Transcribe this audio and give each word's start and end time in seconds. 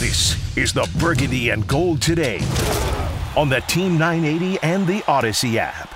This 0.00 0.56
is 0.56 0.72
the 0.72 0.90
Burgundy 0.98 1.50
and 1.50 1.68
Gold 1.68 2.00
today 2.00 2.38
on 3.36 3.50
the 3.50 3.60
Team 3.68 3.98
980 3.98 4.58
and 4.62 4.86
the 4.86 5.00
Audacy 5.00 5.56
app. 5.56 5.94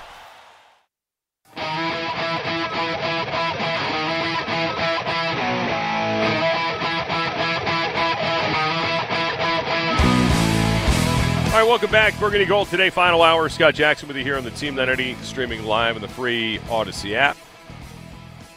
All 11.47 11.61
right, 11.61 11.67
welcome 11.67 11.91
back. 11.91 12.21
Burgundy 12.21 12.45
Gold 12.45 12.69
today, 12.69 12.91
final 12.91 13.23
hour. 13.23 13.49
Scott 13.49 13.75
Jackson 13.75 14.07
with 14.07 14.19
you 14.19 14.23
here 14.23 14.37
on 14.37 14.45
the 14.45 14.51
Team 14.51 14.75
980, 14.75 15.15
streaming 15.25 15.65
live 15.65 15.97
in 15.97 16.03
the 16.03 16.09
free 16.09 16.59
Audacy 16.67 17.15
app. 17.15 17.39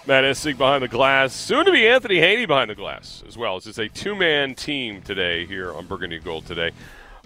Matt 0.07 0.23
Essig 0.23 0.57
behind 0.57 0.81
the 0.81 0.87
glass, 0.87 1.33
soon 1.33 1.65
to 1.65 1.71
be 1.73 1.85
Anthony 1.85 2.19
Haney 2.19 2.45
behind 2.45 2.69
the 2.69 2.75
glass 2.75 3.21
as 3.27 3.37
well. 3.37 3.57
Is 3.57 3.77
a 3.77 3.89
two 3.89 4.15
man 4.15 4.55
team 4.55 5.01
today 5.01 5.45
here 5.45 5.73
on 5.73 5.85
Burgundy 5.85 6.17
Gold 6.17 6.45
today. 6.45 6.71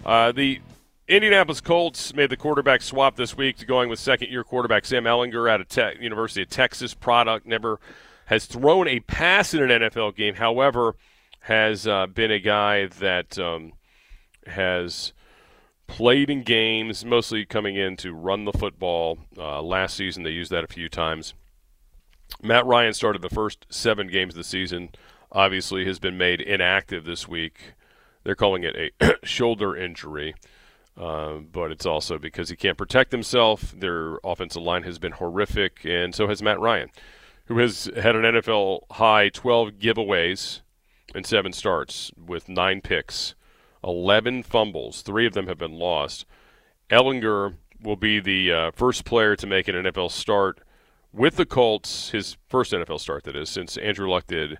Uh, 0.04 0.32
the 0.32 0.60
Indianapolis 1.06 1.60
Colts 1.60 2.12
made 2.12 2.28
the 2.28 2.36
quarterback 2.36 2.82
swap 2.82 3.14
this 3.14 3.36
week 3.36 3.56
to 3.58 3.66
going 3.66 3.88
with 3.88 4.00
second 4.00 4.30
year 4.30 4.42
quarterback 4.42 4.84
Sam 4.84 5.04
Ehlinger 5.04 5.48
out 5.48 5.60
of 5.60 5.68
Te- 5.68 6.02
University 6.02 6.42
of 6.42 6.50
Texas. 6.50 6.92
Product 6.92 7.46
never 7.46 7.78
has 8.24 8.46
thrown 8.46 8.88
a 8.88 8.98
pass 8.98 9.54
in 9.54 9.62
an 9.62 9.82
NFL 9.82 10.16
game, 10.16 10.34
however, 10.34 10.96
has 11.42 11.86
uh, 11.86 12.08
been 12.08 12.32
a 12.32 12.40
guy 12.40 12.86
that 12.86 13.38
um, 13.38 13.74
has 14.48 15.12
played 15.86 16.30
in 16.30 16.42
games, 16.42 17.04
mostly 17.04 17.46
coming 17.46 17.76
in 17.76 17.96
to 17.98 18.12
run 18.12 18.44
the 18.44 18.52
football. 18.52 19.18
Uh, 19.38 19.62
last 19.62 19.96
season, 19.96 20.24
they 20.24 20.30
used 20.30 20.50
that 20.50 20.64
a 20.64 20.68
few 20.68 20.88
times. 20.88 21.34
Matt 22.40 22.66
Ryan 22.66 22.94
started 22.94 23.22
the 23.22 23.28
first 23.28 23.66
seven 23.68 24.08
games 24.08 24.34
of 24.34 24.38
the 24.38 24.44
season. 24.44 24.90
Obviously, 25.30 25.84
has 25.86 25.98
been 25.98 26.16
made 26.18 26.40
inactive 26.40 27.04
this 27.04 27.26
week. 27.26 27.74
They're 28.24 28.34
calling 28.34 28.64
it 28.64 28.92
a 29.00 29.14
shoulder 29.26 29.76
injury, 29.76 30.34
uh, 30.96 31.36
but 31.36 31.72
it's 31.72 31.86
also 31.86 32.18
because 32.18 32.48
he 32.48 32.56
can't 32.56 32.78
protect 32.78 33.12
himself. 33.12 33.74
Their 33.76 34.18
offensive 34.24 34.62
line 34.62 34.84
has 34.84 34.98
been 34.98 35.12
horrific, 35.12 35.84
and 35.84 36.14
so 36.14 36.28
has 36.28 36.42
Matt 36.42 36.60
Ryan, 36.60 36.90
who 37.46 37.58
has 37.58 37.90
had 37.96 38.14
an 38.14 38.22
NFL 38.22 38.82
high 38.92 39.28
12 39.30 39.72
giveaways 39.72 40.60
and 41.14 41.26
seven 41.26 41.52
starts 41.52 42.10
with 42.16 42.48
nine 42.48 42.80
picks. 42.80 43.34
11 43.84 44.44
fumbles. 44.44 45.02
Three 45.02 45.26
of 45.26 45.34
them 45.34 45.46
have 45.48 45.58
been 45.58 45.78
lost. 45.78 46.24
Ehlinger 46.90 47.56
will 47.82 47.96
be 47.96 48.20
the 48.20 48.52
uh, 48.52 48.70
first 48.70 49.04
player 49.04 49.34
to 49.36 49.46
make 49.46 49.66
an 49.68 49.74
NFL 49.74 50.10
start 50.10 50.60
with 51.12 51.36
the 51.36 51.46
Colts, 51.46 52.10
his 52.10 52.36
first 52.48 52.72
NFL 52.72 53.00
start, 53.00 53.24
that 53.24 53.36
is, 53.36 53.50
since 53.50 53.76
Andrew 53.76 54.08
Luck 54.08 54.26
did 54.26 54.58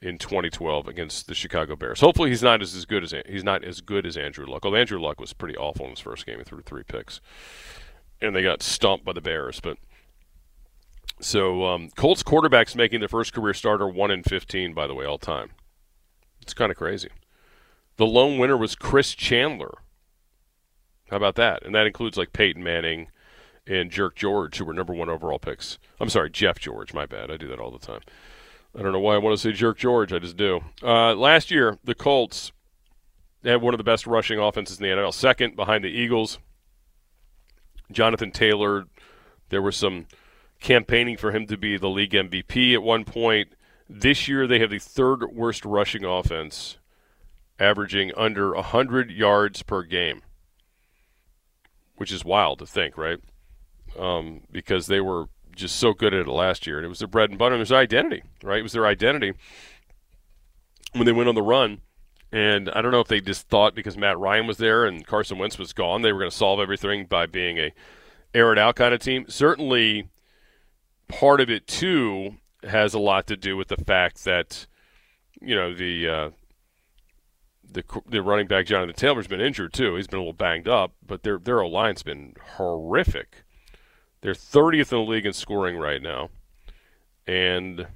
in 0.00 0.18
2012 0.18 0.86
against 0.86 1.26
the 1.26 1.34
Chicago 1.34 1.74
Bears. 1.74 2.00
Hopefully, 2.00 2.30
he's 2.30 2.42
not 2.42 2.62
as, 2.62 2.74
as 2.74 2.84
good 2.84 3.02
as 3.02 3.14
he's 3.26 3.44
not 3.44 3.64
as 3.64 3.80
good 3.80 4.06
as 4.06 4.16
Andrew 4.16 4.46
Luck. 4.46 4.64
Although 4.64 4.76
Andrew 4.76 5.00
Luck 5.00 5.20
was 5.20 5.32
pretty 5.32 5.56
awful 5.56 5.86
in 5.86 5.90
his 5.90 6.00
first 6.00 6.26
game; 6.26 6.38
he 6.38 6.44
threw 6.44 6.62
three 6.62 6.84
picks, 6.84 7.20
and 8.20 8.34
they 8.34 8.42
got 8.42 8.62
stomped 8.62 9.04
by 9.04 9.12
the 9.12 9.20
Bears. 9.20 9.60
But 9.60 9.78
so 11.20 11.64
um, 11.66 11.90
Colts 11.96 12.22
quarterbacks 12.22 12.76
making 12.76 13.00
their 13.00 13.08
first 13.08 13.32
career 13.32 13.54
starter 13.54 13.88
one 13.88 14.10
in 14.10 14.22
15, 14.22 14.72
by 14.72 14.86
the 14.86 14.94
way, 14.94 15.04
all 15.04 15.18
time. 15.18 15.50
It's 16.42 16.54
kind 16.54 16.70
of 16.70 16.76
crazy. 16.78 17.08
The 17.96 18.06
lone 18.06 18.38
winner 18.38 18.56
was 18.56 18.76
Chris 18.76 19.14
Chandler. 19.14 19.78
How 21.10 21.16
about 21.16 21.34
that? 21.34 21.64
And 21.64 21.74
that 21.74 21.86
includes 21.86 22.16
like 22.16 22.32
Peyton 22.32 22.62
Manning 22.62 23.08
and 23.68 23.90
Jerk 23.90 24.16
George, 24.16 24.56
who 24.56 24.64
were 24.64 24.72
number 24.72 24.94
one 24.94 25.10
overall 25.10 25.38
picks. 25.38 25.78
I'm 26.00 26.08
sorry, 26.08 26.30
Jeff 26.30 26.58
George. 26.58 26.94
My 26.94 27.06
bad. 27.06 27.30
I 27.30 27.36
do 27.36 27.48
that 27.48 27.60
all 27.60 27.70
the 27.70 27.78
time. 27.78 28.00
I 28.76 28.82
don't 28.82 28.92
know 28.92 29.00
why 29.00 29.14
I 29.14 29.18
want 29.18 29.36
to 29.36 29.42
say 29.42 29.52
Jerk 29.52 29.78
George. 29.78 30.12
I 30.12 30.18
just 30.18 30.36
do. 30.36 30.60
Uh, 30.82 31.14
last 31.14 31.50
year, 31.50 31.78
the 31.84 31.94
Colts 31.94 32.52
had 33.44 33.60
one 33.60 33.74
of 33.74 33.78
the 33.78 33.84
best 33.84 34.06
rushing 34.06 34.38
offenses 34.38 34.80
in 34.80 34.84
the 34.84 34.94
NFL, 34.94 35.14
second 35.14 35.54
behind 35.54 35.84
the 35.84 35.88
Eagles. 35.88 36.38
Jonathan 37.92 38.30
Taylor. 38.30 38.86
There 39.50 39.62
was 39.62 39.76
some 39.76 40.06
campaigning 40.60 41.16
for 41.16 41.32
him 41.32 41.46
to 41.46 41.56
be 41.56 41.76
the 41.76 41.88
league 41.88 42.12
MVP 42.12 42.74
at 42.74 42.82
one 42.82 43.04
point. 43.04 43.48
This 43.88 44.28
year, 44.28 44.46
they 44.46 44.58
have 44.58 44.70
the 44.70 44.78
third 44.78 45.24
worst 45.32 45.64
rushing 45.64 46.04
offense, 46.04 46.76
averaging 47.58 48.12
under 48.16 48.54
100 48.54 49.10
yards 49.10 49.62
per 49.62 49.82
game, 49.82 50.22
which 51.96 52.12
is 52.12 52.24
wild 52.24 52.58
to 52.58 52.66
think, 52.66 52.98
right? 52.98 53.18
Um, 53.98 54.42
because 54.52 54.86
they 54.86 55.00
were 55.00 55.28
just 55.56 55.76
so 55.76 55.92
good 55.92 56.14
at 56.14 56.20
it 56.20 56.30
last 56.30 56.66
year, 56.66 56.78
and 56.78 56.86
it 56.86 56.88
was 56.88 57.00
their 57.00 57.08
bread 57.08 57.30
and 57.30 57.38
butter. 57.38 57.54
And 57.54 57.60
it 57.60 57.62
was 57.62 57.70
their 57.70 57.78
identity, 57.78 58.22
right? 58.42 58.60
It 58.60 58.62
was 58.62 58.72
their 58.72 58.86
identity 58.86 59.32
when 60.92 61.04
they 61.04 61.12
went 61.12 61.28
on 61.28 61.34
the 61.34 61.42
run. 61.42 61.80
And 62.30 62.68
I 62.70 62.82
don't 62.82 62.92
know 62.92 63.00
if 63.00 63.08
they 63.08 63.20
just 63.20 63.48
thought 63.48 63.74
because 63.74 63.96
Matt 63.96 64.18
Ryan 64.18 64.46
was 64.46 64.58
there 64.58 64.84
and 64.84 65.06
Carson 65.06 65.38
Wentz 65.38 65.58
was 65.58 65.72
gone, 65.72 66.02
they 66.02 66.12
were 66.12 66.18
going 66.18 66.30
to 66.30 66.36
solve 66.36 66.60
everything 66.60 67.06
by 67.06 67.26
being 67.26 67.58
a 67.58 67.72
air 68.34 68.52
it 68.52 68.58
out 68.58 68.76
kind 68.76 68.92
of 68.92 69.00
team. 69.00 69.24
Certainly, 69.28 70.08
part 71.08 71.40
of 71.40 71.48
it 71.50 71.66
too 71.66 72.36
has 72.64 72.92
a 72.92 72.98
lot 72.98 73.26
to 73.28 73.36
do 73.36 73.56
with 73.56 73.68
the 73.68 73.76
fact 73.76 74.24
that 74.24 74.66
you 75.40 75.54
know 75.54 75.72
the 75.74 76.08
uh, 76.08 76.30
the 77.70 77.84
the 78.06 78.22
running 78.22 78.46
back 78.46 78.66
Jonathan 78.66 78.94
Taylor's 78.94 79.26
been 79.26 79.40
injured 79.40 79.72
too. 79.72 79.94
He's 79.96 80.06
been 80.06 80.18
a 80.18 80.22
little 80.22 80.32
banged 80.32 80.68
up, 80.68 80.92
but 81.06 81.22
their 81.22 81.38
their 81.38 81.62
O 81.62 81.68
line's 81.68 82.02
been 82.02 82.34
horrific. 82.56 83.44
They're 84.20 84.34
30th 84.34 84.92
in 84.92 85.04
the 85.04 85.10
league 85.10 85.26
in 85.26 85.32
scoring 85.32 85.76
right 85.76 86.02
now, 86.02 86.30
and 87.26 87.86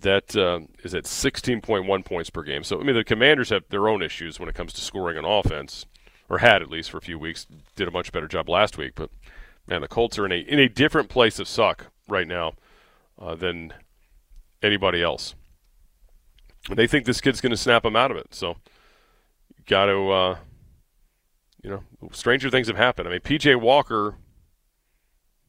that 0.00 0.36
uh, 0.36 0.60
is 0.84 0.94
at 0.94 1.04
16.1 1.04 2.04
points 2.04 2.30
per 2.30 2.42
game. 2.42 2.62
So 2.64 2.80
I 2.80 2.84
mean, 2.84 2.96
the 2.96 3.04
Commanders 3.04 3.50
have 3.50 3.64
their 3.70 3.88
own 3.88 4.02
issues 4.02 4.38
when 4.38 4.48
it 4.48 4.54
comes 4.54 4.72
to 4.74 4.80
scoring 4.80 5.16
on 5.16 5.24
offense, 5.24 5.86
or 6.28 6.38
had 6.38 6.62
at 6.62 6.70
least 6.70 6.90
for 6.90 6.98
a 6.98 7.02
few 7.02 7.18
weeks. 7.18 7.46
Did 7.76 7.88
a 7.88 7.90
much 7.90 8.12
better 8.12 8.28
job 8.28 8.48
last 8.48 8.76
week, 8.76 8.92
but 8.94 9.10
man, 9.66 9.80
the 9.80 9.88
Colts 9.88 10.18
are 10.18 10.26
in 10.26 10.32
a 10.32 10.38
in 10.38 10.58
a 10.58 10.68
different 10.68 11.08
place 11.08 11.38
of 11.38 11.48
suck 11.48 11.86
right 12.08 12.28
now 12.28 12.52
uh, 13.18 13.34
than 13.34 13.72
anybody 14.62 15.02
else. 15.02 15.34
They 16.70 16.86
think 16.86 17.06
this 17.06 17.20
kid's 17.20 17.40
going 17.40 17.50
to 17.50 17.56
snap 17.56 17.84
them 17.84 17.96
out 17.96 18.10
of 18.10 18.16
it. 18.16 18.34
So, 18.34 18.56
got 19.66 19.86
to, 19.86 20.10
uh, 20.10 20.38
you 21.62 21.70
know, 21.70 21.84
stranger 22.10 22.50
things 22.50 22.66
have 22.66 22.76
happened. 22.76 23.06
I 23.06 23.12
mean, 23.12 23.20
PJ 23.20 23.60
Walker 23.60 24.16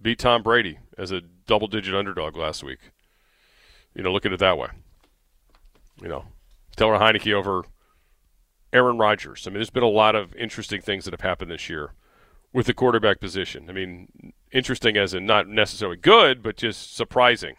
beat 0.02 0.20
Tom 0.20 0.44
Brady 0.44 0.80
as 0.98 1.12
a 1.12 1.22
double 1.22 1.68
digit 1.68 1.96
underdog 1.96 2.36
last 2.36 2.64
week. 2.64 2.80
You 3.94 4.04
know, 4.04 4.12
look 4.12 4.26
at 4.26 4.34
it 4.34 4.40
that 4.40 4.58
way. 4.58 4.70
You 6.02 6.08
know, 6.08 6.26
Taylor 6.76 7.00
Heinicke 7.00 7.34
over 7.34 7.64
Aaron 8.72 8.98
Rodgers. 8.98 9.48
I 9.48 9.50
mean, 9.50 9.56
there's 9.56 9.70
been 9.70 9.84
a 9.84 9.88
lot 9.88 10.16
of 10.16 10.36
interesting 10.36 10.82
things 10.82 11.06
that 11.06 11.14
have 11.14 11.22
happened 11.22 11.52
this 11.52 11.70
year 11.70 11.94
with 12.54 12.68
the 12.68 12.74
quarterback 12.74 13.20
position. 13.20 13.70
I 13.70 13.74
mean, 13.74 14.34
interesting 14.52 14.98
as 14.98 15.14
in 15.14 15.26
not 15.26 15.48
necessarily 15.48 15.98
good, 15.98 16.44
but 16.44 16.58
just 16.58 16.96
surprising. 16.96 17.56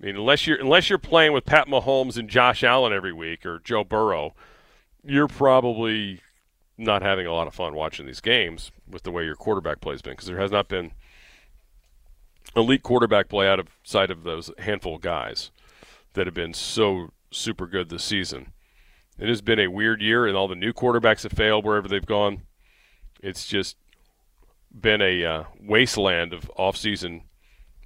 I 0.00 0.06
mean, 0.06 0.16
unless 0.16 0.46
you're 0.46 0.60
unless 0.60 0.90
you're 0.90 0.98
playing 0.98 1.32
with 1.32 1.46
Pat 1.46 1.68
Mahomes 1.68 2.18
and 2.18 2.28
Josh 2.28 2.62
Allen 2.62 2.92
every 2.92 3.12
week 3.12 3.46
or 3.46 3.60
Joe 3.60 3.84
Burrow, 3.84 4.34
you're 5.02 5.28
probably 5.28 6.20
not 6.78 7.02
having 7.02 7.26
a 7.26 7.32
lot 7.32 7.46
of 7.46 7.54
fun 7.54 7.74
watching 7.74 8.06
these 8.06 8.20
games 8.20 8.70
with 8.88 9.02
the 9.02 9.10
way 9.10 9.24
your 9.24 9.36
quarterback 9.36 9.80
play's 9.80 10.02
been 10.02 10.12
because 10.12 10.26
there 10.26 10.40
has 10.40 10.50
not 10.50 10.68
been 10.68 10.92
elite 12.54 12.82
quarterback 12.82 13.28
play 13.28 13.48
out 13.48 13.58
of 13.58 13.68
sight 13.82 14.10
of 14.10 14.22
those 14.24 14.50
handful 14.58 14.96
of 14.96 15.00
guys 15.00 15.50
that 16.14 16.26
have 16.26 16.34
been 16.34 16.54
so 16.54 17.10
super 17.30 17.66
good 17.66 17.88
this 17.88 18.04
season. 18.04 18.52
It 19.18 19.28
has 19.28 19.40
been 19.40 19.58
a 19.58 19.68
weird 19.68 20.02
year, 20.02 20.26
and 20.26 20.36
all 20.36 20.48
the 20.48 20.54
new 20.54 20.72
quarterbacks 20.72 21.22
have 21.22 21.32
failed 21.32 21.64
wherever 21.64 21.88
they've 21.88 22.04
gone. 22.04 22.42
It's 23.22 23.46
just 23.46 23.76
been 24.78 25.00
a 25.00 25.24
uh, 25.24 25.44
wasteland 25.58 26.34
of 26.34 26.50
offseason 26.58 27.22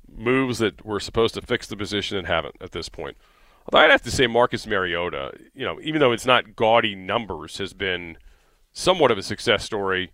moves 0.08 0.58
that 0.58 0.84
were 0.84 0.98
supposed 0.98 1.34
to 1.34 1.43
fix 1.43 1.69
the 1.69 1.76
position 1.76 2.16
and 2.16 2.26
haven't 2.26 2.56
at 2.60 2.72
this 2.72 2.88
point. 2.88 3.16
Although 3.66 3.84
I'd 3.84 3.90
have 3.93 4.02
to 4.02 4.10
say 4.10 4.26
Marcus 4.26 4.66
Mariota, 4.66 5.32
you 5.54 5.64
know, 5.64 5.78
even 5.82 6.00
though 6.00 6.10
it's 6.10 6.26
not 6.26 6.56
gaudy 6.56 6.96
numbers, 6.96 7.58
has 7.58 7.72
been 7.72 8.16
somewhat 8.81 9.11
of 9.11 9.19
a 9.19 9.23
success 9.23 9.65
story 9.65 10.12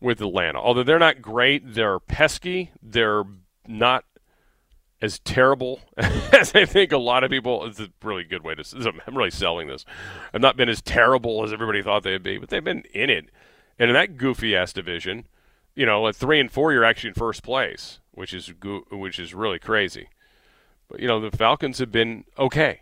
with 0.00 0.20
Atlanta. 0.20 0.58
Although 0.58 0.82
they're 0.82 0.98
not 0.98 1.22
great, 1.22 1.74
they're 1.74 2.00
pesky. 2.00 2.72
They're 2.82 3.24
not 3.66 4.04
as 5.00 5.18
terrible 5.20 5.80
as 5.96 6.54
I 6.54 6.64
think 6.64 6.92
a 6.92 6.98
lot 6.98 7.24
of 7.24 7.30
people. 7.30 7.64
It's 7.66 7.80
a 7.80 7.88
really 8.02 8.24
good 8.24 8.44
way 8.44 8.54
to. 8.54 8.92
I'm 9.06 9.16
really 9.16 9.30
selling 9.30 9.68
this. 9.68 9.84
I've 10.34 10.40
not 10.40 10.56
been 10.56 10.68
as 10.68 10.82
terrible 10.82 11.44
as 11.44 11.52
everybody 11.52 11.82
thought 11.82 12.02
they'd 12.02 12.22
be, 12.22 12.38
but 12.38 12.48
they've 12.48 12.62
been 12.62 12.84
in 12.92 13.10
it. 13.10 13.30
And 13.78 13.90
in 13.90 13.94
that 13.94 14.16
goofy 14.16 14.56
ass 14.56 14.72
division, 14.72 15.26
you 15.74 15.86
know, 15.86 16.08
at 16.08 16.16
three 16.16 16.40
and 16.40 16.50
four, 16.50 16.72
you're 16.72 16.84
actually 16.84 17.08
in 17.08 17.14
first 17.14 17.42
place, 17.42 18.00
which 18.12 18.32
is 18.34 18.52
which 18.90 19.18
is 19.18 19.34
really 19.34 19.58
crazy. 19.58 20.08
But 20.88 21.00
you 21.00 21.06
know, 21.06 21.20
the 21.20 21.36
Falcons 21.36 21.78
have 21.78 21.92
been 21.92 22.24
okay. 22.38 22.80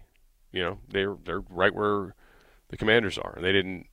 You 0.53 0.63
know, 0.63 0.79
they're 0.89 1.17
they're 1.25 1.43
right 1.51 1.75
where 1.75 2.15
the 2.69 2.77
Commanders 2.77 3.19
are, 3.19 3.35
and 3.35 3.45
they 3.45 3.53
didn't 3.53 3.87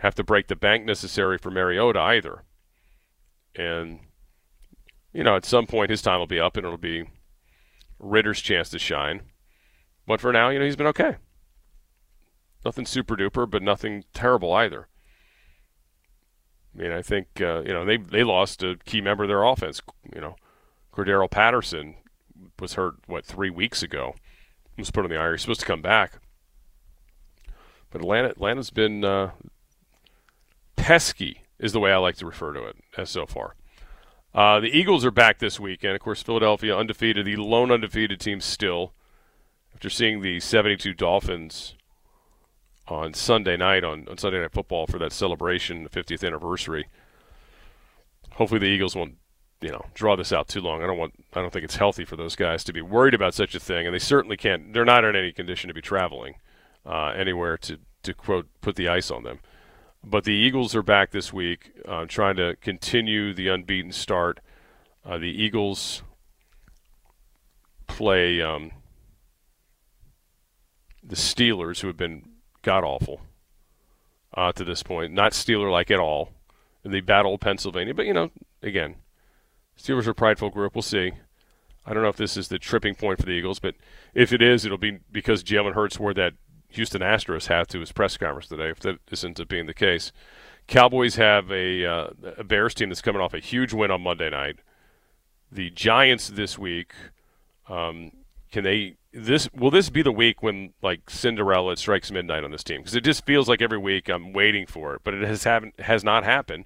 have 0.00 0.14
to 0.16 0.24
break 0.24 0.48
the 0.48 0.56
bank 0.56 0.84
necessary 0.84 1.38
for 1.38 1.50
Mariota 1.50 2.00
either. 2.00 2.44
And 3.54 4.00
you 5.12 5.22
know, 5.22 5.36
at 5.36 5.44
some 5.44 5.66
point 5.66 5.90
his 5.90 6.02
time 6.02 6.18
will 6.18 6.26
be 6.26 6.40
up, 6.40 6.56
and 6.56 6.66
it'll 6.66 6.76
be 6.76 7.08
Ridder's 7.98 8.40
chance 8.40 8.68
to 8.70 8.78
shine. 8.78 9.22
But 10.06 10.20
for 10.20 10.32
now, 10.32 10.50
you 10.50 10.58
know, 10.58 10.64
he's 10.64 10.76
been 10.76 10.88
okay. 10.88 11.16
Nothing 12.64 12.86
super 12.86 13.16
duper, 13.16 13.48
but 13.48 13.62
nothing 13.62 14.04
terrible 14.12 14.52
either. 14.52 14.88
I 16.74 16.82
mean, 16.82 16.92
I 16.92 17.02
think 17.02 17.40
uh, 17.40 17.62
you 17.62 17.72
know 17.72 17.84
they 17.84 17.96
they 17.96 18.24
lost 18.24 18.62
a 18.62 18.76
key 18.84 19.00
member 19.00 19.24
of 19.24 19.28
their 19.28 19.44
offense. 19.44 19.80
You 20.14 20.20
know, 20.20 20.36
Cordarrelle 20.92 21.30
Patterson 21.30 21.96
was 22.58 22.74
hurt 22.74 22.94
what 23.06 23.24
three 23.24 23.50
weeks 23.50 23.82
ago. 23.82 24.14
He 24.74 24.82
was 24.82 24.90
put 24.90 25.04
on 25.04 25.10
the 25.10 25.20
IR. 25.20 25.32
He's 25.32 25.42
supposed 25.42 25.60
to 25.60 25.66
come 25.66 25.82
back, 25.82 26.20
but 27.90 28.00
Atlanta 28.00 28.28
Atlanta's 28.28 28.70
been 28.70 29.04
uh, 29.04 29.30
pesky, 30.84 31.40
is 31.58 31.72
the 31.72 31.80
way 31.80 31.90
I 31.90 31.96
like 31.96 32.16
to 32.16 32.26
refer 32.26 32.52
to 32.52 32.64
it 32.64 32.76
as 32.98 33.08
so 33.08 33.24
far. 33.24 33.56
Uh, 34.34 34.60
the 34.60 34.68
Eagles 34.68 35.02
are 35.02 35.10
back 35.10 35.38
this 35.38 35.58
weekend. 35.58 35.94
of 35.94 36.02
course, 36.02 36.22
Philadelphia 36.22 36.76
undefeated, 36.76 37.24
the 37.24 37.36
lone 37.36 37.70
undefeated 37.70 38.20
team 38.20 38.38
still. 38.38 38.92
After 39.72 39.88
seeing 39.88 40.20
the 40.20 40.40
72 40.40 40.92
Dolphins 40.92 41.74
on 42.86 43.14
Sunday 43.14 43.56
night 43.56 43.82
on, 43.82 44.06
on 44.10 44.18
Sunday 44.18 44.42
Night 44.42 44.52
Football 44.52 44.86
for 44.86 44.98
that 44.98 45.12
celebration, 45.12 45.84
the 45.84 45.88
50th 45.88 46.22
anniversary. 46.22 46.88
Hopefully, 48.32 48.60
the 48.60 48.66
Eagles 48.66 48.94
won't, 48.94 49.14
you 49.62 49.70
know, 49.70 49.86
draw 49.94 50.16
this 50.16 50.34
out 50.34 50.48
too 50.48 50.60
long. 50.60 50.82
I 50.82 50.86
don't 50.86 50.98
want, 50.98 51.14
I 51.32 51.40
don't 51.40 51.50
think 51.50 51.64
it's 51.64 51.76
healthy 51.76 52.04
for 52.04 52.16
those 52.16 52.36
guys 52.36 52.62
to 52.64 52.74
be 52.74 52.82
worried 52.82 53.14
about 53.14 53.32
such 53.32 53.54
a 53.54 53.60
thing, 53.60 53.86
and 53.86 53.94
they 53.94 53.98
certainly 53.98 54.36
can't. 54.36 54.74
They're 54.74 54.84
not 54.84 55.04
in 55.04 55.16
any 55.16 55.32
condition 55.32 55.68
to 55.68 55.74
be 55.74 55.80
traveling 55.80 56.34
uh, 56.84 57.14
anywhere 57.16 57.56
to 57.58 57.78
to 58.02 58.12
quote 58.12 58.48
put 58.60 58.76
the 58.76 58.88
ice 58.88 59.10
on 59.10 59.22
them. 59.22 59.38
But 60.06 60.24
the 60.24 60.32
Eagles 60.32 60.74
are 60.74 60.82
back 60.82 61.12
this 61.12 61.32
week, 61.32 61.72
uh, 61.88 62.04
trying 62.06 62.36
to 62.36 62.56
continue 62.60 63.32
the 63.32 63.48
unbeaten 63.48 63.90
start. 63.90 64.40
Uh, 65.04 65.16
the 65.16 65.30
Eagles 65.30 66.02
play 67.86 68.42
um, 68.42 68.72
the 71.02 71.16
Steelers, 71.16 71.80
who 71.80 71.86
have 71.86 71.96
been 71.96 72.28
god 72.62 72.84
awful 72.84 73.22
uh, 74.34 74.52
to 74.52 74.64
this 74.64 74.82
point, 74.82 75.12
not 75.12 75.32
Steeler 75.32 75.70
like 75.70 75.90
at 75.90 76.00
all. 76.00 76.30
In 76.84 76.90
the 76.90 77.00
Battle 77.00 77.32
of 77.34 77.40
Pennsylvania, 77.40 77.94
but 77.94 78.04
you 78.04 78.12
know, 78.12 78.30
again, 78.62 78.96
Steelers 79.78 80.06
are 80.06 80.10
a 80.10 80.14
prideful 80.14 80.50
group. 80.50 80.74
We'll 80.74 80.82
see. 80.82 81.12
I 81.86 81.94
don't 81.94 82.02
know 82.02 82.10
if 82.10 82.16
this 82.16 82.36
is 82.36 82.48
the 82.48 82.58
tripping 82.58 82.94
point 82.94 83.20
for 83.20 83.24
the 83.24 83.32
Eagles, 83.32 83.58
but 83.58 83.74
if 84.12 84.34
it 84.34 84.42
is, 84.42 84.66
it'll 84.66 84.76
be 84.76 84.98
because 85.10 85.42
Jalen 85.42 85.72
Hurts 85.72 85.98
wore 85.98 86.12
that 86.12 86.34
Houston 86.74 87.02
Astros 87.02 87.46
have 87.46 87.66
to 87.68 87.80
his 87.80 87.92
press 87.92 88.16
conference 88.16 88.48
today, 88.48 88.70
if 88.70 88.80
that 88.80 88.98
isn't 89.10 89.48
being 89.48 89.66
the 89.66 89.74
case. 89.74 90.12
Cowboys 90.66 91.16
have 91.16 91.50
a, 91.50 91.84
uh, 91.84 92.08
a 92.38 92.44
Bears 92.44 92.74
team 92.74 92.88
that's 92.88 93.02
coming 93.02 93.20
off 93.20 93.34
a 93.34 93.38
huge 93.38 93.72
win 93.72 93.90
on 93.90 94.00
Monday 94.02 94.30
night. 94.30 94.58
The 95.52 95.70
Giants 95.70 96.28
this 96.28 96.58
week, 96.58 96.92
um, 97.68 98.12
can 98.50 98.64
they 98.64 98.96
this 99.12 99.48
will 99.52 99.70
this 99.70 99.90
be 99.90 100.02
the 100.02 100.12
week 100.12 100.42
when 100.42 100.72
like 100.82 101.08
Cinderella 101.08 101.76
strikes 101.76 102.10
midnight 102.10 102.42
on 102.42 102.50
this 102.50 102.64
team? 102.64 102.80
Because 102.80 102.96
it 102.96 103.04
just 103.04 103.24
feels 103.24 103.48
like 103.48 103.62
every 103.62 103.78
week 103.78 104.08
I'm 104.08 104.32
waiting 104.32 104.66
for 104.66 104.94
it, 104.94 105.02
but 105.04 105.14
it 105.14 105.22
has 105.22 105.44
haven't 105.44 105.78
has 105.80 106.02
not 106.02 106.24
happened. 106.24 106.64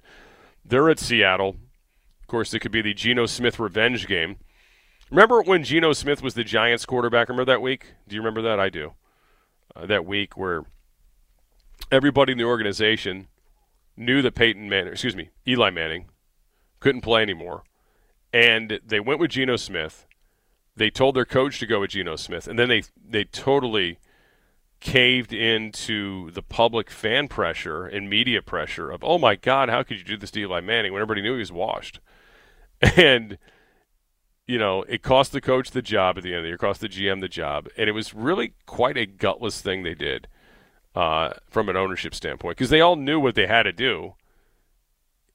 They're 0.65 0.89
at 0.89 0.99
Seattle. 0.99 1.57
Of 2.21 2.27
course, 2.27 2.53
it 2.53 2.59
could 2.59 2.71
be 2.71 2.81
the 2.81 2.93
Geno 2.93 3.25
Smith 3.25 3.59
revenge 3.59 4.07
game. 4.07 4.37
Remember 5.11 5.41
when 5.41 5.63
Geno 5.63 5.93
Smith 5.93 6.21
was 6.21 6.33
the 6.35 6.43
Giants 6.43 6.85
quarterback? 6.85 7.29
Remember 7.29 7.51
that 7.51 7.61
week? 7.61 7.93
Do 8.07 8.15
you 8.15 8.21
remember 8.21 8.41
that? 8.43 8.59
I 8.59 8.69
do 8.69 8.93
uh, 9.75 9.85
that 9.85 10.05
week 10.05 10.37
where 10.37 10.63
everybody 11.91 12.31
in 12.31 12.37
the 12.37 12.43
organization 12.43 13.27
knew 13.95 14.21
that 14.21 14.35
Peyton 14.35 14.69
Manning, 14.69 14.93
excuse 14.93 15.15
me, 15.15 15.29
Eli 15.47 15.69
Manning, 15.69 16.05
couldn't 16.79 17.01
play 17.01 17.21
anymore, 17.21 17.63
and 18.33 18.79
they 18.85 18.99
went 18.99 19.19
with 19.19 19.31
Geno 19.31 19.57
Smith. 19.57 20.05
They 20.75 20.89
told 20.89 21.15
their 21.15 21.25
coach 21.25 21.59
to 21.59 21.65
go 21.65 21.81
with 21.81 21.91
Geno 21.91 22.15
Smith, 22.15 22.47
and 22.47 22.57
then 22.57 22.69
they 22.69 22.83
they 22.95 23.25
totally 23.25 23.99
caved 24.79 25.33
into 25.33 26.31
the 26.31 26.41
public 26.41 26.89
fan 26.89 27.27
pressure 27.27 27.85
and 27.85 28.09
media 28.09 28.41
pressure 28.41 28.89
of, 28.89 29.03
oh 29.03 29.17
my 29.17 29.35
God, 29.35 29.67
how 29.69 29.83
could 29.83 29.97
you 29.97 30.05
do 30.05 30.15
this 30.17 30.31
to 30.31 30.39
Eli 30.39 30.61
Manning 30.61 30.93
when 30.93 31.01
everybody 31.01 31.21
knew 31.21 31.33
he 31.33 31.39
was 31.39 31.51
washed? 31.51 31.99
And 32.95 33.37
you 34.49 34.57
know, 34.57 34.81
it 34.89 35.03
cost 35.03 35.31
the 35.31 35.41
coach 35.41 35.69
the 35.69 35.81
job 35.81 36.17
at 36.17 36.23
the 36.23 36.29
end 36.29 36.37
of 36.37 36.43
the 36.43 36.47
year, 36.47 36.57
cost 36.57 36.81
the 36.81 36.89
GM 36.89 37.21
the 37.21 37.27
job, 37.27 37.67
and 37.77 37.87
it 37.87 37.91
was 37.91 38.15
really 38.15 38.53
quite 38.65 38.97
a 38.97 39.05
gutless 39.05 39.61
thing 39.61 39.83
they 39.83 39.93
did 39.93 40.27
uh, 40.95 41.33
from 41.47 41.69
an 41.69 41.77
ownership 41.77 42.15
standpoint 42.15 42.57
because 42.57 42.71
they 42.71 42.81
all 42.81 42.95
knew 42.95 43.19
what 43.19 43.35
they 43.35 43.45
had 43.45 43.63
to 43.63 43.71
do, 43.71 44.15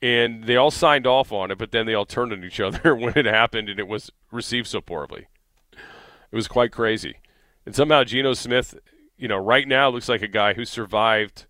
and 0.02 0.46
they 0.46 0.56
all 0.56 0.72
signed 0.72 1.06
off 1.06 1.30
on 1.30 1.52
it, 1.52 1.58
but 1.58 1.70
then 1.70 1.86
they 1.86 1.94
all 1.94 2.04
turned 2.04 2.32
on 2.32 2.42
each 2.42 2.58
other 2.60 2.96
when 2.96 3.16
it 3.16 3.24
happened, 3.24 3.68
and 3.68 3.78
it 3.78 3.86
was 3.86 4.10
received 4.32 4.66
so 4.66 4.80
poorly. 4.80 5.28
It 5.72 6.34
was 6.34 6.48
quite 6.48 6.72
crazy, 6.72 7.18
and 7.64 7.72
somehow 7.72 8.02
Geno 8.02 8.34
Smith, 8.34 8.76
you 9.16 9.28
know, 9.28 9.38
right 9.38 9.68
now 9.68 9.90
looks 9.90 10.08
like 10.08 10.22
a 10.22 10.28
guy 10.28 10.54
who 10.54 10.64
survived 10.64 11.46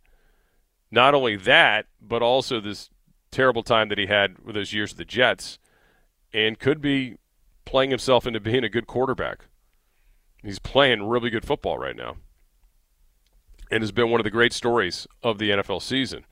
not 0.90 1.14
only 1.14 1.36
that, 1.36 1.86
but 1.98 2.20
also 2.20 2.60
this 2.60 2.90
terrible 3.30 3.62
time 3.62 3.88
that 3.88 3.96
he 3.96 4.04
had 4.04 4.40
with 4.44 4.54
those 4.54 4.74
years 4.74 4.92
of 4.92 4.98
the 4.98 5.06
Jets, 5.06 5.58
and 6.30 6.58
could 6.58 6.82
be 6.82 7.16
playing 7.64 7.90
himself 7.90 8.26
into 8.26 8.40
being 8.40 8.64
a 8.64 8.68
good 8.68 8.86
quarterback. 8.86 9.46
He's 10.42 10.58
playing 10.58 11.08
really 11.08 11.30
good 11.30 11.44
football 11.44 11.78
right 11.78 11.96
now 11.96 12.16
and 13.70 13.82
has 13.82 13.92
been 13.92 14.10
one 14.10 14.20
of 14.20 14.24
the 14.24 14.30
great 14.30 14.52
stories 14.52 15.06
of 15.22 15.38
the 15.38 15.50
NFL 15.50 15.82
season. 15.82 16.26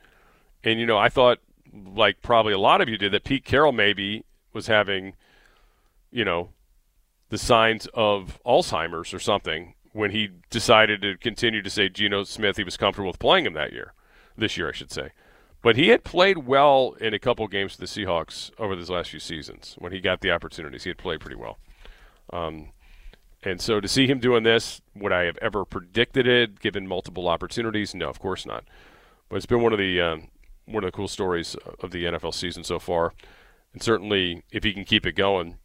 And, 0.62 0.79
you 0.79 0.87
know, 0.87 0.99
I 0.99 1.09
thought, 1.09 1.39
like 1.73 2.21
probably 2.23 2.53
a 2.53 2.59
lot 2.59 2.81
of 2.81 2.89
you 2.89 2.99
did, 2.99 3.12
that 3.12 3.25
Pete 3.25 3.45
Carroll 3.45 3.73
maybe 3.73 4.25
was 4.53 4.67
having, 4.67 5.15
you 6.11 6.25
know, 6.25 6.51
the 7.31 7.39
signs 7.39 7.89
of 7.95 8.39
Alzheimer's 8.45 9.15
or 9.15 9.19
something 9.19 9.75
when 9.93 10.11
he 10.11 10.29
decided 10.51 11.03
to 11.03 11.17
continue 11.17 11.62
to 11.62 11.71
say 11.71 11.89
Geno 11.89 12.25
Smith, 12.25 12.57
he 12.57 12.65
was 12.65 12.77
comfortable 12.77 13.09
with 13.09 13.19
playing 13.19 13.47
him 13.47 13.55
that 13.55 13.73
year, 13.73 13.95
this 14.37 14.57
year, 14.57 14.69
I 14.69 14.73
should 14.73 14.91
say. 14.91 15.11
But 15.62 15.76
he 15.76 15.88
had 15.88 16.02
played 16.02 16.38
well 16.38 16.97
in 17.00 17.14
a 17.14 17.21
couple 17.21 17.47
games 17.47 17.75
for 17.75 17.81
the 17.81 17.87
Seahawks 17.87 18.50
over 18.59 18.75
these 18.75 18.90
last 18.90 19.11
few 19.11 19.21
seasons. 19.21 19.76
When 19.78 19.92
he 19.92 20.00
got 20.00 20.21
the 20.21 20.33
opportunities, 20.33 20.83
he 20.83 20.90
had 20.90 20.99
played 20.99 21.21
pretty 21.21 21.37
well. 21.37 21.59
Um, 22.33 22.71
and 23.45 23.61
so 23.61 23.81
to 23.81 23.87
see 23.87 24.09
him 24.09 24.19
doing 24.19 24.42
this, 24.42 24.83
would 24.97 25.12
I 25.12 25.23
have 25.23 25.38
ever 25.38 25.64
predicted 25.64 26.26
it, 26.26 26.61
given 26.61 26.87
multiple 26.88 27.28
opportunities? 27.28 27.95
No, 27.95 28.09
of 28.09 28.19
course 28.19 28.45
not. 28.45 28.64
But 29.28 29.37
it's 29.37 29.47
been 29.47 29.62
one 29.62 29.73
of 29.73 29.78
the 29.78 30.00
um, 30.00 30.28
one 30.66 30.83
of 30.85 30.88
the 30.88 30.97
cool 30.97 31.09
stories 31.09 31.57
of 31.81 31.92
the 31.92 32.04
NFL 32.04 32.35
season 32.35 32.64
so 32.64 32.78
far. 32.78 33.14
And 33.73 33.83
certainly, 33.83 34.42
if 34.50 34.64
he 34.64 34.73
can 34.73 34.85
keep 34.85 35.07
it 35.07 35.12
going, 35.12 35.59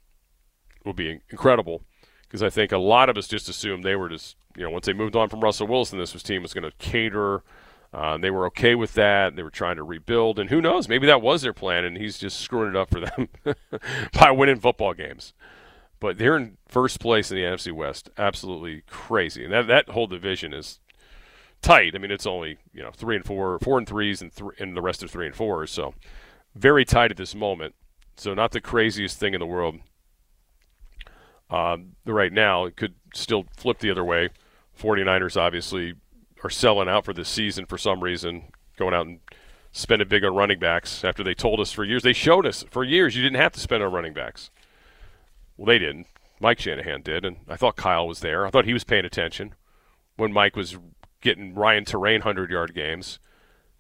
will 0.86 0.94
be 0.94 1.22
incredible. 1.30 1.82
Because 2.24 2.44
I 2.44 2.50
think 2.50 2.72
a 2.72 2.78
lot 2.78 3.10
of 3.10 3.18
us 3.18 3.28
just 3.28 3.50
assumed 3.50 3.84
they 3.84 3.96
were 3.96 4.10
just, 4.10 4.36
you 4.56 4.64
know, 4.64 4.70
once 4.70 4.86
they 4.86 4.94
moved 4.94 5.16
on 5.16 5.30
from 5.30 5.42
Russell 5.42 5.68
Wilson, 5.68 5.98
this 5.98 6.14
was 6.14 6.24
team 6.24 6.44
was 6.44 6.54
going 6.54 6.70
to 6.70 6.78
cater– 6.78 7.42
uh, 7.94 8.18
they 8.18 8.30
were 8.30 8.46
okay 8.48 8.76
with 8.76 8.94
that. 8.94 9.36
They 9.36 9.44
were 9.44 9.50
trying 9.50 9.78
to 9.78 9.84
rebuild, 9.84 10.40
and 10.40 10.50
who 10.50 10.62
knows? 10.62 10.90
Maybe 10.90 11.08
that 11.08 11.22
was 11.22 11.42
their 11.42 11.54
plan, 11.54 11.86
and 11.86 11.98
he's 11.98 12.18
just 12.18 12.40
screwing 12.40 12.70
it 12.70 12.76
up 12.76 12.90
for 12.90 13.00
them 13.00 13.30
by 14.14 14.32
winning 14.32 14.60
football 14.60 14.94
games. 14.94 15.34
But 16.00 16.18
they're 16.18 16.38
in 16.38 16.58
first 16.68 17.00
place 17.00 17.32
in 17.32 17.38
the 17.38 17.44
NFC 17.44 17.72
West. 17.72 18.10
Absolutely 18.18 18.84
crazy, 18.88 19.44
and 19.44 19.54
that 19.54 19.68
that 19.68 19.90
whole 19.90 20.08
division 20.08 20.54
is 20.54 20.80
tight. 21.62 21.96
I 21.96 21.98
mean, 21.98 22.12
it's 22.12 22.28
only 22.28 22.58
you 22.74 22.84
know 22.84 22.92
three 22.92 23.16
and 23.16 23.26
four, 23.26 23.58
four 23.60 23.78
and 23.78 23.88
threes, 23.88 24.22
and 24.22 24.36
th- 24.36 24.52
and 24.60 24.76
the 24.76 24.82
rest 24.82 25.02
are 25.02 25.08
three 25.08 25.26
and 25.26 25.36
fours. 25.36 25.72
So 25.72 25.94
very 26.56 26.86
tight 26.86 27.12
at 27.12 27.18
this 27.18 27.34
moment. 27.34 27.74
So 28.18 28.34
not 28.34 28.52
the 28.52 28.62
craziest 28.62 29.18
thing 29.18 29.34
in 29.34 29.40
the 29.40 29.46
world. 29.46 29.80
Uh, 31.50 31.78
right 32.06 32.34
now, 32.34 32.66
it 32.66 32.76
could 32.76 32.96
still 33.14 33.46
flip 33.56 33.80
the 33.80 33.90
other 33.92 34.04
way. 34.04 34.30
49ers 34.78 35.40
obviously 35.40 35.96
are 36.44 36.50
selling 36.50 36.90
out 36.90 37.06
for 37.06 37.14
this 37.14 37.30
season 37.30 37.66
for 37.66 37.78
some 37.78 38.04
reason, 38.04 38.52
going 38.78 38.94
out 38.94 39.08
and 39.08 39.20
spending 39.72 40.08
big 40.08 40.24
on 40.24 40.36
running 40.36 40.60
backs 40.60 41.04
after 41.04 41.24
they 41.24 41.34
told 41.34 41.60
us 41.60 41.72
for 41.72 41.84
years. 41.84 42.04
They 42.04 42.14
showed 42.14 42.46
us 42.46 42.64
for 42.70 42.84
years 42.84 43.16
you 43.16 43.24
didn't 43.24 43.42
have 43.42 43.54
to 43.54 43.60
spend 43.60 43.84
on 43.84 43.92
running 43.92 44.14
backs. 44.14 44.50
Well, 45.56 45.68
they 45.68 45.80
didn't. 45.80 46.08
Mike 46.40 46.60
Shanahan 46.60 47.02
did, 47.02 47.26
and 47.26 47.38
I 47.48 47.56
thought 47.56 47.76
Kyle 47.76 48.08
was 48.08 48.20
there. 48.20 48.46
I 48.46 48.50
thought 48.50 48.66
he 48.66 48.74
was 48.74 48.84
paying 48.84 49.06
attention 49.06 49.56
when 50.18 50.32
Mike 50.32 50.56
was 50.56 50.78
getting 51.22 51.56
Ryan 51.56 51.86
Torain 51.86 52.20
100 52.20 52.52
yard 52.52 52.76
games, 52.76 53.20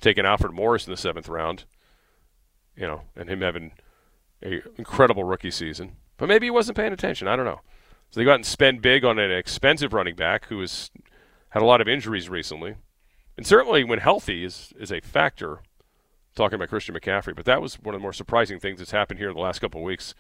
taking 0.01 0.25
Alfred 0.25 0.53
Morris 0.53 0.87
in 0.87 0.91
the 0.91 0.97
seventh 0.97 1.29
round, 1.29 1.65
you 2.75 2.87
know, 2.87 3.03
and 3.15 3.29
him 3.29 3.41
having 3.41 3.73
an 4.41 4.61
incredible 4.77 5.23
rookie 5.23 5.51
season. 5.51 5.97
But 6.17 6.27
maybe 6.27 6.47
he 6.47 6.51
wasn't 6.51 6.77
paying 6.77 6.93
attention. 6.93 7.27
I 7.27 7.35
don't 7.35 7.45
know. 7.45 7.61
So 8.09 8.19
they 8.19 8.23
go 8.23 8.31
out 8.31 8.35
and 8.35 8.45
spend 8.45 8.81
big 8.81 9.03
on 9.03 9.19
an 9.19 9.31
expensive 9.31 9.93
running 9.93 10.15
back 10.15 10.45
who 10.45 10.59
has 10.61 10.89
had 11.57 11.63
a 11.63 11.65
lot 11.65 11.81
of 11.81 11.87
injuries 11.87 12.29
recently. 12.29 12.75
And 13.35 13.45
certainly 13.45 13.83
when 13.83 13.99
healthy 13.99 14.43
is, 14.43 14.73
is 14.79 14.91
a 14.91 15.01
factor, 15.01 15.59
talking 16.35 16.55
about 16.55 16.69
Christian 16.69 16.95
McCaffrey. 16.95 17.35
But 17.35 17.45
that 17.45 17.61
was 17.61 17.75
one 17.75 17.95
of 17.95 17.99
the 17.99 18.03
more 18.03 18.13
surprising 18.13 18.59
things 18.59 18.79
that's 18.79 18.91
happened 18.91 19.19
here 19.19 19.29
in 19.29 19.35
the 19.35 19.41
last 19.41 19.59
couple 19.59 19.81
of 19.81 19.85
weeks 19.85 20.13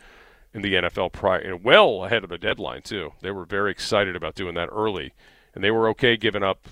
in 0.53 0.61
the 0.61 0.73
NFL, 0.73 1.11
prior, 1.11 1.39
and 1.39 1.63
well 1.63 2.05
ahead 2.05 2.23
of 2.23 2.29
the 2.29 2.37
deadline, 2.37 2.81
too. 2.81 3.13
They 3.21 3.31
were 3.31 3.45
very 3.45 3.71
excited 3.71 4.15
about 4.15 4.35
doing 4.35 4.55
that 4.55 4.69
early. 4.71 5.13
And 5.53 5.63
they 5.63 5.71
were 5.71 5.89
okay 5.89 6.17
giving 6.17 6.43
up 6.43 6.69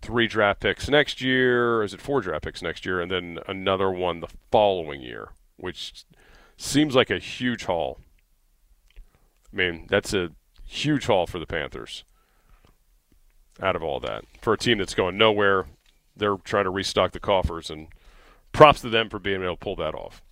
three 0.00 0.26
draft 0.26 0.60
picks 0.60 0.88
next 0.88 1.20
year, 1.20 1.76
or 1.76 1.84
is 1.84 1.94
it 1.94 2.00
four 2.00 2.20
draft 2.20 2.44
picks 2.44 2.62
next 2.62 2.86
year, 2.86 3.00
and 3.00 3.10
then 3.10 3.38
another 3.46 3.90
one 3.90 4.20
the 4.20 4.28
following 4.50 5.00
year, 5.00 5.30
which 5.56 6.04
seems 6.56 6.94
like 6.94 7.10
a 7.10 7.18
huge 7.18 7.64
haul 7.64 8.00
I 9.52 9.56
mean, 9.56 9.86
that's 9.88 10.12
a 10.12 10.30
huge 10.64 11.06
haul 11.06 11.26
for 11.26 11.38
the 11.38 11.46
Panthers 11.46 12.04
out 13.62 13.76
of 13.76 13.82
all 13.82 14.00
that. 14.00 14.24
For 14.40 14.52
a 14.52 14.58
team 14.58 14.78
that's 14.78 14.94
going 14.94 15.18
nowhere, 15.18 15.66
they're 16.16 16.36
trying 16.36 16.64
to 16.64 16.70
restock 16.70 17.12
the 17.12 17.20
coffers, 17.20 17.70
and 17.70 17.88
props 18.52 18.80
to 18.80 18.88
them 18.88 19.08
for 19.08 19.18
being 19.18 19.42
able 19.42 19.56
to 19.56 19.60
pull 19.60 19.76
that 19.76 19.94
off. 19.94 20.22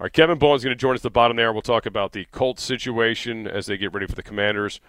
All 0.00 0.04
right, 0.04 0.12
Kevin 0.12 0.38
Bowen's 0.38 0.64
going 0.64 0.76
to 0.76 0.80
join 0.80 0.94
us 0.94 1.00
at 1.00 1.04
the 1.04 1.10
bottom 1.10 1.36
there. 1.36 1.52
We'll 1.52 1.62
talk 1.62 1.86
about 1.86 2.12
the 2.12 2.26
Colts 2.32 2.62
situation 2.62 3.46
as 3.46 3.66
they 3.66 3.76
get 3.76 3.92
ready 3.92 4.06
for 4.06 4.16
the 4.16 4.22
Commanders. 4.22 4.80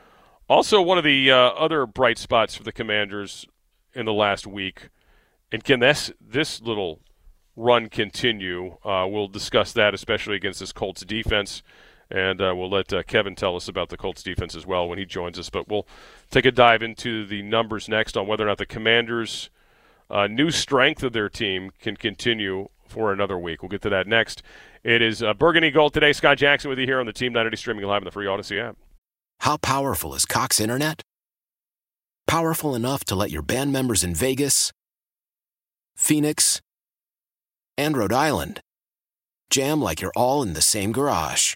Also, 0.48 0.82
one 0.82 0.98
of 0.98 1.03
the 1.03 1.32
uh, 1.32 1.38
other 1.38 1.86
bright 1.86 2.17
spots 2.17 2.55
for 2.55 2.63
the 2.63 2.72
Commanders 2.72 3.46
in 3.94 4.05
the 4.05 4.13
last 4.13 4.46
week, 4.46 4.89
and 5.51 5.63
can 5.63 5.79
this 5.79 6.12
this 6.20 6.62
little 6.62 7.01
run 7.55 7.88
continue? 7.88 8.77
Uh, 8.84 9.08
we'll 9.08 9.27
discuss 9.27 9.74
that, 9.74 9.94
especially 9.94 10.36
against 10.36 10.60
this 10.60 10.72
Colts 10.72 11.05
defense. 11.05 11.63
And 12.12 12.39
uh, 12.39 12.53
we'll 12.55 12.69
let 12.69 12.93
uh, 12.93 13.03
Kevin 13.03 13.35
tell 13.35 13.55
us 13.55 13.67
about 13.67 13.89
the 13.89 13.97
Colts 13.97 14.21
defense 14.21 14.55
as 14.55 14.65
well 14.65 14.88
when 14.88 15.00
he 15.00 15.05
joins 15.05 15.39
us. 15.39 15.50
But 15.50 15.67
we'll 15.67 15.88
take 16.29 16.45
a 16.45 16.51
dive 16.51 16.83
into 16.83 17.25
the 17.25 17.41
numbers 17.41 17.89
next 17.89 18.15
on 18.15 18.27
whether 18.27 18.43
or 18.43 18.47
not 18.47 18.59
the 18.59 18.65
Commanders' 18.65 19.50
uh, 20.09 20.27
new 20.27 20.51
strength 20.51 21.01
of 21.03 21.13
their 21.13 21.29
team 21.29 21.71
can 21.79 21.97
continue 21.97 22.69
for 22.88 23.12
another 23.12 23.38
week. 23.38 23.62
We'll 23.62 23.69
get 23.69 23.81
to 23.81 23.89
that 23.89 24.07
next. 24.07 24.43
It 24.83 25.01
is 25.01 25.24
uh, 25.24 25.33
Burgundy 25.33 25.71
Gold 25.71 25.93
today. 25.93 26.13
Scott 26.13 26.38
Jackson 26.38 26.69
with 26.69 26.77
you 26.77 26.85
here 26.85 27.00
on 27.00 27.07
the 27.07 27.13
Team 27.13 27.33
980 27.33 27.57
streaming 27.57 27.85
live 27.85 28.01
on 28.01 28.05
the 28.05 28.12
free 28.12 28.27
Audacy 28.27 28.62
app. 28.62 28.77
How 29.39 29.57
powerful 29.57 30.13
is 30.13 30.25
Cox 30.25 30.59
Internet? 30.59 31.01
Powerful 32.27 32.75
enough 32.75 33.03
to 33.05 33.15
let 33.15 33.31
your 33.31 33.41
band 33.41 33.71
members 33.71 34.03
in 34.03 34.15
Vegas, 34.15 34.71
Phoenix, 35.95 36.62
and 37.77 37.97
Rhode 37.97 38.13
Island 38.13 38.62
jam 39.50 39.81
like 39.81 40.01
you're 40.01 40.13
all 40.15 40.41
in 40.41 40.53
the 40.53 40.62
same 40.62 40.91
garage. 40.91 41.55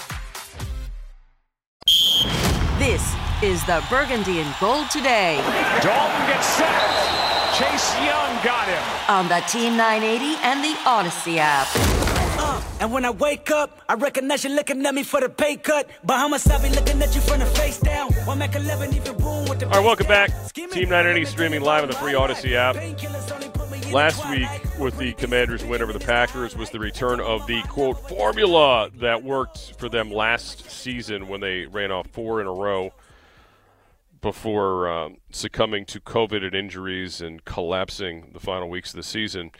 This 2.81 3.15
is 3.43 3.63
the 3.65 3.85
Burgundy 3.91 4.39
and 4.39 4.55
Gold 4.59 4.89
today 4.89 5.35
Dalton 5.83 6.27
gets 6.27 6.47
sacked. 6.47 7.55
Chase 7.55 7.93
Young 7.97 8.43
got 8.43 8.67
him. 8.67 8.81
on 9.07 9.27
the 9.27 9.39
Team 9.47 9.77
980 9.77 10.39
and 10.41 10.63
the 10.63 10.73
Audacy 10.79 11.37
app. 11.37 11.67
Uh, 12.39 12.59
and 12.79 12.91
when 12.91 13.05
I 13.05 13.11
wake 13.11 13.51
up, 13.51 13.81
I 13.87 13.93
recognize 13.93 14.43
you 14.43 14.49
looking 14.49 14.83
at 14.83 14.95
me 14.95 15.03
for 15.03 15.21
the 15.21 15.29
pay 15.29 15.57
cut. 15.57 15.91
Bahamas, 16.03 16.47
I 16.49 16.59
be 16.59 16.73
looking 16.73 16.99
at 17.03 17.13
you 17.13 17.21
from 17.21 17.41
the 17.41 17.45
face 17.45 17.77
down. 17.77 18.13
One 18.25 18.39
Mac 18.39 18.55
11 18.55 18.95
even 18.95 19.15
boom 19.15 19.47
with 19.47 19.59
the 19.59 19.67
All 19.67 19.73
right, 19.73 19.85
welcome 19.85 20.07
back. 20.07 20.31
Team 20.51 20.89
980 20.89 21.25
streaming 21.25 21.61
live 21.61 21.83
on 21.83 21.89
the 21.89 21.95
free 21.95 22.13
Audacy 22.13 22.53
app. 22.53 22.77
Last 23.91 24.29
week, 24.29 24.47
with 24.79 24.97
the 24.97 25.11
Commanders' 25.13 25.65
win 25.65 25.81
over 25.81 25.91
the 25.91 25.99
Packers, 25.99 26.55
was 26.55 26.69
the 26.69 26.79
return 26.79 27.19
of 27.19 27.45
the 27.45 27.61
quote 27.63 28.07
formula 28.07 28.89
that 28.95 29.21
worked 29.21 29.77
for 29.77 29.89
them 29.89 30.09
last 30.09 30.71
season 30.71 31.27
when 31.27 31.41
they 31.41 31.65
ran 31.65 31.91
off 31.91 32.07
four 32.07 32.39
in 32.39 32.47
a 32.47 32.53
row 32.53 32.93
before 34.21 34.89
um, 34.89 35.17
succumbing 35.31 35.85
to 35.87 35.99
COVID 35.99 36.41
and 36.41 36.55
injuries 36.55 37.19
and 37.19 37.43
collapsing 37.43 38.29
the 38.31 38.39
final 38.39 38.69
weeks 38.69 38.91
of 38.91 38.95
the 38.95 39.03
season. 39.03 39.51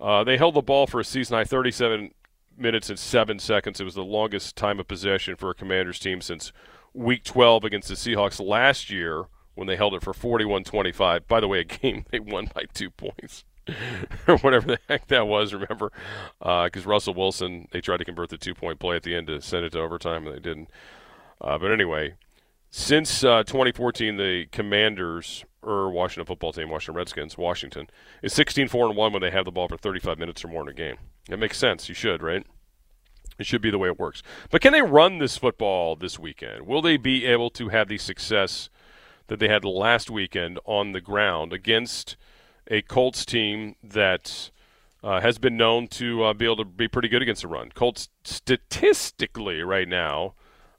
Uh, 0.00 0.24
they 0.24 0.38
held 0.38 0.54
the 0.54 0.62
ball 0.62 0.86
for 0.86 1.00
a 1.00 1.04
season 1.04 1.36
high 1.36 1.44
37 1.44 2.12
minutes 2.56 2.88
and 2.88 2.98
seven 2.98 3.38
seconds. 3.38 3.80
It 3.80 3.84
was 3.84 3.94
the 3.94 4.02
longest 4.02 4.56
time 4.56 4.80
of 4.80 4.88
possession 4.88 5.36
for 5.36 5.50
a 5.50 5.54
Commanders 5.54 5.98
team 5.98 6.22
since 6.22 6.52
Week 6.94 7.22
12 7.22 7.64
against 7.64 7.88
the 7.88 7.96
Seahawks 7.96 8.40
last 8.44 8.88
year 8.88 9.24
when 9.54 9.66
they 9.66 9.76
held 9.76 9.92
it 9.92 10.02
for 10.02 10.14
41-25. 10.14 11.26
By 11.26 11.40
the 11.40 11.48
way, 11.48 11.60
a 11.60 11.64
game 11.64 12.06
they 12.10 12.20
won 12.20 12.48
by 12.54 12.64
two 12.72 12.88
points. 12.90 13.44
or 14.28 14.38
whatever 14.38 14.66
the 14.66 14.78
heck 14.88 15.06
that 15.08 15.26
was, 15.26 15.52
remember? 15.52 15.92
Because 16.38 16.86
Russell 16.86 17.14
Wilson, 17.14 17.68
they 17.72 17.80
tried 17.80 17.98
to 17.98 18.04
convert 18.04 18.30
the 18.30 18.38
two 18.38 18.54
point 18.54 18.78
play 18.78 18.96
at 18.96 19.02
the 19.02 19.14
end 19.14 19.26
to 19.28 19.40
send 19.40 19.64
it 19.64 19.72
to 19.72 19.80
overtime, 19.80 20.26
and 20.26 20.36
they 20.36 20.40
didn't. 20.40 20.70
Uh, 21.40 21.58
but 21.58 21.70
anyway, 21.70 22.14
since 22.70 23.22
uh, 23.24 23.42
2014, 23.44 24.16
the 24.16 24.46
Commanders, 24.50 25.44
or 25.62 25.90
Washington 25.90 26.26
football 26.26 26.52
team, 26.52 26.70
Washington 26.70 26.96
Redskins, 26.96 27.38
Washington, 27.38 27.88
is 28.22 28.32
16 28.32 28.68
4 28.68 28.88
and 28.88 28.96
1 28.96 29.12
when 29.12 29.22
they 29.22 29.30
have 29.30 29.44
the 29.44 29.52
ball 29.52 29.68
for 29.68 29.76
35 29.76 30.18
minutes 30.18 30.44
or 30.44 30.48
more 30.48 30.62
in 30.62 30.68
a 30.68 30.74
game. 30.74 30.96
That 31.28 31.38
makes 31.38 31.58
sense. 31.58 31.88
You 31.88 31.94
should, 31.94 32.22
right? 32.22 32.46
It 33.38 33.46
should 33.46 33.62
be 33.62 33.70
the 33.70 33.78
way 33.78 33.88
it 33.88 33.98
works. 33.98 34.22
But 34.50 34.60
can 34.60 34.72
they 34.72 34.82
run 34.82 35.18
this 35.18 35.36
football 35.36 35.96
this 35.96 36.18
weekend? 36.18 36.66
Will 36.66 36.82
they 36.82 36.96
be 36.96 37.26
able 37.26 37.50
to 37.50 37.68
have 37.70 37.88
the 37.88 37.98
success 37.98 38.68
that 39.26 39.38
they 39.38 39.48
had 39.48 39.64
last 39.64 40.10
weekend 40.10 40.58
on 40.64 40.92
the 40.92 41.00
ground 41.00 41.52
against 41.52 42.16
a 42.68 42.82
Colts 42.82 43.24
team 43.24 43.76
that 43.82 44.50
uh, 45.02 45.20
has 45.20 45.38
been 45.38 45.56
known 45.56 45.86
to 45.88 46.24
uh, 46.24 46.32
be 46.32 46.46
able 46.46 46.56
to 46.56 46.64
be 46.64 46.88
pretty 46.88 47.08
good 47.08 47.22
against 47.22 47.42
the 47.42 47.48
run. 47.48 47.70
Colts 47.74 48.08
statistically 48.24 49.62
right 49.62 49.88
now, 49.88 50.34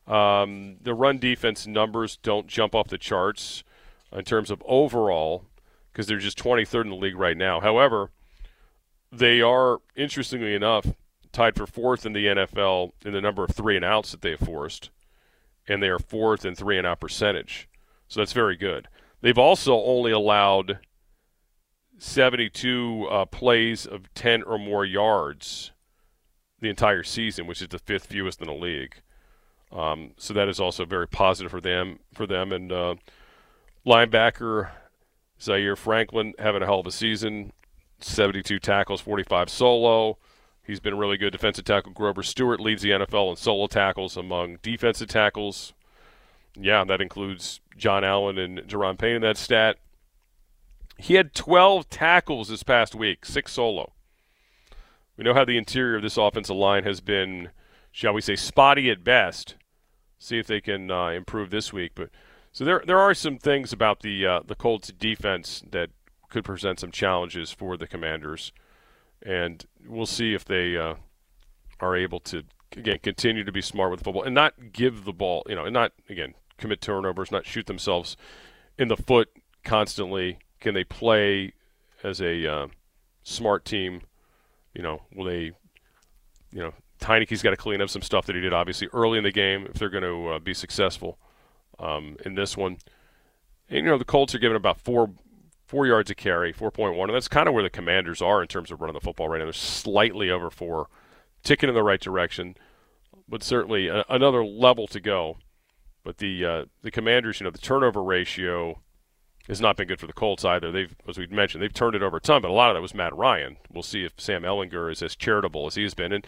um, 0.08 0.78
the 0.82 0.94
run 0.94 1.20
defense 1.20 1.68
numbers 1.68 2.18
don't 2.18 2.48
jump 2.48 2.74
off 2.74 2.88
the 2.88 2.98
charts 2.98 3.64
in 4.12 4.24
terms 4.24 4.50
of 4.50 4.64
overall 4.66 5.46
because 5.92 6.08
they're 6.08 6.18
just 6.18 6.38
23rd 6.38 6.86
in 6.86 6.90
the 6.90 6.96
league 6.96 7.18
right 7.18 7.38
now. 7.38 7.60
However, 7.60 8.12
they 9.12 9.42
are 9.42 9.80
interestingly 9.96 10.54
enough 10.54 10.88
tied 11.32 11.56
for 11.56 11.68
fourth 11.68 12.06
in 12.06 12.14
the 12.14 12.26
NFL 12.26 12.92
in 13.06 13.14
the 13.14 13.22
number 13.22 13.44
of 13.44 13.52
three 13.52 13.76
and 13.76 13.86
outs 13.86 14.12
that 14.12 14.22
they 14.22 14.32
have 14.32 14.40
forced, 14.40 14.90
and 15.68 15.82
they 15.82 15.88
are 15.88 16.00
fourth 16.00 16.46
in 16.46 16.56
three 16.56 16.78
and 16.78 16.88
out 16.88 17.00
percentage. 17.00 17.70
So 18.08 18.20
that's 18.20 18.34
very 18.34 18.56
good. 18.56 18.88
They've 19.22 19.38
also 19.38 19.76
only 19.84 20.12
allowed 20.12 20.80
72 21.98 23.08
uh, 23.10 23.26
plays 23.26 23.86
of 23.86 24.14
10 24.14 24.44
or 24.44 24.58
more 24.58 24.86
yards 24.86 25.72
the 26.60 26.70
entire 26.70 27.04
season, 27.04 27.48
which 27.48 27.62
is 27.62 27.70
the 27.70 27.80
fifth 27.80 28.08
fewest 28.08 28.42
in 28.42 28.48
the 28.48 28.54
league. 28.54 28.96
Um, 29.72 30.12
so 30.18 30.34
that 30.34 30.48
is 30.48 30.60
also 30.60 30.86
very 30.86 31.08
positive 31.08 31.52
for 31.52 31.62
them. 31.62 32.00
For 32.14 32.26
them 32.26 32.52
and 32.52 32.72
uh, 32.72 32.96
linebacker 33.86 34.72
Zaire 35.42 35.76
Franklin 35.76 36.34
having 36.40 36.62
a 36.62 36.66
hell 36.66 36.80
of 36.80 36.88
a 36.88 36.92
season, 36.92 37.52
72 38.00 38.60
tackles, 38.60 39.02
45 39.02 39.50
solo. 39.50 40.18
He's 40.64 40.80
been 40.80 40.98
really 40.98 41.18
good. 41.18 41.32
Defensive 41.32 41.66
tackle 41.66 41.92
Grover 41.92 42.24
Stewart 42.24 42.60
leads 42.60 42.82
the 42.82 42.92
NFL 42.92 43.32
in 43.32 43.36
solo 43.36 43.68
tackles 43.68 44.18
among 44.18 44.58
defensive 44.64 45.08
tackles. 45.08 45.74
Yeah, 46.56 46.84
that 46.86 47.02
includes 47.02 47.60
John 47.78 48.04
Allen 48.04 48.38
and 48.38 48.60
Daron 48.60 48.98
Payne 48.98 49.18
in 49.18 49.22
that 49.22 49.38
stat. 49.38 49.78
He 50.98 51.16
had 51.16 51.34
12 51.34 51.90
tackles 51.90 52.50
this 52.50 52.64
past 52.64 52.96
week, 52.96 53.26
six 53.26 53.54
solo. 53.54 53.94
We 55.18 55.24
know 55.24 55.34
how 55.34 55.46
the 55.46 55.58
interior 55.58 55.96
of 55.96 56.02
this 56.02 56.18
offensive 56.18 56.56
line 56.56 56.84
has 56.84 57.00
been, 57.02 57.50
shall 57.92 58.14
we 58.14 58.22
say, 58.22 58.36
spotty 58.36 58.90
at 58.90 59.04
best. 59.04 59.56
See 60.20 60.40
if 60.40 60.48
they 60.48 60.62
can 60.62 60.90
uh, 60.90 61.10
improve 61.10 61.50
this 61.50 61.72
week. 61.72 61.92
But 61.96 62.10
so 62.52 62.64
there, 62.64 62.84
there 62.86 63.00
are 63.00 63.14
some 63.14 63.38
things 63.38 63.72
about 63.74 64.02
the 64.02 64.26
uh, 64.26 64.40
the 64.46 64.56
Colts 64.56 64.88
defense 64.88 65.62
that 65.72 65.90
could 66.30 66.44
present 66.44 66.80
some 66.80 66.92
challenges 66.92 67.52
for 67.52 67.78
the 67.78 67.88
Commanders, 67.88 68.52
and 69.22 69.66
we'll 69.86 70.06
see 70.06 70.34
if 70.34 70.46
they 70.46 70.78
uh, 70.78 70.96
are 71.80 71.96
able 71.96 72.20
to 72.22 72.44
again 72.76 73.00
continue 73.04 73.44
to 73.44 73.52
be 73.52 73.62
smart 73.62 73.92
with 73.92 74.00
the 74.00 74.04
football 74.06 74.24
and 74.24 74.34
not 74.36 74.72
give 74.72 75.06
the 75.06 75.14
ball, 75.14 75.44
you 75.48 75.56
know, 75.56 75.66
and 75.66 75.74
not 75.74 75.92
again 76.10 76.34
commit 76.58 76.82
turnovers, 76.82 77.32
not 77.32 77.46
shoot 77.46 77.68
themselves 77.68 78.18
in 78.78 78.88
the 78.88 78.98
foot 78.98 79.30
constantly 79.64 80.40
can 80.60 80.74
they 80.74 80.84
play 80.84 81.54
as 82.04 82.22
a 82.22 82.48
uh, 82.48 82.68
smart 83.24 83.66
team? 83.66 84.02
You 84.74 84.82
know, 84.82 85.02
will 85.14 85.26
they, 85.26 85.52
you 86.52 86.62
know, 86.62 86.74
Heinicke's 87.00 87.42
got 87.42 87.52
to 87.52 87.58
clean 87.58 87.82
up 87.82 87.90
some 87.90 88.02
stuff 88.02 88.26
that 88.26 88.36
he 88.36 88.42
did 88.42 88.54
obviously 88.54 88.88
early 88.94 89.18
in 89.18 89.24
the 89.24 89.32
game 89.32 89.68
if 89.68 89.74
they're 89.74 89.90
going 89.90 90.04
to 90.04 90.30
uh, 90.30 90.40
be 90.40 90.54
successful 90.54 91.18
um, 91.80 92.18
in 92.26 92.36
this 92.36 92.58
one. 92.58 92.78
And, 93.70 93.86
you 93.86 93.92
know, 93.92 93.98
the 93.98 94.06
Colts 94.06 94.36
are 94.36 94.40
giving 94.40 94.56
about 94.56 94.80
four 94.80 95.12
four 95.66 95.88
yards 95.88 96.12
a 96.12 96.16
carry, 96.16 96.54
4.1, 96.54 97.06
and 97.06 97.16
that's 97.16 97.28
kind 97.28 97.48
of 97.48 97.54
where 97.54 97.64
the 97.64 97.70
Commanders 97.70 98.22
are 98.22 98.42
in 98.42 98.48
terms 98.48 98.70
of 98.72 98.82
running 98.82 98.94
the 98.94 99.02
football 99.02 99.30
right 99.30 99.40
now. 99.40 99.46
They're 99.46 99.54
slightly 99.54 100.30
over 100.30 100.52
four, 100.52 100.88
ticking 101.44 101.70
in 101.70 101.76
the 101.76 101.84
right 101.84 102.00
direction, 102.00 102.56
but 103.28 103.42
certainly 103.42 103.88
a, 103.88 104.06
another 104.08 104.46
level 104.46 104.88
to 104.88 105.00
go. 105.00 105.38
But 106.04 106.20
the 106.20 106.46
uh, 106.46 106.66
the 106.84 106.92
Commanders, 106.92 107.40
you 107.40 107.46
know, 107.46 107.50
the 107.50 107.58
turnover 107.58 108.04
ratio 108.04 108.82
has 109.48 109.62
not 109.62 109.78
been 109.78 109.88
good 109.88 110.00
for 110.00 110.08
the 110.08 110.14
Colts 110.14 110.44
either. 110.44 110.72
They've, 110.72 110.96
as 111.08 111.18
we 111.18 111.28
mentioned, 111.28 111.62
they've 111.62 111.74
turned 111.74 111.96
it 111.96 112.02
over 112.02 112.18
a 112.18 112.22
ton, 112.22 112.42
but 112.42 112.52
a 112.52 112.54
lot 112.54 112.70
of 112.70 112.76
that 112.76 112.82
was 112.82 112.96
Matt 112.96 113.16
Ryan. 113.16 113.58
We'll 113.72 113.84
see 113.84 114.04
if 114.04 114.14
Sam 114.18 114.44
Ehlinger 114.44 114.92
is 114.92 115.04
as 115.04 115.16
charitable 115.16 115.68
as 115.68 115.76
he 115.76 115.84
has 115.84 115.94
been. 115.94 116.12
And 116.12 116.26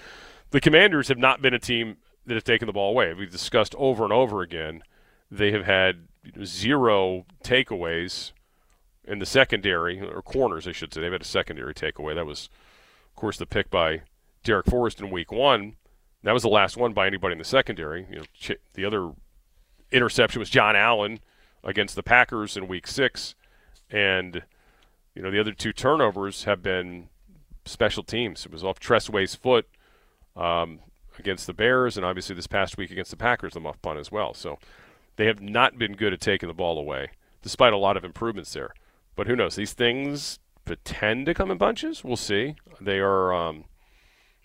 the 0.52 0.62
Commanders 0.62 1.08
have 1.08 1.18
not 1.18 1.42
been 1.42 1.54
a 1.54 1.60
team 1.60 1.98
that 2.26 2.36
have 2.36 2.44
taken 2.44 2.68
the 2.68 2.74
ball 2.74 2.92
away. 2.92 3.14
We've 3.14 3.32
discussed 3.32 3.74
over 3.78 4.04
and 4.04 4.14
over 4.14 4.42
again. 4.42 4.84
They 5.32 5.52
have 5.52 5.66
had 5.66 6.08
zero 6.44 7.26
takeaways 7.44 8.32
in 9.06 9.20
the 9.20 9.26
secondary, 9.26 10.02
or 10.02 10.22
corners, 10.22 10.68
I 10.68 10.74
should 10.74 10.94
say. 10.94 11.02
They've 11.02 11.12
had 11.12 11.22
a 11.22 11.26
secondary 11.26 11.74
takeaway. 11.74 12.14
That 12.16 12.26
was, 12.26 12.50
of 13.10 13.16
course, 13.16 13.38
the 13.38 13.46
pick 13.46 13.70
by 13.72 14.02
Darrick 14.44 14.70
Forrest 14.70 15.00
in 15.00 15.10
Week 15.10 15.32
One. 15.32 15.78
That 16.24 16.34
was 16.34 16.44
the 16.44 16.50
last 16.50 16.78
one 16.78 16.94
by 16.94 17.08
anybody 17.08 17.32
in 17.32 17.38
the 17.38 17.46
secondary. 17.46 18.06
You 18.10 18.18
know, 18.18 18.56
the 18.74 18.86
other 18.86 19.12
interception 19.92 20.40
was 20.40 20.50
John 20.50 20.76
Allen 20.76 21.20
against 21.68 21.96
the 21.96 22.02
Packers 22.02 22.58
in 22.58 22.68
Week 22.68 22.88
Six, 22.88 23.36
and 23.92 24.42
you 25.14 25.22
know 25.22 25.30
the 25.30 25.40
other 25.40 25.52
two 25.52 25.74
turnovers 25.74 26.46
have 26.46 26.64
been 26.64 27.10
special 27.66 28.02
teams. 28.02 28.46
It 28.46 28.52
was 28.52 28.64
off 28.64 28.80
Tress 28.80 29.10
Way's 29.10 29.36
foot 29.36 29.68
um, 30.36 30.80
against 31.20 31.46
the 31.46 31.54
Bears, 31.54 31.98
and 31.98 32.06
obviously 32.06 32.36
this 32.36 32.48
past 32.48 32.78
week 32.78 32.90
against 32.90 33.12
the 33.12 33.18
Packers, 33.18 33.54
the 33.54 33.60
muff 33.60 33.80
punt 33.82 34.00
as 34.00 34.12
well. 34.12 34.34
So 34.34 34.58
they 35.18 35.26
have 35.26 35.42
not 35.42 35.78
been 35.78 35.94
good 35.94 36.14
at 36.14 36.22
taking 36.22 36.48
the 36.48 36.54
ball 36.54 36.80
away, 36.80 37.10
despite 37.44 37.74
a 37.74 37.78
lot 37.78 37.98
of 37.98 38.06
improvements 38.06 38.54
there. 38.54 38.74
But 39.16 39.28
who 39.28 39.36
knows? 39.36 39.56
These 39.56 39.74
things 39.74 40.40
tend 40.84 41.26
to 41.26 41.34
come 41.34 41.52
in 41.52 41.58
bunches. 41.58 42.04
We'll 42.04 42.16
see. 42.16 42.56
They 42.80 43.00
are. 43.00 43.34
Um, 43.34 43.66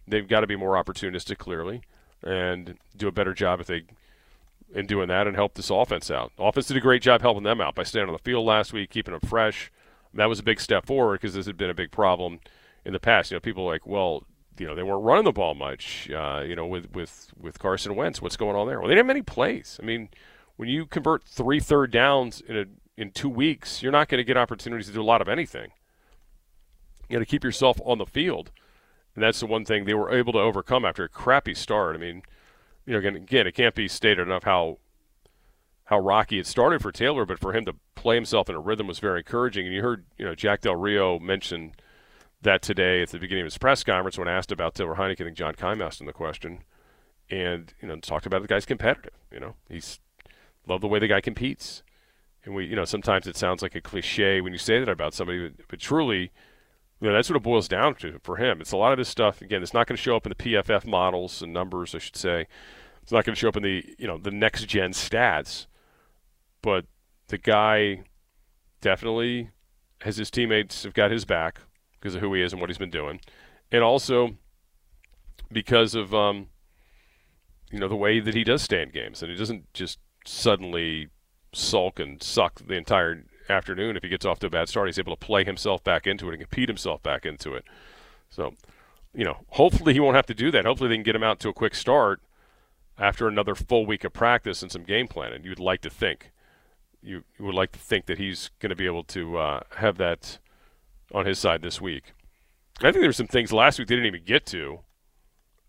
they've 0.09 0.27
got 0.27 0.41
to 0.41 0.47
be 0.47 0.57
more 0.57 0.83
opportunistic, 0.83 1.39
clearly, 1.39 1.83
and 2.23 2.79
do 2.97 3.07
a 3.07 3.13
better 3.13 3.33
job 3.33 3.61
if 3.61 3.67
they 3.67 3.85
in 4.75 4.87
doing 4.87 5.09
that 5.09 5.27
and 5.27 5.37
help 5.37 5.55
this 5.55 5.71
offense 5.71 6.11
out. 6.11 6.33
Offense 6.39 6.67
did 6.67 6.77
a 6.77 6.81
great 6.81 7.03
job 7.03 7.21
helping 7.21 7.43
them 7.43 7.61
out 7.61 7.75
by 7.75 7.83
staying 7.83 8.07
on 8.07 8.13
the 8.13 8.19
field 8.19 8.47
last 8.47 8.73
week, 8.73 8.91
keeping 8.91 9.13
them 9.13 9.21
fresh. 9.21 9.71
That 10.15 10.29
was 10.29 10.39
a 10.39 10.43
big 10.43 10.61
step 10.61 10.87
forward 10.87 11.21
because 11.21 11.35
this 11.35 11.47
had 11.47 11.57
been 11.57 11.71
a 11.71 11.75
big 11.75 11.91
problem 11.91 12.41
in 12.85 12.93
the 12.93 13.01
past. 13.01 13.31
You 13.31 13.37
know, 13.37 13.41
people 13.41 13.65
like, 13.65 13.87
well, 13.87 14.25
you 14.59 14.67
know, 14.67 14.75
they 14.75 14.83
weren't 14.83 15.05
running 15.05 15.25
the 15.25 15.33
ball 15.33 15.55
much. 15.55 16.11
Uh, 16.11 16.43
you 16.47 16.55
know, 16.55 16.67
with 16.67 16.93
with 16.93 17.33
with 17.39 17.59
Carson 17.59 17.97
Wentz, 17.97 18.21
what's 18.21 18.37
going 18.37 18.57
on 18.57 18.67
there? 18.67 18.79
Well, 18.79 18.89
they 18.89 18.95
didn't 18.95 19.07
have 19.07 19.15
many 19.15 19.23
plays. 19.23 19.79
I 19.83 19.87
mean, 19.87 20.09
when 20.57 20.69
you 20.69 20.87
convert 20.87 21.25
three 21.25 21.61
third 21.61 21.91
downs 21.91 22.43
in 22.47 22.57
a 22.57 22.65
in 22.97 23.11
two 23.11 23.29
weeks, 23.29 23.83
you're 23.83 23.93
not 23.93 24.09
going 24.09 24.19
to 24.19 24.25
get 24.25 24.37
opportunities 24.37 24.87
to 24.87 24.93
do 24.93 25.01
a 25.01 25.05
lot 25.05 25.23
of 25.23 25.29
anything. 25.29 25.71
You 27.09 27.19
got 27.19 27.21
to 27.21 27.27
keep 27.27 27.45
yourself 27.45 27.81
on 27.85 27.99
the 27.99 28.07
field, 28.07 28.51
and 29.15 29.23
that's 29.23 29.41
the 29.41 29.47
one 29.47 29.65
thing 29.65 29.85
they 29.85 29.95
were 29.95 30.13
able 30.13 30.33
to 30.35 30.39
overcome 30.39 30.85
after 30.85 31.05
a 31.05 31.09
crappy 31.09 31.55
start. 31.55 31.97
I 31.97 31.99
mean, 31.99 32.23
you 32.87 32.93
know, 32.93 32.99
again, 32.99 33.47
it 33.47 33.55
can't 33.55 33.75
be 33.75 33.89
stated 33.89 34.27
enough 34.27 34.45
how 34.45 34.79
how 35.85 35.99
rocky 35.99 36.39
it 36.39 36.47
started 36.47 36.81
for 36.81 36.93
Taylor, 36.93 37.27
but 37.27 37.39
for 37.39 37.53
him 37.53 37.65
to 37.67 37.75
play 37.95 38.15
himself 38.15 38.49
in 38.49 38.55
a 38.55 38.61
rhythm 38.61 38.87
was 38.87 38.99
very 38.99 39.21
encouraging. 39.21 39.67
And 39.67 39.75
you 39.75 39.83
heard, 39.83 40.05
you 40.17 40.25
know, 40.25 40.35
Jack 40.35 40.63
Del 40.63 40.77
Rio 40.77 41.19
mention 41.19 41.75
that 42.41 42.63
today 42.63 43.03
at 43.03 43.11
the 43.11 43.19
beginning 43.19 43.43
of 43.43 43.47
his 43.47 43.59
press 43.59 43.85
conference 43.85 44.17
when 44.17 44.29
asked 44.29 44.53
about 44.53 44.75
Taylor 44.75 44.95
Heinicke. 44.95 45.21
I 45.21 45.25
think 45.25 45.37
John 45.37 45.55
Keim 45.55 45.83
asked 45.83 46.01
him 46.01 46.07
the 46.07 46.13
question, 46.13 46.61
and 47.31 47.73
you 47.81 47.89
know, 47.89 47.97
talked 47.97 48.27
about 48.27 48.43
the 48.43 48.49
guy's 48.49 48.65
competitive. 48.65 49.13
You 49.31 49.41
know, 49.41 49.55
he's 49.69 50.01
love 50.67 50.81
the 50.81 50.89
way 50.89 50.99
the 50.99 51.09
guy 51.09 51.21
competes. 51.21 51.83
And 52.45 52.55
we, 52.55 52.67
you 52.67 52.75
know, 52.75 52.85
sometimes 52.85 53.27
it 53.27 53.37
sounds 53.37 53.63
like 53.63 53.75
a 53.75 53.81
cliche 53.81 54.41
when 54.41 54.53
you 54.53 54.59
say 54.59 54.79
that 54.81 54.89
about 54.89 55.15
somebody, 55.15 55.49
but, 55.49 55.69
but 55.69 55.79
truly, 55.79 56.33
you 57.03 57.09
know, 57.09 57.15
that's 57.15 57.29
what 57.29 57.37
it 57.37 57.43
boils 57.43 57.67
down 57.67 57.97
to 57.97 58.21
for 58.23 58.37
him. 58.37 58.61
It's 58.61 58.71
a 58.71 58.77
lot 58.77 58.93
of 58.93 58.99
this 58.99 59.09
stuff. 59.09 59.43
Again, 59.43 59.61
it's 59.61 59.75
not 59.75 59.89
going 59.89 59.97
to 59.97 60.03
show 60.03 60.15
up 60.15 60.25
in 60.25 60.31
the 60.31 60.37
PFF 60.37 60.87
models 60.87 61.43
and 61.43 61.53
numbers, 61.53 61.97
I 61.97 61.99
should 61.99 62.15
say. 62.15 62.47
It's 63.03 63.11
not 63.11 63.25
going 63.25 63.35
to 63.35 63.39
show 63.41 63.49
up 63.49 63.57
in 63.57 63.65
the 63.65 63.85
you 63.99 64.07
know 64.07 64.19
the 64.19 64.31
next 64.31 64.67
gen 64.67 64.93
stats, 64.93 65.67
but 66.63 66.87
the 67.27 67.39
guy 67.39 68.05
definitely 68.81 69.51
has 70.03 70.17
his 70.17 70.31
teammates 70.31 70.85
have 70.85 70.95
got 70.95 71.11
his 71.11 71.25
back 71.25 71.63
because 71.99 72.15
of 72.15 72.21
who 72.21 72.33
he 72.35 72.43
is 72.43 72.53
and 72.53 72.61
what 72.61 72.71
he's 72.71 72.79
been 72.79 72.89
doing, 72.89 73.21
and 73.73 73.83
also 73.83 74.37
because 75.51 75.97
of 75.97 76.15
um, 76.15 76.51
you 77.73 77.81
know 77.81 77.89
the 77.89 77.97
way 77.97 78.21
that 78.21 78.35
he 78.35 78.45
does 78.45 78.63
stand 78.63 78.93
games 78.93 79.25
and 79.25 79.33
he 79.33 79.37
doesn't 79.37 79.73
just 79.75 79.99
suddenly 80.25 81.09
sulk 81.53 81.99
and 81.99 82.23
suck 82.23 82.65
the 82.65 82.75
entire 82.75 83.25
afternoon 83.53 83.97
if 83.97 84.03
he 84.03 84.09
gets 84.09 84.25
off 84.25 84.41
to 84.41 84.47
a 84.47 84.51
bad 84.51 84.69
start. 84.69 84.89
He's 84.89 84.99
able 84.99 85.15
to 85.15 85.27
play 85.27 85.45
himself 85.45 85.85
back 85.85 86.07
into 86.07 86.29
it 86.29 86.33
and 86.33 86.41
compete 86.41 86.69
himself 86.69 87.03
back 87.03 87.25
into 87.25 87.55
it. 87.55 87.65
So, 88.31 88.55
you 89.15 89.25
know, 89.25 89.39
hopefully 89.51 89.93
he 89.93 90.01
won't 90.01 90.17
have 90.17 90.27
to 90.27 90.35
do 90.35 90.51
that. 90.51 90.65
Hopefully 90.65 90.89
they 90.89 90.97
can 90.97 91.05
get 91.05 91.15
him 91.15 91.23
out 91.23 91.39
to 91.41 91.49
a 91.49 91.53
quick 91.53 91.75
start 91.75 92.21
after 92.99 93.29
another 93.29 93.55
full 93.55 93.87
week 93.87 94.05
of 94.05 94.13
practice 94.13 94.63
and 94.63 94.73
some 94.73 94.83
game 94.85 95.07
planning. 95.07 95.45
You'd 95.45 95.61
like 95.61 95.81
to 95.83 95.91
think. 95.91 96.33
You, 97.03 97.25
you 97.39 97.45
would 97.45 97.55
like 97.55 97.73
to 97.73 97.79
think 97.79 98.07
that 98.07 98.19
he's 98.19 98.51
going 98.61 98.71
to 98.71 98.77
be 98.77 98.87
able 98.87 99.05
to 99.05 99.37
uh, 99.37 99.61
have 99.77 99.99
that 99.99 100.39
on 101.13 101.27
his 101.27 101.39
side 101.39 101.63
this 101.63 101.81
week. 101.81 102.13
I 102.81 102.91
think 102.91 103.03
there's 103.03 103.17
some 103.17 103.27
things 103.27 103.53
last 103.53 103.79
week 103.79 103.89
they 103.89 103.97
didn't 103.97 104.07
even 104.07 104.25
get 104.25 104.47
to 104.47 104.81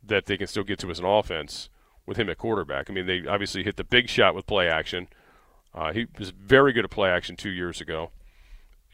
that 0.04 0.26
they 0.26 0.38
can 0.38 0.48
still 0.48 0.64
get 0.64 0.80
to 0.80 0.92
as 0.92 1.00
an 1.00 1.06
offense 1.06 1.70
with 2.06 2.18
him 2.18 2.30
at 2.30 2.38
quarterback. 2.38 2.90
I 2.90 2.94
mean, 2.94 3.06
they 3.06 3.26
obviously 3.26 3.64
hit 3.64 3.78
the 3.78 3.84
big 3.84 4.10
shot 4.10 4.36
with 4.36 4.46
play 4.46 4.68
action. 4.68 5.08
Uh, 5.76 5.92
he 5.92 6.08
was 6.20 6.30
very 6.32 6.74
good 6.74 6.86
at 6.86 6.92
play 6.92 7.10
action 7.10 7.36
two 7.36 7.50
years 7.50 7.82
ago, 7.82 8.12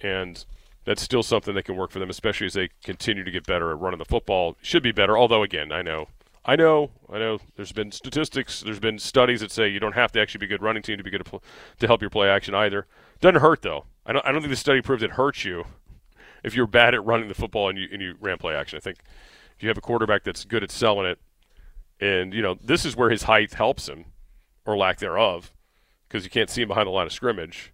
and 0.01 0.45
that's 0.85 1.01
still 1.01 1.23
something 1.23 1.53
that 1.55 1.63
can 1.63 1.75
work 1.75 1.91
for 1.91 1.99
them, 1.99 2.09
especially 2.09 2.47
as 2.47 2.53
they 2.53 2.69
continue 2.83 3.23
to 3.23 3.31
get 3.31 3.45
better 3.45 3.71
at 3.71 3.79
running 3.79 3.99
the 3.99 4.05
football. 4.05 4.55
Should 4.61 4.83
be 4.83 4.91
better, 4.91 5.17
although 5.17 5.43
again, 5.43 5.71
I 5.71 5.81
know 5.81 6.07
I 6.45 6.55
know, 6.55 6.89
I 7.11 7.19
know. 7.19 7.37
There's 7.55 7.71
been 7.71 7.91
statistics, 7.91 8.61
there's 8.61 8.79
been 8.79 8.97
studies 8.97 9.41
that 9.41 9.51
say 9.51 9.67
you 9.67 9.79
don't 9.79 9.93
have 9.93 10.11
to 10.13 10.21
actually 10.21 10.39
be 10.39 10.45
a 10.47 10.49
good 10.49 10.63
running 10.63 10.81
team 10.81 10.97
to 10.97 11.03
be 11.03 11.11
good 11.11 11.25
pl- 11.25 11.43
to 11.79 11.87
help 11.87 12.01
your 12.01 12.09
play 12.09 12.29
action 12.29 12.55
either. 12.55 12.87
Doesn't 13.21 13.41
hurt 13.41 13.61
though. 13.61 13.85
I 14.05 14.13
don't. 14.13 14.25
I 14.25 14.31
don't 14.31 14.41
think 14.41 14.49
the 14.49 14.55
study 14.57 14.81
proves 14.81 15.03
it 15.03 15.11
hurts 15.11 15.45
you 15.45 15.65
if 16.43 16.55
you're 16.55 16.65
bad 16.65 16.93
at 16.95 17.05
running 17.05 17.27
the 17.27 17.35
football 17.35 17.69
and 17.69 17.77
you 17.77 17.87
and 17.91 18.01
you 18.01 18.15
ran 18.19 18.37
play 18.37 18.55
action. 18.55 18.77
I 18.77 18.79
think 18.79 18.99
if 19.55 19.61
you 19.61 19.69
have 19.69 19.77
a 19.77 19.81
quarterback 19.81 20.23
that's 20.23 20.45
good 20.45 20.63
at 20.63 20.71
selling 20.71 21.05
it, 21.05 21.19
and 21.99 22.33
you 22.33 22.41
know 22.41 22.57
this 22.63 22.85
is 22.85 22.95
where 22.95 23.09
his 23.09 23.23
height 23.23 23.53
helps 23.53 23.87
him, 23.87 24.05
or 24.65 24.77
lack 24.77 24.97
thereof, 24.99 25.51
because 26.09 26.23
you 26.23 26.29
can't 26.31 26.49
see 26.49 26.63
him 26.63 26.67
behind 26.67 26.87
the 26.87 26.91
line 26.91 27.05
of 27.05 27.13
scrimmage, 27.13 27.71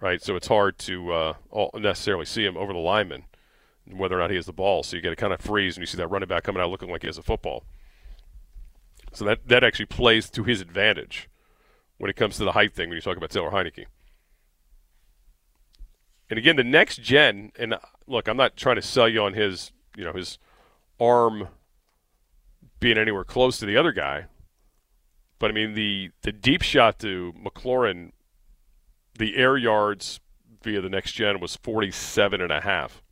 right? 0.00 0.20
So 0.20 0.34
it's 0.34 0.48
hard 0.48 0.78
to 0.80 1.12
uh, 1.12 1.34
necessarily 1.74 2.24
see 2.24 2.44
him 2.44 2.56
over 2.56 2.72
the 2.72 2.78
lineman, 2.78 3.24
whether 3.88 4.16
or 4.16 4.20
not 4.20 4.30
he 4.30 4.36
has 4.36 4.46
the 4.46 4.52
ball. 4.52 4.82
So 4.82 4.96
you 4.96 5.02
got 5.02 5.10
to 5.10 5.16
kind 5.16 5.32
of 5.32 5.40
freeze 5.40 5.76
when 5.76 5.82
you 5.82 5.86
see 5.86 5.96
that 5.96 6.08
running 6.08 6.28
back 6.28 6.42
coming 6.42 6.60
out 6.60 6.70
looking 6.70 6.90
like 6.90 7.02
he 7.02 7.08
has 7.08 7.18
a 7.18 7.22
football. 7.22 7.64
So 9.12 9.24
that 9.24 9.48
that 9.48 9.64
actually 9.64 9.86
plays 9.86 10.28
to 10.30 10.44
his 10.44 10.60
advantage 10.60 11.30
when 11.96 12.10
it 12.10 12.16
comes 12.16 12.36
to 12.36 12.44
the 12.44 12.52
height 12.52 12.74
thing 12.74 12.88
when 12.88 12.96
you 12.96 13.02
talk 13.02 13.16
about 13.16 13.30
Taylor 13.30 13.50
Heinicke. 13.50 13.86
And 16.28 16.38
again, 16.38 16.56
the 16.56 16.64
next 16.64 17.00
gen, 17.00 17.52
and 17.58 17.76
look, 18.06 18.28
I'm 18.28 18.36
not 18.36 18.56
trying 18.56 18.76
to 18.76 18.82
sell 18.82 19.08
you 19.08 19.22
on 19.22 19.32
his, 19.32 19.72
you 19.96 20.04
know, 20.04 20.12
his 20.12 20.38
arm 21.00 21.48
being 22.80 22.98
anywhere 22.98 23.24
close 23.24 23.58
to 23.58 23.66
the 23.66 23.78
other 23.78 23.92
guy, 23.92 24.26
but 25.38 25.50
I 25.50 25.54
mean 25.54 25.74
the 25.74 26.10
the 26.22 26.32
deep 26.32 26.62
shot 26.62 26.98
to 27.00 27.32
McLaurin, 27.42 28.12
the 29.18 29.36
air 29.36 29.56
yards 29.56 30.20
via 30.62 30.80
the 30.80 30.90
next 30.90 31.12
gen 31.12 31.40
was 31.40 31.56
47 31.56 32.40
and 32.40 32.52
a 32.52 32.60
half. 32.60 33.02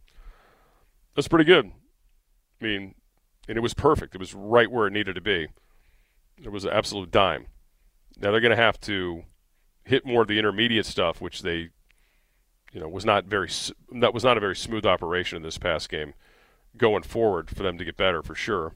That's 1.14 1.28
pretty 1.28 1.44
good. 1.44 1.66
I 2.60 2.64
mean, 2.64 2.94
and 3.48 3.56
it 3.56 3.62
was 3.62 3.74
perfect. 3.74 4.14
It 4.14 4.18
was 4.18 4.34
right 4.34 4.70
where 4.70 4.86
it 4.86 4.92
needed 4.92 5.14
to 5.14 5.20
be. 5.20 5.48
It 6.42 6.50
was 6.50 6.64
an 6.64 6.72
absolute 6.72 7.10
dime. 7.10 7.46
Now 8.18 8.30
they're 8.30 8.40
going 8.40 8.50
to 8.50 8.56
have 8.56 8.80
to 8.82 9.24
hit 9.84 10.04
more 10.04 10.22
of 10.22 10.28
the 10.28 10.38
intermediate 10.38 10.86
stuff, 10.86 11.20
which 11.20 11.42
they 11.42 11.70
you 12.72 12.80
know, 12.80 12.88
was 12.88 13.06
not 13.06 13.24
very 13.24 13.48
that 14.00 14.12
was 14.12 14.22
not 14.22 14.36
a 14.36 14.40
very 14.40 14.54
smooth 14.54 14.84
operation 14.84 15.36
in 15.36 15.42
this 15.42 15.56
past 15.56 15.88
game. 15.88 16.12
Going 16.76 17.04
forward, 17.04 17.48
for 17.48 17.62
them 17.62 17.78
to 17.78 17.86
get 17.86 17.96
better 17.96 18.22
for 18.22 18.34
sure. 18.34 18.74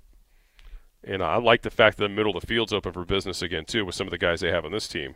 And 1.02 1.22
I 1.22 1.36
like 1.36 1.62
the 1.62 1.70
fact 1.70 1.96
that 1.96 2.02
the 2.04 2.08
middle 2.08 2.36
of 2.36 2.42
the 2.42 2.46
field's 2.46 2.72
open 2.72 2.92
for 2.92 3.04
business 3.04 3.42
again 3.42 3.64
too, 3.64 3.84
with 3.84 3.94
some 3.94 4.06
of 4.06 4.10
the 4.10 4.18
guys 4.18 4.40
they 4.40 4.50
have 4.50 4.64
on 4.64 4.72
this 4.72 4.88
team 4.88 5.14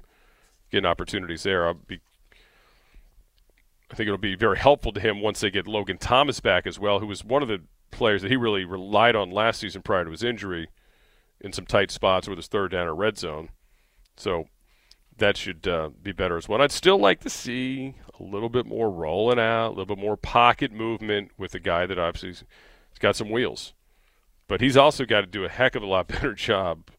getting 0.70 0.86
opportunities 0.86 1.42
there. 1.42 1.66
I'll 1.66 1.74
be, 1.74 2.00
I 3.90 3.94
think 3.94 4.06
it'll 4.06 4.18
be 4.18 4.34
very 4.34 4.58
helpful 4.58 4.92
to 4.92 5.00
him 5.00 5.20
once 5.20 5.40
they 5.40 5.50
get 5.50 5.66
Logan 5.66 5.98
Thomas 5.98 6.40
back 6.40 6.66
as 6.66 6.78
well, 6.78 7.00
who 7.00 7.06
was 7.06 7.24
one 7.24 7.42
of 7.42 7.48
the 7.48 7.62
players 7.90 8.22
that 8.22 8.30
he 8.30 8.36
really 8.36 8.64
relied 8.64 9.14
on 9.14 9.30
last 9.30 9.60
season 9.60 9.82
prior 9.82 10.04
to 10.04 10.10
his 10.10 10.24
injury 10.24 10.68
in 11.40 11.52
some 11.52 11.66
tight 11.66 11.90
spots 11.90 12.26
with 12.26 12.38
his 12.38 12.48
third 12.48 12.72
down 12.72 12.86
or 12.86 12.94
red 12.94 13.18
zone. 13.18 13.50
So 14.16 14.46
that 15.16 15.36
should 15.36 15.68
uh, 15.68 15.90
be 16.02 16.12
better 16.12 16.36
as 16.36 16.48
well. 16.48 16.60
I'd 16.60 16.72
still 16.72 16.98
like 16.98 17.20
to 17.20 17.30
see 17.30 17.94
a 18.18 18.22
little 18.22 18.48
bit 18.48 18.66
more 18.66 18.90
rolling 18.90 19.38
out, 19.38 19.68
a 19.68 19.70
little 19.70 19.94
bit 19.94 19.98
more 19.98 20.16
pocket 20.16 20.72
movement 20.72 21.30
with 21.38 21.54
a 21.54 21.60
guy 21.60 21.86
that 21.86 21.98
obviously 21.98 22.30
has 22.30 22.98
got 22.98 23.16
some 23.16 23.30
wheels. 23.30 23.74
But 24.46 24.60
he's 24.60 24.76
also 24.76 25.04
got 25.04 25.22
to 25.22 25.26
do 25.26 25.44
a 25.44 25.48
heck 25.48 25.74
of 25.74 25.82
a 25.82 25.86
lot 25.86 26.08
better 26.08 26.34
job 26.34 26.90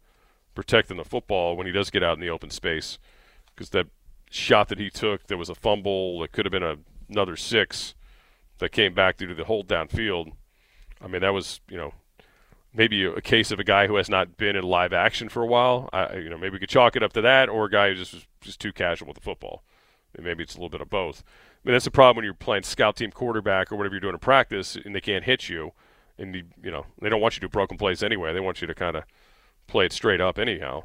protecting 0.53 0.97
the 0.97 1.03
football 1.03 1.55
when 1.55 1.67
he 1.67 1.73
does 1.73 1.89
get 1.89 2.03
out 2.03 2.15
in 2.15 2.21
the 2.21 2.29
open 2.29 2.49
space. 2.49 2.97
Because 3.53 3.69
that 3.69 3.87
shot 4.29 4.69
that 4.69 4.79
he 4.79 4.89
took, 4.89 5.27
there 5.27 5.37
was 5.37 5.49
a 5.49 5.55
fumble 5.55 6.19
that 6.21 6.31
could 6.31 6.45
have 6.45 6.51
been 6.51 6.63
a, 6.63 6.77
another 7.09 7.35
six 7.35 7.95
that 8.57 8.71
came 8.71 8.93
back 8.93 9.17
due 9.17 9.27
to 9.27 9.35
the 9.35 9.45
hold 9.45 9.67
downfield. 9.67 10.31
I 11.01 11.07
mean, 11.07 11.21
that 11.21 11.33
was, 11.33 11.59
you 11.69 11.77
know, 11.77 11.93
maybe 12.73 13.03
a 13.03 13.21
case 13.21 13.51
of 13.51 13.59
a 13.59 13.63
guy 13.63 13.87
who 13.87 13.95
has 13.95 14.09
not 14.09 14.37
been 14.37 14.55
in 14.55 14.63
live 14.63 14.93
action 14.93 15.29
for 15.29 15.41
a 15.41 15.47
while. 15.47 15.89
I, 15.93 16.15
you 16.17 16.29
know, 16.29 16.37
maybe 16.37 16.53
we 16.53 16.59
could 16.59 16.69
chalk 16.69 16.95
it 16.95 17.03
up 17.03 17.13
to 17.13 17.21
that, 17.21 17.49
or 17.49 17.65
a 17.65 17.71
guy 17.71 17.89
who 17.89 17.95
just 17.95 18.13
was 18.13 18.25
just 18.41 18.59
too 18.59 18.73
casual 18.73 19.07
with 19.07 19.15
the 19.15 19.23
football. 19.23 19.63
maybe 20.17 20.43
it's 20.43 20.55
a 20.55 20.57
little 20.57 20.69
bit 20.69 20.81
of 20.81 20.89
both. 20.89 21.23
I 21.25 21.67
mean, 21.67 21.73
that's 21.73 21.85
the 21.85 21.91
problem 21.91 22.17
when 22.17 22.25
you're 22.25 22.33
playing 22.33 22.63
scout 22.63 22.95
team 22.95 23.11
quarterback 23.11 23.71
or 23.71 23.75
whatever 23.75 23.95
you're 23.95 24.01
doing 24.01 24.13
in 24.13 24.19
practice, 24.19 24.75
and 24.75 24.95
they 24.95 25.01
can't 25.01 25.23
hit 25.23 25.49
you, 25.49 25.71
and 26.17 26.35
you, 26.35 26.43
you 26.63 26.71
know 26.71 26.85
they 27.01 27.09
don't 27.09 27.21
want 27.21 27.35
you 27.35 27.41
to 27.41 27.47
do 27.47 27.51
broken 27.51 27.77
plays 27.77 28.03
anyway. 28.03 28.33
They 28.33 28.39
want 28.39 28.61
you 28.61 28.67
to 28.67 28.75
kind 28.75 28.95
of 28.95 29.03
play 29.67 29.85
it 29.85 29.93
straight 29.93 30.21
up 30.21 30.37
anyhow. 30.37 30.83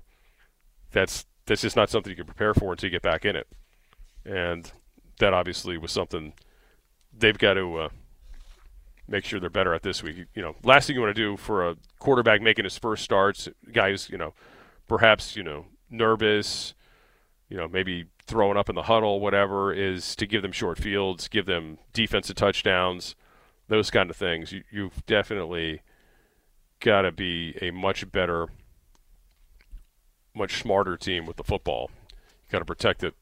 That's 0.92 1.26
that's 1.46 1.62
just 1.62 1.76
not 1.76 1.90
something 1.90 2.10
you 2.10 2.16
can 2.16 2.26
prepare 2.26 2.54
for 2.54 2.72
until 2.72 2.88
you 2.88 2.92
get 2.92 3.02
back 3.02 3.24
in 3.24 3.36
it, 3.36 3.48
and 4.24 4.70
that 5.18 5.34
obviously 5.34 5.78
was 5.78 5.92
something 5.92 6.32
they've 7.16 7.38
got 7.38 7.54
to. 7.54 7.76
Uh, 7.76 7.88
make 9.08 9.24
sure 9.24 9.40
they're 9.40 9.50
better 9.50 9.74
at 9.74 9.82
this 9.82 10.04
week. 10.04 10.16
You 10.34 10.42
know, 10.42 10.54
last 10.62 10.86
thing 10.86 10.94
you 10.94 11.02
want 11.02 11.14
to 11.16 11.20
do 11.20 11.36
for 11.36 11.68
a 11.68 11.76
quarterback 11.98 12.40
making 12.40 12.64
his 12.64 12.78
first 12.78 13.02
starts, 13.02 13.48
guys, 13.72 14.08
you 14.08 14.16
know, 14.16 14.34
perhaps 14.86 15.34
you 15.34 15.42
know 15.42 15.66
nervous, 15.90 16.74
you 17.48 17.56
know, 17.56 17.68
maybe 17.68 18.06
throwing 18.26 18.56
up 18.56 18.68
in 18.68 18.76
the 18.76 18.82
huddle, 18.82 19.20
whatever, 19.20 19.72
is 19.72 20.14
to 20.16 20.26
give 20.26 20.42
them 20.42 20.52
short 20.52 20.78
fields, 20.78 21.26
give 21.26 21.46
them 21.46 21.78
defensive 21.92 22.36
touchdowns, 22.36 23.16
those 23.70 23.90
kind 23.90 24.10
of 24.10 24.16
things. 24.16 24.52
You, 24.52 24.64
you've 24.70 25.06
definitely 25.06 25.80
got 26.80 27.02
to 27.02 27.12
be 27.12 27.56
a 27.62 27.70
much 27.70 28.10
better, 28.10 28.48
much 30.34 30.60
smarter 30.60 30.96
team 30.96 31.24
with 31.24 31.36
the 31.36 31.44
football. 31.44 31.90
You 32.20 32.52
got 32.52 32.58
to 32.58 32.64
protect 32.64 33.04
it, 33.04 33.14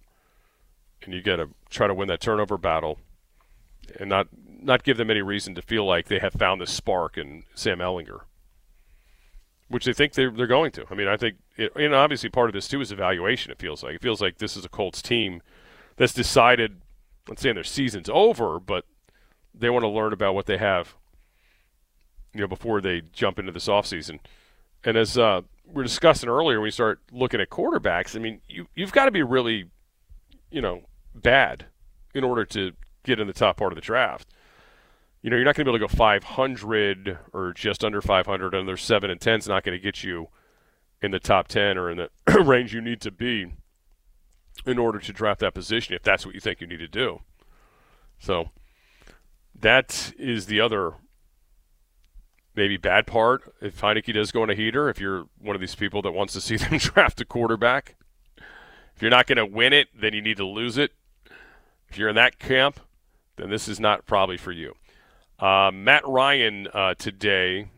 and 1.05 1.13
you 1.13 1.23
got 1.23 1.37
to 1.37 1.51
try 1.71 1.87
to 1.87 1.95
win 1.95 2.09
that 2.09 2.21
turnover 2.21 2.57
battle, 2.57 2.99
and 4.01 4.09
not 4.09 4.29
not 4.61 4.83
give 4.83 4.97
them 4.97 5.11
any 5.11 5.23
reason 5.23 5.55
to 5.55 5.63
feel 5.63 5.85
like 5.85 6.09
they 6.09 6.19
have 6.19 6.33
found 6.33 6.61
this 6.61 6.73
spark 6.73 7.17
in 7.17 7.45
Sam 7.55 7.79
Ehlinger, 7.79 8.23
which 9.69 9.85
they 9.85 9.93
think 9.93 10.15
they're, 10.15 10.33
they're 10.33 10.49
going 10.49 10.73
to. 10.73 10.85
I 10.91 10.95
mean, 10.95 11.07
I 11.07 11.17
think, 11.17 11.37
it, 11.57 11.71
and 11.77 11.95
obviously 11.95 12.29
part 12.31 12.49
of 12.49 12.55
this 12.55 12.67
too 12.67 12.81
is 12.81 12.91
evaluation. 12.91 13.53
It 13.53 13.61
feels 13.61 13.83
like 13.83 13.97
it 13.97 14.03
feels 14.03 14.23
like 14.23 14.39
this 14.39 14.57
is 14.57 14.65
a 14.65 14.69
Colts 14.71 15.03
team 15.03 15.43
that's 15.97 16.15
decided. 16.15 16.81
I'm 17.29 17.37
saying 17.37 17.57
their 17.57 17.65
season's 17.65 18.09
over, 18.11 18.59
but 18.59 18.87
they 19.59 19.71
want 19.71 19.83
to 19.83 19.89
learn 19.89 20.13
about 20.13 20.35
what 20.35 20.47
they 20.47 20.59
have, 20.59 20.95
you 22.35 22.41
know, 22.41 22.47
before 22.47 22.81
they 22.81 23.03
jump 23.13 23.39
into 23.39 23.53
this 23.53 23.69
offseason. 23.69 24.21
And 24.85 24.97
as 24.97 25.19
uh, 25.19 25.43
we 25.67 25.81
are 25.81 25.85
discussing 25.85 26.29
earlier, 26.29 26.59
when 26.59 26.65
we 26.65 26.71
start 26.71 27.01
looking 27.11 27.41
at 27.41 27.51
quarterbacks, 27.51 28.15
I 28.15 28.21
mean, 28.21 28.41
you 28.49 28.69
you've 28.75 28.93
got 28.93 29.07
to 29.07 29.11
be 29.11 29.23
really, 29.23 29.71
you 30.51 30.61
know, 30.61 30.83
bad 31.15 31.67
in 32.15 32.25
order 32.25 32.45
to 32.45 32.73
get 33.03 33.21
in 33.21 33.27
the 33.27 33.33
top 33.33 33.57
part 33.57 33.73
of 33.73 33.77
the 33.77 33.83
draft 33.83 34.29
you 35.23 35.31
know, 35.31 35.37
you're 35.37 35.45
not 35.45 35.57
going 35.57 35.67
to 35.67 35.73
be 35.73 35.77
able 35.77 35.89
to 35.89 35.93
go 35.93 35.99
500 35.99 37.19
or 37.33 37.53
just 37.53 37.85
under 37.85 38.01
500, 38.01 38.55
and 38.55 38.69
there's 38.69 38.83
seven 38.83 39.11
and 39.11 39.21
10 39.21 39.41
is 39.41 39.49
not 39.49 39.65
going 39.65 39.77
to 39.77 39.83
get 39.83 40.05
you 40.05 40.29
in 41.03 41.11
the 41.11 41.19
top 41.19 41.49
10 41.49 41.77
or 41.77 41.91
in 41.91 41.99
the 41.99 42.43
range 42.45 42.73
you 42.73 42.81
need 42.81 43.01
to 43.01 43.11
be 43.11 43.53
in 44.67 44.79
order 44.79 44.99
to 44.99 45.13
draft 45.13 45.41
that 45.41 45.55
position 45.55 45.95
if 45.95 46.03
that's 46.03 46.25
what 46.25 46.35
you 46.35 46.41
think 46.41 46.61
you 46.61 46.67
need 46.67 46.79
to 46.79 46.89
do. 46.89 47.21
So 48.19 48.51
that 49.61 50.13
is 50.19 50.47
the 50.47 50.61
other 50.61 50.95
maybe 52.55 52.77
bad 52.77 53.07
part. 53.07 53.55
If 53.61 53.81
Heinicke 53.81 54.13
does 54.13 54.33
go 54.33 54.43
on 54.43 54.51
a 54.51 54.55
heater, 54.55 54.89
if 54.89 55.01
you're 55.01 55.27
one 55.39 55.55
of 55.55 55.61
these 55.61 55.75
people 55.75 56.03
that 56.03 56.13
wants 56.13 56.33
to 56.35 56.41
see 56.41 56.57
them 56.57 56.79
draft 56.79 57.21
a 57.21 57.25
quarterback, 57.25 57.97
if 58.95 59.03
you're 59.03 59.11
not 59.11 59.27
going 59.27 59.39
to 59.39 59.47
win 59.47 59.73
it, 59.73 59.89
then 59.99 60.13
you 60.13 60.21
need 60.21 60.37
to 60.39 60.45
lose 60.45 60.77
it. 60.77 60.93
If 61.89 61.97
you're 61.97 62.09
in 62.09 62.17
that 62.17 62.39
camp, 62.39 62.81
then 63.37 63.49
this 63.49 63.69
is 63.69 63.79
not 63.79 64.07
probably 64.07 64.37
for 64.37 64.53
you. 64.53 64.75
Uh, 65.39 65.71
Matt 65.73 66.07
Ryan 66.07 66.67
uh, 66.75 66.95
today 66.95 67.69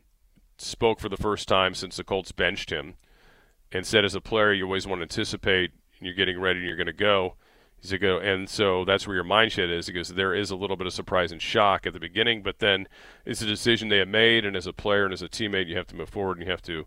spoke 0.56 0.98
for 0.98 1.10
the 1.10 1.18
first 1.18 1.46
time 1.46 1.74
since 1.74 1.96
the 1.96 2.04
Colts 2.04 2.32
benched 2.32 2.70
him 2.70 2.94
and 3.70 3.86
said, 3.86 4.04
as 4.04 4.14
a 4.14 4.20
player, 4.20 4.52
you 4.52 4.64
always 4.64 4.86
want 4.86 5.00
to 5.00 5.02
anticipate 5.02 5.72
and 5.98 6.06
you're 6.06 6.14
getting 6.14 6.40
ready 6.40 6.60
and 6.60 6.66
you're 6.66 6.76
going 6.76 6.86
to 6.86 6.92
go. 6.92 7.34
He's 7.80 7.92
go, 7.98 8.18
and 8.18 8.48
so 8.48 8.84
that's 8.84 9.06
where 9.06 9.16
your 9.16 9.24
mindset 9.24 9.70
is. 9.70 9.86
Because 9.86 10.10
there 10.10 10.34
is 10.34 10.50
a 10.50 10.56
little 10.56 10.76
bit 10.76 10.86
of 10.86 10.92
surprise 10.92 11.32
and 11.32 11.40
shock 11.40 11.86
at 11.86 11.92
the 11.92 12.00
beginning, 12.00 12.42
but 12.42 12.58
then 12.58 12.86
it's 13.24 13.40
a 13.40 13.46
decision 13.46 13.88
they 13.88 13.98
have 13.98 14.08
made, 14.08 14.44
and 14.44 14.56
as 14.56 14.66
a 14.66 14.72
player 14.72 15.04
and 15.04 15.12
as 15.14 15.22
a 15.22 15.28
teammate, 15.28 15.66
you 15.66 15.76
have 15.76 15.86
to 15.88 15.96
move 15.96 16.10
forward 16.10 16.36
and 16.36 16.46
you 16.46 16.50
have 16.50 16.62
to 16.62 16.86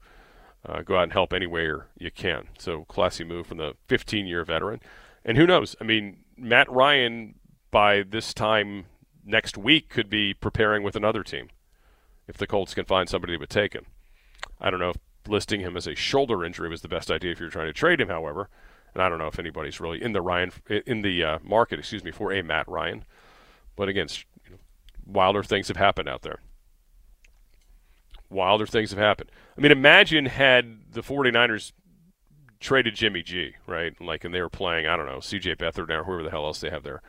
uh, 0.65 0.81
go 0.81 0.97
out 0.97 1.03
and 1.03 1.13
help 1.13 1.33
anywhere 1.33 1.87
you 1.97 2.11
can. 2.11 2.47
So 2.57 2.85
classy 2.85 3.23
move 3.23 3.47
from 3.47 3.57
the 3.57 3.73
15-year 3.89 4.43
veteran. 4.45 4.81
And 5.25 5.37
who 5.37 5.47
knows? 5.47 5.75
I 5.81 5.83
mean, 5.83 6.17
Matt 6.37 6.69
Ryan 6.71 7.35
by 7.71 8.03
this 8.03 8.33
time 8.33 8.85
next 9.25 9.57
week 9.57 9.89
could 9.89 10.09
be 10.09 10.33
preparing 10.33 10.83
with 10.83 10.95
another 10.95 11.23
team 11.23 11.49
if 12.27 12.37
the 12.37 12.47
Colts 12.47 12.73
can 12.73 12.85
find 12.85 13.09
somebody 13.09 13.33
who 13.33 13.39
would 13.39 13.49
take 13.49 13.73
him. 13.73 13.85
I 14.59 14.69
don't 14.69 14.79
know 14.79 14.91
if 14.91 14.97
listing 15.27 15.61
him 15.61 15.75
as 15.77 15.87
a 15.87 15.95
shoulder 15.95 16.43
injury 16.43 16.69
was 16.69 16.81
the 16.81 16.87
best 16.87 17.09
idea 17.09 17.31
if 17.31 17.39
you're 17.39 17.49
trying 17.49 17.67
to 17.67 17.73
trade 17.73 18.01
him, 18.01 18.09
however. 18.09 18.49
And 18.93 19.01
I 19.01 19.09
don't 19.09 19.17
know 19.17 19.27
if 19.27 19.39
anybody's 19.39 19.79
really 19.79 20.01
in 20.01 20.13
the 20.13 20.21
Ryan 20.21 20.51
in 20.85 21.01
the 21.01 21.23
uh, 21.23 21.39
market, 21.43 21.79
excuse 21.79 22.03
me, 22.03 22.11
for 22.11 22.31
a 22.31 22.43
Matt 22.43 22.67
Ryan. 22.67 23.05
But 23.75 23.89
again, 23.89 24.07
you 24.45 24.51
know, 24.51 24.57
wilder 25.05 25.43
things 25.43 25.67
have 25.67 25.77
happened 25.77 26.07
out 26.07 26.21
there. 26.21 26.39
Wilder 28.29 28.67
things 28.67 28.91
have 28.91 28.99
happened. 28.99 29.31
I 29.57 29.61
mean, 29.61 29.71
imagine 29.71 30.25
had 30.25 30.91
the 30.91 31.01
49ers 31.01 31.71
traded 32.59 32.95
Jimmy 32.95 33.21
G, 33.21 33.55
right? 33.67 33.99
Like, 34.01 34.23
and 34.23 34.33
they 34.33 34.41
were 34.41 34.49
playing, 34.49 34.87
I 34.87 34.95
don't 34.95 35.05
know, 35.05 35.19
C.J. 35.19 35.55
Beathard 35.55 35.89
or 35.89 36.03
whoever 36.03 36.23
the 36.23 36.31
hell 36.31 36.45
else 36.45 36.61
they 36.61 36.69
have 36.69 36.83
there 36.83 37.01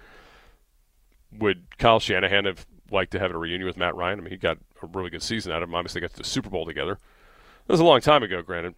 would 1.39 1.79
Kyle 1.79 2.01
Shanahan 2.01 2.45
have 2.45 2.67
liked 2.91 3.13
to 3.13 3.19
have 3.19 3.33
a 3.33 3.39
reunion 3.39 3.67
with 3.67 3.77
Matt 3.77 3.95
Ryan? 3.95 4.21
I 4.21 4.23
mean, 4.23 4.31
he 4.31 4.37
got 4.37 4.59
a 4.83 4.87
really 4.87 5.11
good 5.11 5.23
season 5.23 5.53
out 5.53 5.63
of 5.63 5.69
him. 5.69 5.75
Obviously, 5.75 6.01
they 6.01 6.07
got 6.07 6.13
to 6.13 6.23
the 6.23 6.29
Super 6.29 6.51
Bowl 6.51 6.67
together. 6.67 6.99
That 7.67 7.73
was 7.73 7.81
a 7.81 7.85
long 7.85 8.01
time 8.01 8.23
ago, 8.23 8.43
granted. 8.43 8.75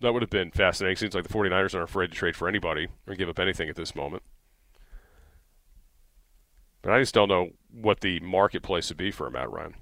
That 0.00 0.12
would 0.12 0.22
have 0.22 0.30
been 0.30 0.50
fascinating. 0.50 0.96
Seems 0.96 1.14
like 1.14 1.26
the 1.26 1.32
49ers 1.32 1.74
aren't 1.74 1.90
afraid 1.90 2.10
to 2.10 2.16
trade 2.16 2.36
for 2.36 2.48
anybody 2.48 2.88
or 3.06 3.14
give 3.14 3.28
up 3.28 3.38
anything 3.38 3.68
at 3.68 3.76
this 3.76 3.94
moment. 3.94 4.22
But 6.82 6.92
I 6.92 7.00
just 7.00 7.14
don't 7.14 7.28
know 7.28 7.50
what 7.70 8.00
the 8.00 8.20
marketplace 8.20 8.88
would 8.88 8.96
be 8.96 9.10
for 9.10 9.26
a 9.26 9.30
Matt 9.30 9.50
Ryan. 9.50 9.74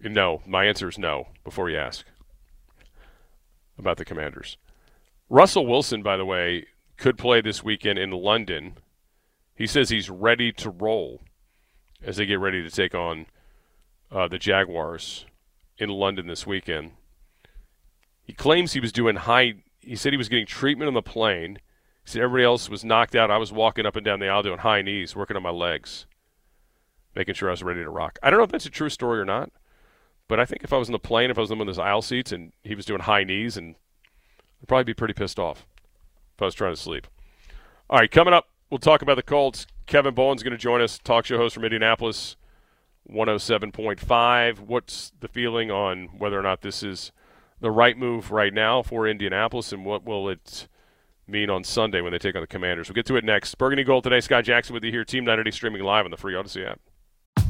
No, 0.00 0.42
my 0.46 0.64
answer 0.64 0.88
is 0.88 0.98
no 0.98 1.28
before 1.44 1.70
you 1.70 1.76
ask 1.76 2.04
about 3.78 3.96
the 3.96 4.04
Commanders. 4.04 4.56
Russell 5.28 5.66
Wilson, 5.66 6.02
by 6.02 6.16
the 6.16 6.24
way, 6.24 6.66
could 6.96 7.18
play 7.18 7.40
this 7.40 7.62
weekend 7.62 7.98
in 7.98 8.10
London. 8.10 8.78
He 9.54 9.66
says 9.66 9.88
he's 9.88 10.10
ready 10.10 10.52
to 10.52 10.70
roll 10.70 11.22
as 12.02 12.16
they 12.16 12.26
get 12.26 12.40
ready 12.40 12.62
to 12.62 12.70
take 12.70 12.94
on 12.94 13.26
uh, 14.10 14.26
the 14.28 14.38
Jaguars 14.38 15.26
in 15.76 15.90
London 15.90 16.26
this 16.26 16.46
weekend. 16.46 16.92
He 18.28 18.34
claims 18.34 18.74
he 18.74 18.80
was 18.80 18.92
doing 18.92 19.16
high. 19.16 19.54
He 19.80 19.96
said 19.96 20.12
he 20.12 20.18
was 20.18 20.28
getting 20.28 20.44
treatment 20.44 20.86
on 20.86 20.94
the 20.94 21.00
plane. 21.00 21.58
He 22.04 22.10
said 22.10 22.20
everybody 22.20 22.44
else 22.44 22.68
was 22.68 22.84
knocked 22.84 23.14
out. 23.14 23.30
I 23.30 23.38
was 23.38 23.52
walking 23.52 23.86
up 23.86 23.96
and 23.96 24.04
down 24.04 24.20
the 24.20 24.28
aisle 24.28 24.42
doing 24.42 24.58
high 24.58 24.82
knees, 24.82 25.16
working 25.16 25.34
on 25.34 25.42
my 25.42 25.50
legs, 25.50 26.04
making 27.16 27.34
sure 27.34 27.48
I 27.48 27.52
was 27.52 27.62
ready 27.62 27.82
to 27.82 27.88
rock. 27.88 28.18
I 28.22 28.28
don't 28.28 28.38
know 28.38 28.44
if 28.44 28.52
that's 28.52 28.66
a 28.66 28.70
true 28.70 28.90
story 28.90 29.18
or 29.18 29.24
not, 29.24 29.50
but 30.28 30.38
I 30.38 30.44
think 30.44 30.62
if 30.62 30.74
I 30.74 30.76
was 30.76 30.88
in 30.88 30.92
the 30.92 30.98
plane, 30.98 31.30
if 31.30 31.38
I 31.38 31.40
was 31.40 31.50
in 31.50 31.58
one 31.58 31.66
of 31.66 31.74
those 31.74 31.82
aisle 31.82 32.02
seats 32.02 32.30
and 32.30 32.52
he 32.62 32.74
was 32.74 32.84
doing 32.84 33.00
high 33.00 33.24
knees, 33.24 33.56
and 33.56 33.76
I'd 34.60 34.68
probably 34.68 34.84
be 34.84 34.94
pretty 34.94 35.14
pissed 35.14 35.38
off 35.38 35.66
if 36.36 36.42
I 36.42 36.44
was 36.44 36.54
trying 36.54 36.74
to 36.74 36.80
sleep. 36.80 37.06
All 37.88 37.98
right, 37.98 38.10
coming 38.10 38.34
up, 38.34 38.48
we'll 38.68 38.76
talk 38.76 39.00
about 39.00 39.16
the 39.16 39.22
Colts. 39.22 39.66
Kevin 39.86 40.12
Bowen's 40.12 40.42
going 40.42 40.52
to 40.52 40.58
join 40.58 40.82
us, 40.82 40.98
talk 40.98 41.24
show 41.24 41.38
host 41.38 41.54
from 41.54 41.64
Indianapolis, 41.64 42.36
107.5. 43.10 44.60
What's 44.60 45.12
the 45.18 45.28
feeling 45.28 45.70
on 45.70 46.08
whether 46.18 46.38
or 46.38 46.42
not 46.42 46.60
this 46.60 46.82
is 46.82 47.10
the 47.60 47.70
right 47.70 47.96
move 47.96 48.30
right 48.30 48.52
now 48.52 48.82
for 48.82 49.06
Indianapolis, 49.06 49.72
and 49.72 49.84
what 49.84 50.04
will 50.04 50.28
it 50.28 50.68
mean 51.26 51.50
on 51.50 51.64
Sunday 51.64 52.00
when 52.00 52.12
they 52.12 52.18
take 52.18 52.34
on 52.34 52.40
the 52.40 52.46
Commanders? 52.46 52.88
We'll 52.88 52.94
get 52.94 53.06
to 53.06 53.16
it 53.16 53.24
next. 53.24 53.56
Burgundy 53.58 53.84
Gold 53.84 54.04
today. 54.04 54.20
Scott 54.20 54.44
Jackson 54.44 54.74
with 54.74 54.84
you 54.84 54.90
here, 54.90 55.04
Team 55.04 55.24
980 55.24 55.54
streaming 55.54 55.82
live 55.82 56.04
on 56.04 56.10
the 56.10 56.16
free 56.16 56.34
Audacy 56.34 56.68
app. 56.68 56.80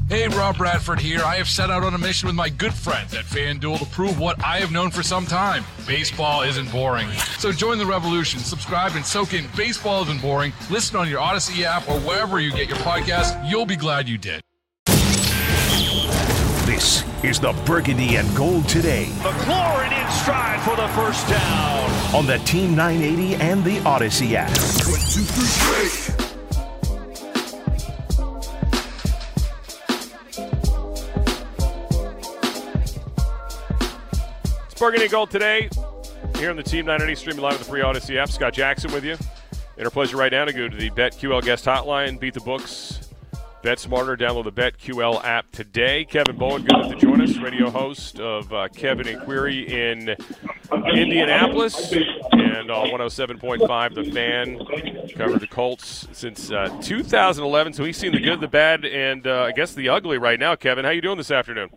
Hey, 0.08 0.26
Rob 0.26 0.56
Bradford 0.56 1.00
here. 1.00 1.20
I 1.22 1.36
have 1.36 1.48
set 1.48 1.70
out 1.70 1.84
on 1.84 1.92
a 1.92 1.98
mission 1.98 2.28
with 2.28 2.34
my 2.34 2.48
good 2.48 2.72
friends 2.72 3.12
at 3.12 3.26
FanDuel 3.26 3.80
to 3.80 3.84
prove 3.86 4.18
what 4.18 4.42
I 4.42 4.58
have 4.58 4.72
known 4.72 4.90
for 4.90 5.02
some 5.02 5.26
time 5.26 5.64
baseball 5.86 6.42
isn't 6.42 6.72
boring. 6.72 7.10
So 7.38 7.52
join 7.52 7.76
the 7.76 7.84
revolution, 7.84 8.40
subscribe, 8.40 8.92
and 8.94 9.04
soak 9.04 9.34
in 9.34 9.44
Baseball 9.54 10.02
Isn't 10.04 10.22
Boring. 10.22 10.54
Listen 10.70 10.96
on 10.96 11.08
your 11.10 11.20
Audacy 11.20 11.62
app 11.62 11.86
or 11.88 12.00
wherever 12.00 12.40
you 12.40 12.52
get 12.52 12.68
your 12.68 12.78
podcast. 12.78 13.50
You'll 13.50 13.66
be 13.66 13.76
glad 13.76 14.08
you 14.08 14.16
did. 14.16 14.40
This 17.20 17.32
is 17.32 17.40
the 17.40 17.52
Burgundy 17.66 18.14
and 18.14 18.36
Gold 18.36 18.68
today. 18.68 19.06
McLaurin 19.18 19.90
in 19.90 20.10
stride 20.12 20.60
for 20.62 20.76
the 20.76 20.86
first 20.88 21.28
down. 21.28 21.90
On 22.14 22.24
the 22.26 22.38
Team 22.44 22.76
980 22.76 23.34
and 23.42 23.64
the 23.64 23.78
Audacy 23.78 24.34
app. 24.34 24.50
One, 24.86 25.00
two, 25.00 25.24
three, 25.24 25.48
break. 25.66 26.14
Burgundy 34.78 35.06
and 35.06 35.10
Gold 35.10 35.32
today 35.32 35.68
here 36.36 36.50
on 36.50 36.56
the 36.56 36.62
Team 36.62 36.86
980 36.86 37.16
streaming 37.16 37.42
live 37.42 37.54
with 37.54 37.62
the 37.62 37.68
free 37.68 37.80
Audacy 37.80 38.16
app. 38.16 38.30
Scott 38.30 38.52
Jackson 38.52 38.92
with 38.92 39.04
you. 39.04 39.16
And 39.76 39.84
our 39.84 39.90
pleasure 39.90 40.16
right 40.16 40.30
now 40.30 40.44
to 40.44 40.52
go 40.52 40.68
to 40.68 40.76
the 40.76 40.90
BetQL 40.90 41.42
guest 41.42 41.64
hotline, 41.64 42.20
beat 42.20 42.34
the 42.34 42.40
books, 42.40 43.07
bet 43.68 43.78
smarter, 43.78 44.16
download 44.16 44.44
the 44.44 44.50
BetQL 44.50 45.22
app 45.22 45.52
today. 45.52 46.02
Kevin 46.02 46.36
Bowen, 46.36 46.64
good 46.64 46.88
to 46.88 46.96
join 46.96 47.20
us, 47.20 47.36
radio 47.36 47.68
host 47.68 48.18
of 48.18 48.50
uh, 48.50 48.66
Kevin 48.68 49.06
and 49.06 49.20
Query 49.20 49.60
in 49.60 50.16
Indianapolis 50.94 51.92
and 52.32 52.70
on 52.70 52.88
107.5 52.88 53.94
The 53.94 54.10
Fan. 54.10 55.10
Covered 55.14 55.40
the 55.40 55.46
Colts 55.46 56.08
since 56.12 56.50
uh, 56.50 56.78
2011, 56.80 57.74
so 57.74 57.84
he's 57.84 57.98
seen 57.98 58.12
the 58.12 58.20
good, 58.20 58.40
the 58.40 58.48
bad, 58.48 58.86
and 58.86 59.26
uh, 59.26 59.42
I 59.42 59.52
guess 59.52 59.74
the 59.74 59.90
ugly 59.90 60.16
right 60.16 60.40
now. 60.40 60.56
Kevin, 60.56 60.86
how 60.86 60.90
you 60.90 61.02
doing 61.02 61.18
this 61.18 61.30
afternoon? 61.30 61.68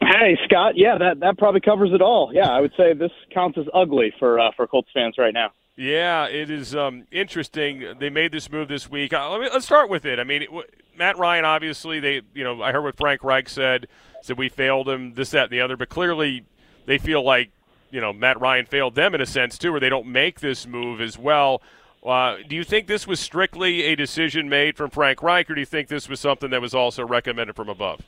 Hey 0.00 0.38
Scott, 0.44 0.74
yeah, 0.76 0.98
that 0.98 1.18
that 1.18 1.36
probably 1.36 1.62
covers 1.62 1.90
it 1.92 2.00
all. 2.00 2.30
Yeah, 2.32 2.48
I 2.48 2.60
would 2.60 2.72
say 2.76 2.92
this 2.92 3.10
counts 3.34 3.58
as 3.58 3.64
ugly 3.74 4.14
for 4.20 4.38
uh, 4.38 4.52
for 4.54 4.68
Colts 4.68 4.90
fans 4.94 5.16
right 5.18 5.34
now. 5.34 5.50
Yeah, 5.76 6.26
it 6.26 6.50
is 6.50 6.74
um, 6.74 7.06
interesting. 7.12 7.84
They 8.00 8.08
made 8.08 8.32
this 8.32 8.50
move 8.50 8.68
this 8.68 8.90
week. 8.90 9.12
Uh, 9.12 9.30
let 9.30 9.40
me, 9.42 9.48
let's 9.52 9.66
start 9.66 9.90
with 9.90 10.06
it. 10.06 10.18
I 10.18 10.24
mean, 10.24 10.42
it, 10.42 10.50
Matt 10.96 11.18
Ryan, 11.18 11.44
obviously, 11.44 12.00
they 12.00 12.22
you 12.34 12.44
know 12.44 12.62
I 12.62 12.72
heard 12.72 12.82
what 12.82 12.96
Frank 12.96 13.22
Reich 13.22 13.48
said. 13.48 13.86
Said 14.22 14.38
we 14.38 14.48
failed 14.48 14.88
him, 14.88 15.14
this, 15.14 15.30
that, 15.30 15.44
and 15.44 15.52
the 15.52 15.60
other. 15.60 15.76
But 15.76 15.90
clearly, 15.90 16.44
they 16.86 16.96
feel 16.96 17.22
like 17.22 17.50
you 17.90 18.00
know 18.00 18.12
Matt 18.12 18.40
Ryan 18.40 18.64
failed 18.64 18.94
them 18.94 19.14
in 19.14 19.20
a 19.20 19.26
sense 19.26 19.58
too, 19.58 19.70
where 19.70 19.80
they 19.80 19.90
don't 19.90 20.06
make 20.06 20.40
this 20.40 20.66
move 20.66 21.00
as 21.00 21.18
well. 21.18 21.60
Uh, 22.04 22.36
do 22.48 22.56
you 22.56 22.64
think 22.64 22.86
this 22.86 23.06
was 23.06 23.20
strictly 23.20 23.82
a 23.82 23.96
decision 23.96 24.48
made 24.48 24.76
from 24.76 24.90
Frank 24.90 25.22
Reich, 25.22 25.50
or 25.50 25.54
do 25.54 25.60
you 25.60 25.66
think 25.66 25.88
this 25.88 26.08
was 26.08 26.20
something 26.20 26.50
that 26.50 26.62
was 26.62 26.74
also 26.74 27.04
recommended 27.04 27.54
from 27.54 27.68
above? 27.68 28.00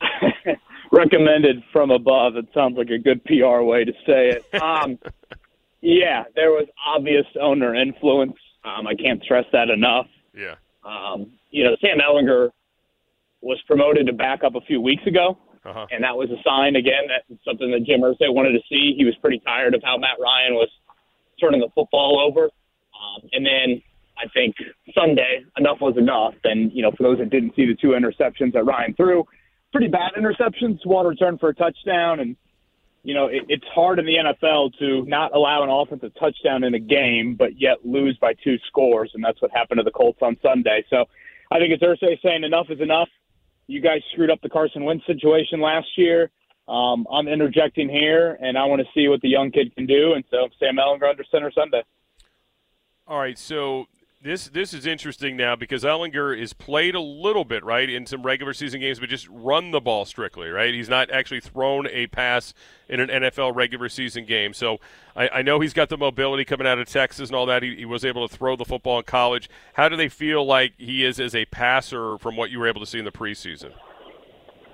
recommended 0.90 1.62
from 1.72 1.90
above. 1.90 2.36
It 2.36 2.46
sounds 2.52 2.76
like 2.76 2.88
a 2.88 2.98
good 2.98 3.22
PR 3.24 3.60
way 3.60 3.84
to 3.84 3.92
say 4.06 4.30
it. 4.30 4.60
Um, 4.60 4.98
yeah, 5.82 6.24
there 6.36 6.50
was 6.50 6.66
obvious 6.86 7.26
owner 7.40 7.74
influence. 7.74 8.36
Um, 8.64 8.86
I 8.86 8.94
can't 8.94 9.22
stress 9.22 9.44
that 9.52 9.68
enough. 9.68 10.06
Yeah. 10.32 10.54
Um, 10.84 11.32
you 11.50 11.64
know, 11.64 11.76
Sam 11.80 11.98
Ehlinger 11.98 12.50
was 13.40 13.60
promoted 13.66 14.06
to 14.06 14.12
backup 14.12 14.54
a 14.54 14.60
few 14.62 14.80
weeks 14.80 15.04
ago, 15.06 15.36
uh-huh. 15.64 15.86
and 15.90 16.04
that 16.04 16.16
was 16.16 16.30
a 16.30 16.40
sign 16.46 16.76
again 16.76 17.08
that 17.08 17.24
something 17.44 17.70
that 17.72 17.84
Jim 17.84 18.00
Irsay 18.00 18.32
wanted 18.32 18.52
to 18.52 18.60
see. 18.68 18.94
He 18.96 19.04
was 19.04 19.14
pretty 19.20 19.40
tired 19.44 19.74
of 19.74 19.82
how 19.84 19.98
Matt 19.98 20.18
Ryan 20.20 20.54
was 20.54 20.68
turning 21.40 21.60
the 21.60 21.68
football 21.74 22.20
over, 22.20 22.44
um, 22.44 23.28
and 23.32 23.44
then 23.44 23.82
I 24.16 24.28
think 24.32 24.54
Sunday 24.94 25.44
enough 25.58 25.78
was 25.80 25.96
enough. 25.96 26.34
And 26.44 26.72
you 26.72 26.82
know, 26.82 26.92
for 26.92 27.02
those 27.02 27.18
that 27.18 27.30
didn't 27.30 27.56
see 27.56 27.66
the 27.66 27.74
two 27.74 27.88
interceptions 27.88 28.52
that 28.52 28.64
Ryan 28.64 28.94
threw, 28.94 29.24
pretty 29.72 29.88
bad 29.88 30.12
interceptions, 30.16 30.78
one 30.84 31.06
return 31.06 31.38
for 31.38 31.48
a 31.48 31.54
touchdown, 31.54 32.20
and 32.20 32.36
you 33.02 33.14
know 33.14 33.26
it, 33.26 33.44
it's 33.48 33.64
hard 33.74 33.98
in 33.98 34.06
the 34.06 34.16
NFL 34.16 34.78
to 34.78 35.04
not 35.06 35.34
allow 35.34 35.62
an 35.62 35.70
offensive 35.70 36.12
touchdown 36.18 36.64
in 36.64 36.74
a 36.74 36.78
game, 36.78 37.34
but 37.34 37.60
yet 37.60 37.84
lose 37.84 38.16
by 38.20 38.34
two 38.44 38.56
scores, 38.68 39.10
and 39.14 39.24
that's 39.24 39.40
what 39.42 39.50
happened 39.50 39.78
to 39.78 39.84
the 39.84 39.90
Colts 39.90 40.20
on 40.22 40.36
Sunday. 40.42 40.84
So 40.90 41.04
I 41.50 41.58
think 41.58 41.72
it's 41.72 41.82
Irsay 41.82 42.20
saying 42.22 42.44
enough 42.44 42.66
is 42.70 42.80
enough. 42.80 43.08
You 43.66 43.80
guys 43.80 44.00
screwed 44.12 44.30
up 44.30 44.40
the 44.42 44.48
Carson 44.48 44.84
Wentz 44.84 45.06
situation 45.06 45.60
last 45.60 45.88
year. 45.96 46.30
Um, 46.68 47.06
I'm 47.12 47.28
interjecting 47.28 47.88
here, 47.88 48.38
and 48.40 48.56
I 48.56 48.64
want 48.64 48.80
to 48.80 48.88
see 48.94 49.08
what 49.08 49.20
the 49.20 49.28
young 49.28 49.50
kid 49.50 49.74
can 49.74 49.86
do. 49.86 50.12
And 50.14 50.24
so 50.30 50.48
Sam 50.58 50.76
Ehlinger 50.76 51.10
under 51.10 51.24
center 51.30 51.50
Sunday. 51.50 51.82
All 53.06 53.18
right, 53.18 53.36
so 53.36 53.86
this 54.22 54.48
this 54.48 54.72
is 54.72 54.86
interesting 54.86 55.36
now 55.36 55.56
because 55.56 55.82
Ehlinger 55.82 56.38
is 56.38 56.52
played 56.52 56.94
a 56.94 57.00
little 57.00 57.44
bit 57.44 57.64
right 57.64 57.88
in 57.88 58.06
some 58.06 58.22
regular 58.22 58.54
season 58.54 58.80
games, 58.80 59.00
but 59.00 59.08
just 59.08 59.28
run 59.28 59.72
the 59.72 59.80
ball 59.80 60.04
strictly, 60.04 60.48
right? 60.48 60.72
He's 60.72 60.88
not 60.88 61.10
actually 61.10 61.40
thrown 61.40 61.88
a 61.88 62.06
pass 62.06 62.54
in 62.88 63.00
an 63.00 63.08
NFL 63.08 63.54
regular 63.54 63.88
season 63.88 64.24
game. 64.24 64.54
So 64.54 64.78
I, 65.16 65.28
I 65.28 65.42
know 65.42 65.58
he's 65.60 65.72
got 65.72 65.88
the 65.88 65.98
mobility 65.98 66.44
coming 66.44 66.66
out 66.66 66.78
of 66.78 66.88
Texas 66.88 67.28
and 67.28 67.36
all 67.36 67.46
that. 67.46 67.62
He, 67.62 67.76
he, 67.76 67.84
was 67.84 68.04
able 68.04 68.28
to 68.28 68.34
throw 68.34 68.54
the 68.54 68.64
football 68.64 68.98
in 68.98 69.04
college. 69.04 69.50
How 69.74 69.88
do 69.88 69.96
they 69.96 70.08
feel 70.08 70.44
like 70.44 70.74
he 70.78 71.04
is 71.04 71.18
as 71.18 71.34
a 71.34 71.44
passer 71.46 72.16
from 72.18 72.36
what 72.36 72.50
you 72.50 72.60
were 72.60 72.68
able 72.68 72.80
to 72.80 72.86
see 72.86 72.98
in 72.98 73.04
the 73.04 73.12
preseason? 73.12 73.72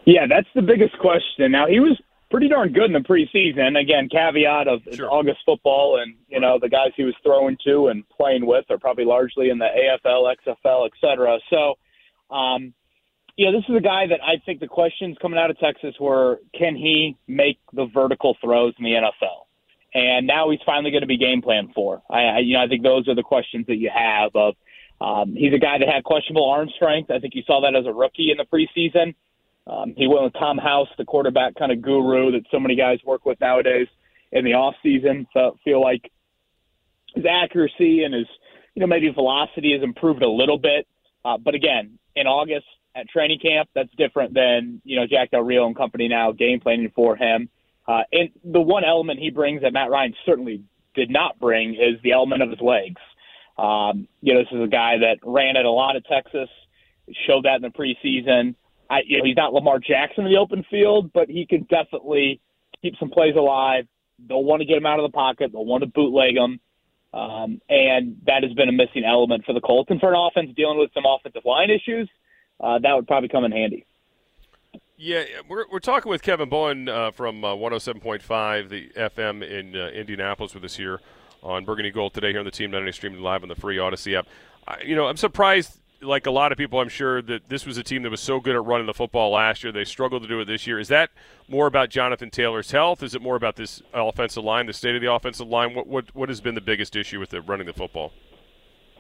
Yeah, 0.05 0.27
that's 0.29 0.49
the 0.55 0.63
biggest 0.63 0.99
question. 0.99 1.53
Now 1.53 1.67
he 1.67 1.81
was 1.81 2.01
pretty 2.31 2.49
darn 2.49 2.73
good 2.73 2.85
in 2.85 2.93
the 2.93 3.01
preseason. 3.01 3.81
Again, 3.81 4.09
caveat 4.09 4.69
of 4.69 4.81
sure. 4.93 5.11
August 5.11 5.39
football, 5.45 6.01
and 6.01 6.15
you 6.29 6.41
know 6.41 6.59
the 6.61 6.69
guys 6.69 6.93
he 6.97 7.05
was 7.05 7.15
throwing 7.23 7.57
to 7.65 7.89
and 7.89 8.09
playing 8.09 8.47
with 8.47 8.65
are 8.71 8.79
probably 8.79 9.05
largely 9.05 9.51
in 9.51 9.59
the 9.59 9.67
AFL, 9.67 10.35
XFL, 10.47 10.87
et 10.87 10.93
cetera. 11.01 11.39
So, 11.51 11.75
um, 12.35 12.75
yeah, 13.37 13.51
this 13.53 13.65
is 13.69 13.77
a 13.77 13.81
guy 13.81 14.07
that 14.09 14.21
I 14.23 14.43
think 14.45 14.61
the 14.61 14.67
questions 14.67 15.17
coming 15.23 15.39
out 15.39 15.51
of 15.51 15.59
Texas 15.59 15.95
were, 16.01 16.41
can 16.55 16.75
he 16.75 17.17
make 17.29 17.59
the 17.73 17.87
vertical 17.87 18.37
throws 18.41 18.75
in 18.79 18.85
the 18.85 18.93
NFL? 18.93 19.47
And 19.95 20.27
now 20.27 20.51
he's 20.51 20.61
finally 20.67 20.91
going 20.91 21.03
to 21.03 21.07
be 21.07 21.17
game 21.17 21.41
plan 21.41 21.71
for. 21.75 22.03
I, 22.11 22.21
I, 22.21 22.39
you 22.41 22.55
know, 22.55 22.63
I 22.63 22.69
think 22.69 22.83
those 22.83 23.09
are 23.09 23.15
the 23.15 23.23
questions 23.23 23.67
that 23.69 23.77
you 23.77 23.91
have. 23.95 24.33
Of 24.35 24.55
um, 25.01 25.35
he's 25.35 25.55
a 25.55 25.59
guy 25.59 25.79
that 25.79 25.89
had 25.89 26.05
questionable 26.05 26.51
arm 26.51 26.69
strength. 26.75 27.11
I 27.11 27.21
think 27.21 27.35
you 27.35 27.43
saw 27.47 27.63
that 27.63 27.75
as 27.75 27.87
a 27.87 27.93
rookie 27.93 28.31
in 28.31 28.37
the 28.37 28.45
preseason. 28.45 29.15
Um, 29.69 29.95
he 29.97 30.07
went 30.07 30.25
with 30.25 30.33
Tom 30.35 30.57
House, 30.59 30.89
the 30.97 31.05
quarterback 31.05 31.55
kind 31.57 31.71
of 31.71 31.83
guru 31.83 32.33
that 32.33 32.43
so 32.51 32.59
many 32.59 32.75
guys 32.75 32.99
work 33.05 33.27
with 33.27 33.39
nowadays 33.41 33.87
in 34.33 34.45
the 34.45 34.55
off 34.55 34.75
season. 34.83 35.27
So 35.33 35.59
feel 35.65 35.81
like 35.81 36.11
his 37.15 37.25
accuracy 37.29 38.05
and 38.05 38.15
his, 38.15 38.27
you 38.75 38.81
know, 38.81 38.87
maybe 38.87 39.11
velocity 39.11 39.73
has 39.75 39.83
improved 39.83 40.23
a 40.23 40.29
little 40.29 40.59
bit. 40.59 40.87
Uh, 41.25 41.37
but 41.37 41.55
again, 41.55 41.99
in 42.17 42.27
August 42.27 42.67
at 42.95 43.09
training 43.09 43.41
camp, 43.41 43.69
that's 43.75 43.91
different 43.97 44.35
than 44.35 44.81
you 44.85 44.99
know 44.99 45.07
Jack 45.07 45.31
Del 45.31 45.43
Rio 45.43 45.67
and 45.67 45.77
company 45.77 46.09
now 46.09 46.33
game 46.33 46.61
planning 46.61 46.91
for 46.95 47.17
him. 47.17 47.49
Uh, 47.87 48.03
and 48.13 48.31
the 48.45 48.61
one 48.61 48.85
element 48.85 49.19
he 49.19 49.31
brings 49.31 49.63
that 49.63 49.73
Matt 49.73 49.91
Ryan 49.91 50.15
certainly 50.27 50.63
did 50.95 51.11
not 51.11 51.39
bring 51.39 51.75
is 51.75 52.01
the 52.03 52.13
element 52.13 52.43
of 52.43 52.51
his 52.51 52.61
legs. 52.61 53.01
Um, 53.57 54.09
you 54.21 54.35
know, 54.35 54.41
this 54.41 54.53
is 54.53 54.63
a 54.63 54.69
guy 54.69 54.99
that 54.99 55.19
ran 55.23 55.57
at 55.57 55.65
a 55.65 55.71
lot 55.71 55.97
of 55.97 56.05
Texas, 56.05 56.49
showed 57.27 57.45
that 57.45 57.57
in 57.57 57.63
the 57.63 57.69
preseason. 57.69 58.55
I, 58.91 59.01
you 59.07 59.19
know, 59.19 59.25
he's 59.25 59.37
not 59.37 59.53
Lamar 59.53 59.79
Jackson 59.79 60.25
in 60.25 60.33
the 60.33 60.39
open 60.39 60.65
field, 60.71 61.13
but 61.13 61.29
he 61.29 61.47
can 61.47 61.67
definitely 61.69 62.41
keep 62.83 62.95
some 62.99 63.11
plays 63.11 63.37
alive. 63.37 63.87
They'll 64.27 64.45
want 64.45 64.61
to 64.61 64.67
get 64.67 64.77
him 64.77 64.87
out 64.87 64.99
of 64.99 65.11
the 65.11 65.15
pocket. 65.15 65.53
They'll 65.53 65.65
want 65.65 65.83
to 65.83 65.89
bootleg 65.89 66.37
him. 66.37 66.61
Um, 67.13 67.61
and 67.69 68.21
that 68.27 68.43
has 68.43 68.53
been 68.53 68.69
a 68.69 68.73
missing 68.73 69.05
element 69.05 69.45
for 69.45 69.53
the 69.53 69.61
Colts. 69.61 69.91
And 69.91 70.01
for 70.01 70.13
an 70.13 70.19
offense 70.19 70.55
dealing 70.57 70.79
with 70.79 70.91
some 70.93 71.05
offensive 71.07 71.43
line 71.45 71.71
issues, 71.71 72.09
uh, 72.61 72.79
that 72.81 72.95
would 72.95 73.07
probably 73.07 73.29
come 73.29 73.45
in 73.45 73.53
handy. 73.53 73.87
Yeah, 74.97 75.25
we're, 75.49 75.65
we're 75.71 75.79
talking 75.79 76.11
with 76.11 76.23
Kevin 76.23 76.49
Bowen 76.49 76.89
uh, 76.89 77.13
from 77.13 77.45
uh, 77.45 77.55
107.5, 77.55 78.69
the 78.69 78.89
FM 78.97 79.49
in 79.49 79.77
uh, 79.77 79.89
Indianapolis 79.89 80.55
with 80.55 80.65
us 80.65 80.77
here 80.77 81.01
on 81.41 81.65
Burgundy 81.65 81.93
Gold 81.93 82.15
today 82.15 82.31
here 82.31 82.41
on 82.41 82.45
the 82.45 82.51
Team 82.51 82.73
90 82.73 82.91
streaming 82.93 83.21
live 83.21 83.45
on 83.45 83.49
the 83.49 83.55
free 83.55 83.77
Audacy 83.77 84.19
app. 84.19 84.27
you 84.85 84.97
know, 84.97 85.07
I'm 85.07 85.17
surprised, 85.17 85.79
like 86.01 86.27
a 86.27 86.31
lot 86.31 86.53
of 86.53 86.59
people, 86.59 86.81
I'm 86.81 86.89
sure, 86.89 87.23
that 87.23 87.49
this 87.49 87.67
was 87.67 87.79
a 87.79 87.83
team 87.83 88.03
that 88.03 88.11
was 88.11 88.21
so 88.21 88.41
good 88.41 88.55
at 88.55 88.65
running 88.65 88.87
the 88.87 88.95
football 88.95 89.33
last 89.33 89.63
year. 89.63 89.73
They 89.73 89.85
struggled 89.85 90.23
to 90.23 90.29
do 90.29 90.41
it 90.41 90.45
this 90.45 90.67
year. 90.67 90.79
Is 90.79 90.89
that 90.89 91.11
more 91.49 91.67
about 91.67 91.91
Jonathan 91.91 92.31
Taylor's 92.31 92.71
health? 92.71 93.03
Is 93.03 93.15
it 93.15 93.23
more 93.23 93.37
about 93.37 93.57
this 93.57 93.83
offensive 93.93 94.45
line, 94.45 94.67
the 94.67 94.73
state 94.73 94.95
of 94.95 95.01
the 95.01 95.13
offensive 95.13 95.49
line? 95.49 95.75
What, 95.75 95.87
what, 95.87 96.15
what 96.15 96.29
has 96.29 96.41
been 96.41 96.55
the 96.55 96.61
biggest 96.61 96.95
issue 96.97 97.19
with 97.19 97.31
the 97.31 97.41
running 97.41 97.67
the 97.67 97.73
football? 97.73 98.13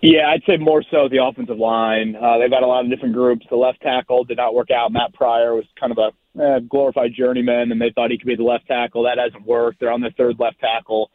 Yeah, 0.00 0.28
I'd 0.28 0.42
say 0.46 0.56
more 0.56 0.84
so 0.90 1.08
the 1.08 1.22
offensive 1.22 1.58
line. 1.58 2.14
Uh, 2.14 2.38
they've 2.38 2.52
had 2.52 2.62
a 2.62 2.66
lot 2.66 2.84
of 2.84 2.90
different 2.90 3.14
groups. 3.14 3.46
The 3.50 3.56
left 3.56 3.80
tackle 3.80 4.24
did 4.24 4.36
not 4.36 4.54
work 4.54 4.70
out. 4.70 4.92
Matt 4.92 5.12
Pryor 5.12 5.54
was 5.54 5.64
kind 5.78 5.92
of 5.92 5.98
a 5.98 6.40
eh, 6.40 6.60
glorified 6.68 7.12
journeyman, 7.16 7.72
and 7.72 7.80
they 7.80 7.90
thought 7.92 8.10
he 8.10 8.18
could 8.18 8.28
be 8.28 8.36
the 8.36 8.44
left 8.44 8.68
tackle. 8.68 9.04
That 9.04 9.18
hasn't 9.18 9.44
worked. 9.44 9.80
They're 9.80 9.90
on 9.90 10.00
their 10.00 10.12
third 10.12 10.36
left 10.38 10.60
tackle. 10.60 11.10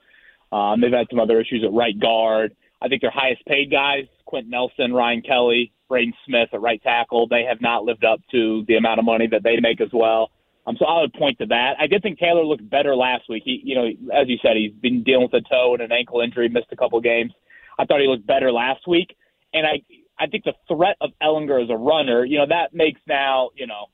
Um, 0.51 0.81
they've 0.81 0.91
had 0.91 1.07
some 1.09 1.19
other 1.19 1.39
issues 1.39 1.63
at 1.63 1.73
right 1.73 1.97
guard. 1.97 2.55
I 2.81 2.89
think 2.89 3.01
their 3.01 3.11
highest 3.11 3.45
paid 3.45 3.71
guys, 3.71 4.05
Quenton 4.25 4.51
Nelson, 4.51 4.93
Ryan 4.93 5.21
Kelly, 5.21 5.71
Braden 5.89 6.13
Smith 6.25 6.49
at 6.53 6.61
right 6.61 6.81
tackle, 6.81 7.27
they 7.27 7.43
have 7.47 7.61
not 7.61 7.83
lived 7.83 8.03
up 8.03 8.19
to 8.31 8.63
the 8.67 8.75
amount 8.75 8.99
of 8.99 9.05
money 9.05 9.27
that 9.27 9.43
they 9.43 9.59
make 9.59 9.81
as 9.81 9.89
well. 9.93 10.31
Um, 10.65 10.77
so 10.79 10.85
I 10.85 11.01
would 11.01 11.13
point 11.13 11.37
to 11.39 11.45
that. 11.47 11.73
I 11.79 11.87
did 11.87 12.01
think 12.01 12.19
Taylor 12.19 12.43
looked 12.43 12.67
better 12.69 12.95
last 12.95 13.23
week. 13.27 13.43
He, 13.45 13.61
you 13.63 13.75
know, 13.75 13.85
as 14.13 14.29
you 14.29 14.37
said, 14.41 14.55
he's 14.55 14.71
been 14.71 15.03
dealing 15.03 15.27
with 15.31 15.43
a 15.43 15.47
toe 15.47 15.73
and 15.73 15.81
an 15.81 15.91
ankle 15.91 16.21
injury, 16.21 16.47
missed 16.47 16.71
a 16.71 16.77
couple 16.77 16.99
games. 17.01 17.33
I 17.77 17.85
thought 17.85 17.99
he 17.99 18.07
looked 18.07 18.25
better 18.25 18.51
last 18.51 18.87
week, 18.87 19.15
and 19.53 19.65
I 19.65 19.81
I 20.19 20.27
think 20.27 20.43
the 20.43 20.53
threat 20.67 20.95
of 21.01 21.09
Ehlinger 21.21 21.63
as 21.63 21.69
a 21.69 21.75
runner, 21.75 22.23
you 22.23 22.37
know, 22.37 22.45
that 22.47 22.73
makes 22.73 23.01
now 23.07 23.49
you 23.55 23.67
know 23.67 23.87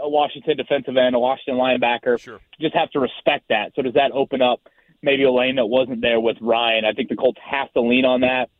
a 0.00 0.08
Washington 0.08 0.56
defensive 0.56 0.96
end, 0.96 1.14
a 1.14 1.18
Washington 1.18 1.56
linebacker, 1.56 2.18
sure. 2.18 2.40
just 2.60 2.74
have 2.74 2.90
to 2.90 3.00
respect 3.00 3.44
that. 3.50 3.72
So 3.76 3.82
does 3.82 3.94
that 3.94 4.10
open 4.12 4.42
up 4.42 4.60
maybe 5.02 5.24
a 5.24 5.30
lane 5.30 5.56
that 5.56 5.66
wasn't 5.66 6.00
there 6.00 6.18
with 6.18 6.38
Ryan? 6.40 6.84
I 6.84 6.92
think 6.92 7.08
the 7.08 7.16
Colts 7.16 7.38
have 7.48 7.72
to 7.74 7.80
lean 7.80 8.04
on 8.04 8.22
that. 8.22 8.50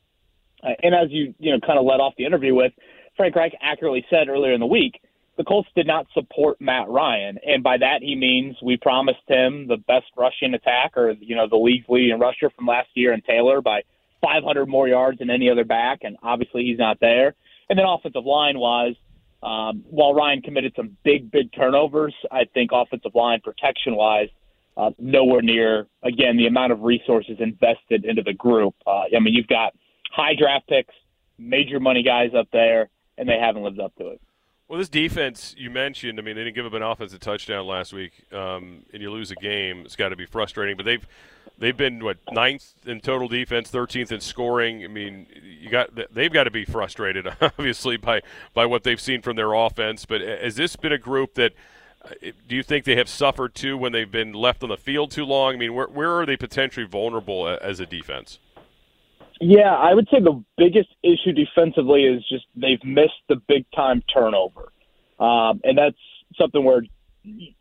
Uh, 0.62 0.70
and 0.82 0.94
as 0.94 1.10
you 1.10 1.34
you 1.38 1.52
know 1.52 1.60
kind 1.60 1.78
of 1.78 1.84
led 1.84 2.00
off 2.00 2.14
the 2.16 2.24
interview 2.24 2.54
with, 2.54 2.72
Frank 3.16 3.34
Reich 3.36 3.54
accurately 3.60 4.04
said 4.10 4.28
earlier 4.28 4.52
in 4.52 4.60
the 4.60 4.66
week, 4.66 5.00
the 5.36 5.44
Colts 5.44 5.68
did 5.74 5.86
not 5.86 6.06
support 6.12 6.60
Matt 6.60 6.88
Ryan, 6.88 7.38
and 7.46 7.62
by 7.62 7.78
that 7.78 8.02
he 8.02 8.14
means 8.14 8.56
we 8.62 8.76
promised 8.76 9.26
him 9.26 9.68
the 9.68 9.76
best 9.76 10.06
rushing 10.16 10.54
attack, 10.54 10.96
or 10.96 11.12
you 11.12 11.36
know 11.36 11.48
the 11.48 11.56
league's 11.56 11.86
leading 11.88 12.18
rusher 12.18 12.50
from 12.50 12.66
last 12.66 12.88
year 12.94 13.12
and 13.12 13.24
Taylor 13.24 13.60
by 13.60 13.82
500 14.20 14.66
more 14.66 14.88
yards 14.88 15.18
than 15.18 15.30
any 15.30 15.50
other 15.50 15.64
back, 15.64 16.00
and 16.02 16.16
obviously 16.22 16.64
he's 16.64 16.78
not 16.78 17.00
there. 17.00 17.34
And 17.68 17.78
then 17.78 17.86
offensive 17.86 18.26
line 18.26 18.58
wise, 18.58 18.96
um, 19.42 19.84
while 19.88 20.12
Ryan 20.12 20.42
committed 20.42 20.74
some 20.76 20.96
big, 21.04 21.30
big 21.30 21.52
turnovers, 21.52 22.14
I 22.30 22.44
think 22.52 22.70
offensive 22.72 23.14
line 23.14 23.40
protection 23.42 23.96
wise, 23.96 24.28
uh, 24.76 24.90
nowhere 24.98 25.42
near 25.42 25.86
again 26.02 26.36
the 26.36 26.46
amount 26.46 26.72
of 26.72 26.82
resources 26.82 27.36
invested 27.38 28.04
into 28.04 28.22
the 28.22 28.32
group. 28.32 28.74
Uh, 28.86 29.04
I 29.14 29.20
mean, 29.20 29.34
you've 29.34 29.46
got 29.46 29.74
high 30.10 30.34
draft 30.34 30.68
picks, 30.68 30.94
major 31.38 31.80
money 31.80 32.02
guys 32.02 32.30
up 32.36 32.48
there, 32.52 32.88
and 33.16 33.28
they 33.28 33.38
haven't 33.38 33.62
lived 33.62 33.80
up 33.80 33.94
to 33.96 34.08
it. 34.08 34.20
Well, 34.70 34.78
this 34.78 34.88
defense 34.88 35.56
you 35.58 35.68
mentioned, 35.68 36.20
I 36.20 36.22
mean, 36.22 36.36
they 36.36 36.44
didn't 36.44 36.54
give 36.54 36.64
up 36.64 36.74
an 36.74 36.82
offensive 36.82 37.18
touchdown 37.18 37.66
last 37.66 37.92
week, 37.92 38.12
um, 38.32 38.84
and 38.92 39.02
you 39.02 39.10
lose 39.10 39.32
a 39.32 39.34
game. 39.34 39.80
It's 39.84 39.96
got 39.96 40.10
to 40.10 40.16
be 40.16 40.26
frustrating. 40.26 40.76
But 40.76 40.86
they've 40.86 41.04
they've 41.58 41.76
been 41.76 42.04
what 42.04 42.18
ninth 42.30 42.74
in 42.86 43.00
total 43.00 43.26
defense, 43.26 43.68
thirteenth 43.68 44.12
in 44.12 44.20
scoring. 44.20 44.84
I 44.84 44.86
mean, 44.86 45.26
you 45.42 45.70
got 45.70 45.90
they've 46.14 46.32
got 46.32 46.44
to 46.44 46.52
be 46.52 46.64
frustrated, 46.64 47.26
obviously, 47.40 47.96
by 47.96 48.20
by 48.54 48.64
what 48.64 48.84
they've 48.84 49.00
seen 49.00 49.22
from 49.22 49.34
their 49.34 49.54
offense. 49.54 50.06
But 50.06 50.20
has 50.20 50.54
this 50.54 50.76
been 50.76 50.92
a 50.92 50.98
group 50.98 51.34
that? 51.34 51.52
Uh, 52.02 52.30
do 52.48 52.56
you 52.56 52.62
think 52.62 52.86
they 52.86 52.96
have 52.96 53.10
suffered 53.10 53.54
too 53.54 53.76
when 53.76 53.92
they've 53.92 54.10
been 54.10 54.32
left 54.32 54.62
on 54.62 54.68
the 54.68 54.76
field 54.76 55.10
too 55.10 55.24
long? 55.24 55.54
I 55.54 55.56
mean, 55.58 55.74
where 55.74 55.88
where 55.88 56.12
are 56.12 56.24
they 56.24 56.36
potentially 56.36 56.86
vulnerable 56.86 57.58
as 57.60 57.80
a 57.80 57.86
defense? 57.86 58.38
Yeah, 59.40 59.74
I 59.74 59.94
would 59.94 60.06
say 60.10 60.20
the 60.20 60.44
biggest 60.58 60.90
issue 61.02 61.32
defensively 61.32 62.04
is 62.04 62.22
just 62.28 62.44
they've 62.54 62.82
missed 62.84 63.22
the 63.28 63.36
big 63.36 63.64
time 63.74 64.02
turnover, 64.12 64.70
um, 65.18 65.62
and 65.64 65.78
that's 65.78 65.96
something 66.38 66.62
where 66.62 66.82
you 67.24 67.54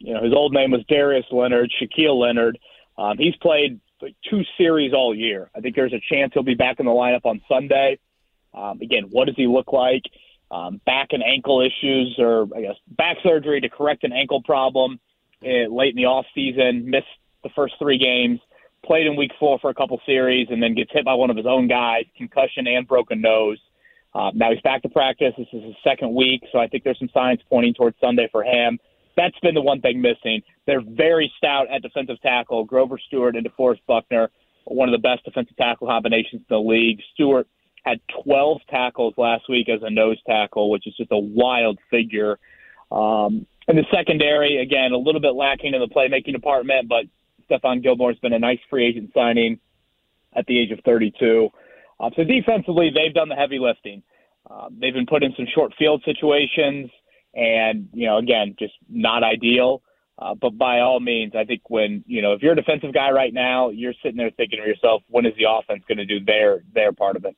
know 0.00 0.22
his 0.22 0.32
old 0.32 0.54
name 0.54 0.70
was 0.70 0.82
Darius 0.88 1.26
Leonard, 1.30 1.70
Shaquille 1.80 2.18
Leonard. 2.18 2.58
Um, 2.96 3.18
he's 3.18 3.36
played 3.36 3.80
like 4.00 4.16
two 4.30 4.42
series 4.56 4.94
all 4.94 5.14
year. 5.14 5.50
I 5.54 5.60
think 5.60 5.76
there's 5.76 5.92
a 5.92 6.00
chance 6.10 6.32
he'll 6.32 6.42
be 6.42 6.54
back 6.54 6.80
in 6.80 6.86
the 6.86 6.92
lineup 6.92 7.26
on 7.26 7.42
Sunday. 7.48 7.98
Um, 8.54 8.80
again, 8.80 9.04
what 9.10 9.26
does 9.26 9.36
he 9.36 9.46
look 9.46 9.74
like? 9.74 10.02
Um, 10.50 10.80
back 10.86 11.08
and 11.10 11.22
ankle 11.22 11.60
issues, 11.60 12.16
or 12.18 12.48
I 12.56 12.62
guess 12.62 12.76
back 12.88 13.18
surgery 13.22 13.60
to 13.60 13.68
correct 13.68 14.04
an 14.04 14.12
ankle 14.12 14.42
problem 14.42 14.98
uh, 15.44 15.68
late 15.70 15.90
in 15.90 15.96
the 15.96 16.06
off 16.06 16.24
season. 16.34 16.88
Missed 16.88 17.06
the 17.42 17.50
first 17.54 17.74
three 17.78 17.98
games 17.98 18.40
played 18.84 19.06
in 19.06 19.16
week 19.16 19.32
four 19.38 19.58
for 19.58 19.70
a 19.70 19.74
couple 19.74 20.00
series 20.06 20.48
and 20.50 20.62
then 20.62 20.74
gets 20.74 20.90
hit 20.92 21.04
by 21.04 21.14
one 21.14 21.30
of 21.30 21.36
his 21.36 21.46
own 21.46 21.68
guys, 21.68 22.04
concussion 22.16 22.66
and 22.66 22.86
broken 22.86 23.20
nose. 23.20 23.58
Uh, 24.14 24.30
now 24.34 24.50
he's 24.50 24.60
back 24.62 24.82
to 24.82 24.88
practice. 24.88 25.32
This 25.38 25.46
is 25.52 25.62
his 25.62 25.74
second 25.84 26.14
week, 26.14 26.42
so 26.50 26.58
I 26.58 26.66
think 26.66 26.84
there's 26.84 26.98
some 26.98 27.10
signs 27.14 27.40
pointing 27.48 27.74
towards 27.74 27.96
Sunday 28.00 28.28
for 28.32 28.42
him. 28.42 28.78
That's 29.16 29.38
been 29.40 29.54
the 29.54 29.60
one 29.60 29.80
thing 29.80 30.00
missing. 30.00 30.42
They're 30.66 30.82
very 30.82 31.32
stout 31.36 31.66
at 31.70 31.82
defensive 31.82 32.20
tackle. 32.22 32.64
Grover 32.64 32.98
Stewart 32.98 33.36
and 33.36 33.46
DeForest 33.46 33.80
Buckner, 33.86 34.30
one 34.64 34.88
of 34.88 34.92
the 34.92 35.06
best 35.06 35.24
defensive 35.24 35.56
tackle 35.56 35.86
combinations 35.86 36.40
in 36.40 36.46
the 36.48 36.58
league. 36.58 37.00
Stewart 37.14 37.46
had 37.84 38.00
12 38.24 38.60
tackles 38.68 39.14
last 39.16 39.48
week 39.48 39.68
as 39.68 39.80
a 39.82 39.90
nose 39.90 40.18
tackle, 40.26 40.70
which 40.70 40.86
is 40.86 40.94
just 40.96 41.10
a 41.12 41.18
wild 41.18 41.78
figure. 41.90 42.38
Um, 42.90 43.46
and 43.68 43.78
the 43.78 43.84
secondary, 43.94 44.58
again, 44.58 44.92
a 44.92 44.96
little 44.96 45.20
bit 45.20 45.34
lacking 45.34 45.74
in 45.74 45.80
the 45.80 45.88
playmaking 45.88 46.32
department, 46.32 46.88
but 46.88 47.04
Stephon 47.50 47.82
Gilmore's 47.82 48.18
been 48.18 48.32
a 48.32 48.38
nice 48.38 48.58
free 48.68 48.86
agent 48.86 49.10
signing 49.14 49.58
at 50.34 50.46
the 50.46 50.58
age 50.58 50.70
of 50.70 50.80
32. 50.84 51.48
Uh, 51.98 52.10
so 52.16 52.24
defensively, 52.24 52.90
they've 52.94 53.14
done 53.14 53.28
the 53.28 53.34
heavy 53.34 53.58
lifting. 53.58 54.02
Uh, 54.48 54.68
they've 54.70 54.94
been 54.94 55.06
put 55.06 55.22
in 55.22 55.34
some 55.36 55.46
short 55.54 55.72
field 55.78 56.02
situations, 56.04 56.90
and 57.34 57.88
you 57.92 58.06
know, 58.06 58.18
again, 58.18 58.54
just 58.58 58.74
not 58.88 59.22
ideal. 59.22 59.82
Uh, 60.18 60.34
but 60.34 60.56
by 60.56 60.80
all 60.80 61.00
means, 61.00 61.32
I 61.34 61.44
think 61.44 61.68
when 61.68 62.04
you 62.06 62.22
know 62.22 62.32
if 62.32 62.42
you're 62.42 62.52
a 62.52 62.56
defensive 62.56 62.92
guy 62.92 63.10
right 63.10 63.32
now, 63.32 63.70
you're 63.70 63.94
sitting 64.02 64.16
there 64.16 64.30
thinking 64.30 64.60
to 64.60 64.66
yourself, 64.66 65.02
when 65.08 65.26
is 65.26 65.34
the 65.36 65.46
offense 65.48 65.82
going 65.88 65.98
to 65.98 66.06
do 66.06 66.24
their 66.24 66.62
their 66.74 66.92
part 66.92 67.16
of 67.16 67.24
it? 67.24 67.36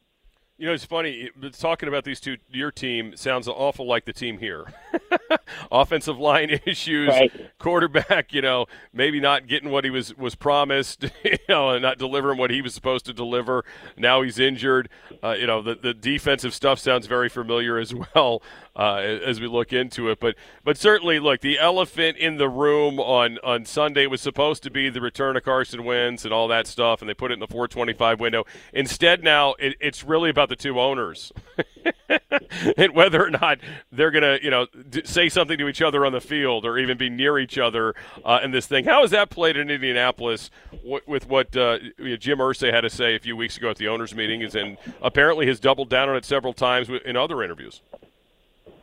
You 0.63 0.69
know, 0.69 0.75
it's 0.75 0.85
funny. 0.85 1.29
Talking 1.59 1.89
about 1.89 2.05
these 2.05 2.21
two, 2.21 2.37
your 2.49 2.71
team 2.71 3.17
sounds 3.17 3.49
awful 3.49 3.85
like 3.85 4.05
the 4.05 4.13
team 4.13 4.39
here. 4.39 4.73
Offensive 5.73 6.21
line 6.21 6.61
issues, 6.67 7.09
right. 7.09 7.33
quarterback. 7.59 8.33
You 8.33 8.43
know, 8.43 8.67
maybe 8.93 9.19
not 9.19 9.49
getting 9.49 9.71
what 9.71 9.83
he 9.83 9.91
was 9.91 10.17
was 10.17 10.37
promised. 10.37 11.07
You 11.25 11.39
know, 11.49 11.71
and 11.71 11.83
not 11.83 11.99
delivering 11.99 12.39
what 12.39 12.51
he 12.51 12.63
was 12.63 12.75
supposed 12.75 13.07
to 13.07 13.13
deliver. 13.13 13.65
Now 13.97 14.23
he's 14.23 14.39
injured. 14.39 14.89
Uh, 15.23 15.33
you 15.33 15.47
know, 15.47 15.63
the 15.63 15.75
the 15.75 15.95
defensive 15.95 16.55
stuff 16.55 16.79
sounds 16.79 17.07
very 17.07 17.29
familiar 17.29 17.79
as 17.79 17.95
well 17.95 18.43
uh, 18.77 18.97
as 18.97 19.41
we 19.41 19.47
look 19.47 19.73
into 19.73 20.09
it. 20.11 20.21
But 20.21 20.37
but 20.65 20.77
certainly, 20.77 21.19
look, 21.19 21.41
the 21.41 21.59
elephant 21.59 22.17
in 22.19 22.37
the 22.37 22.49
room 22.49 22.99
on 23.01 23.39
on 23.43 23.65
Sunday 23.65 24.07
was 24.07 24.21
supposed 24.21 24.63
to 24.65 24.71
be 24.71 24.91
the 24.91 25.01
return 25.01 25.37
of 25.37 25.43
Carson 25.43 25.85
Wentz 25.85 26.25
and 26.25 26.33
all 26.33 26.49
that 26.49 26.67
stuff, 26.67 27.01
and 27.01 27.09
they 27.09 27.15
put 27.15 27.31
it 27.31 27.35
in 27.35 27.41
the 27.41 27.47
425 27.47 28.21
window. 28.21 28.45
Instead, 28.73 29.23
now 29.23 29.55
it, 29.59 29.77
it's 29.81 30.05
really 30.05 30.31
about 30.31 30.49
the 30.53 30.57
two 30.57 30.79
owners 30.79 31.33
and 32.77 32.95
whether 32.95 33.25
or 33.25 33.31
not 33.31 33.59
they're 33.91 34.11
going 34.11 34.23
to, 34.23 34.45
you 34.45 34.51
know, 34.51 34.67
d- 34.91 35.01
say 35.05 35.31
something 35.31 35.57
to 35.57 35.67
each 35.67 35.81
other 35.81 36.05
on 36.05 36.13
the 36.13 36.21
field 36.21 36.67
or 36.67 36.77
even 36.77 36.99
be 36.99 37.09
near 37.09 37.39
each 37.39 37.57
other 37.57 37.95
uh, 38.23 38.41
in 38.45 38.51
this 38.51 38.67
thing. 38.67 38.85
How 38.85 39.01
has 39.01 39.13
that 39.13 39.31
played 39.31 39.57
in 39.57 39.71
Indianapolis 39.71 40.51
w- 40.71 41.01
with 41.07 41.27
what 41.27 41.57
uh, 41.57 41.79
Jim 42.19 42.39
Irsay 42.39 42.71
had 42.71 42.83
to 42.83 42.91
say 42.91 43.15
a 43.15 43.19
few 43.19 43.35
weeks 43.35 43.57
ago 43.57 43.71
at 43.71 43.79
the 43.79 43.89
owners' 43.89 44.15
meetings, 44.15 44.55
and 44.55 44.77
apparently 45.01 45.47
has 45.47 45.59
doubled 45.59 45.89
down 45.89 46.11
on 46.11 46.17
it 46.17 46.27
several 46.27 46.53
times 46.53 46.91
in 47.07 47.17
other 47.17 47.43
interviews? 47.43 47.81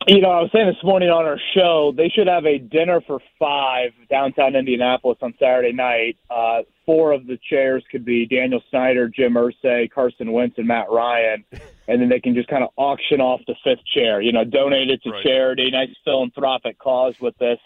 You 0.07 0.21
know, 0.21 0.31
I 0.31 0.41
was 0.41 0.49
saying 0.51 0.65
this 0.65 0.83
morning 0.83 1.09
on 1.09 1.25
our 1.25 1.39
show, 1.53 1.93
they 1.95 2.09
should 2.09 2.25
have 2.25 2.45
a 2.45 2.57
dinner 2.57 2.99
for 3.01 3.19
five 3.37 3.91
downtown 4.09 4.55
Indianapolis 4.55 5.19
on 5.21 5.35
Saturday 5.39 5.73
night. 5.73 6.17
Uh, 6.31 6.63
four 6.89 7.11
of 7.11 7.27
the 7.27 7.37
chairs 7.47 7.83
could 7.91 8.03
be 8.03 8.25
Daniel 8.25 8.63
Snyder, 8.71 9.07
Jim 9.07 9.35
Irsay, 9.35 9.91
Carson 9.91 10.31
Wentz, 10.31 10.57
and 10.57 10.67
Matt 10.67 10.89
Ryan, 10.89 11.45
and 11.87 12.01
then 12.01 12.09
they 12.09 12.19
can 12.19 12.33
just 12.33 12.49
kind 12.49 12.63
of 12.63 12.71
auction 12.77 13.21
off 13.21 13.41
the 13.45 13.53
fifth 13.63 13.85
chair. 13.93 14.21
You 14.21 14.31
know, 14.31 14.43
donate 14.43 14.89
it 14.89 15.03
to 15.03 15.11
right. 15.11 15.23
charity, 15.23 15.69
nice 15.69 15.89
philanthropic 16.03 16.79
cause 16.79 17.13
with 17.21 17.37
this. 17.37 17.59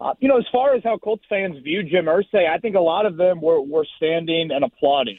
Uh, 0.00 0.14
you 0.18 0.28
know, 0.28 0.38
as 0.38 0.46
far 0.50 0.74
as 0.74 0.82
how 0.82 0.96
Colts 0.96 1.24
fans 1.28 1.62
view 1.62 1.82
Jim 1.82 2.06
Irsay, 2.06 2.48
I 2.48 2.56
think 2.56 2.74
a 2.74 2.80
lot 2.80 3.04
of 3.04 3.18
them 3.18 3.42
were, 3.42 3.60
were 3.60 3.86
standing 3.98 4.48
and 4.50 4.64
applauding. 4.64 5.18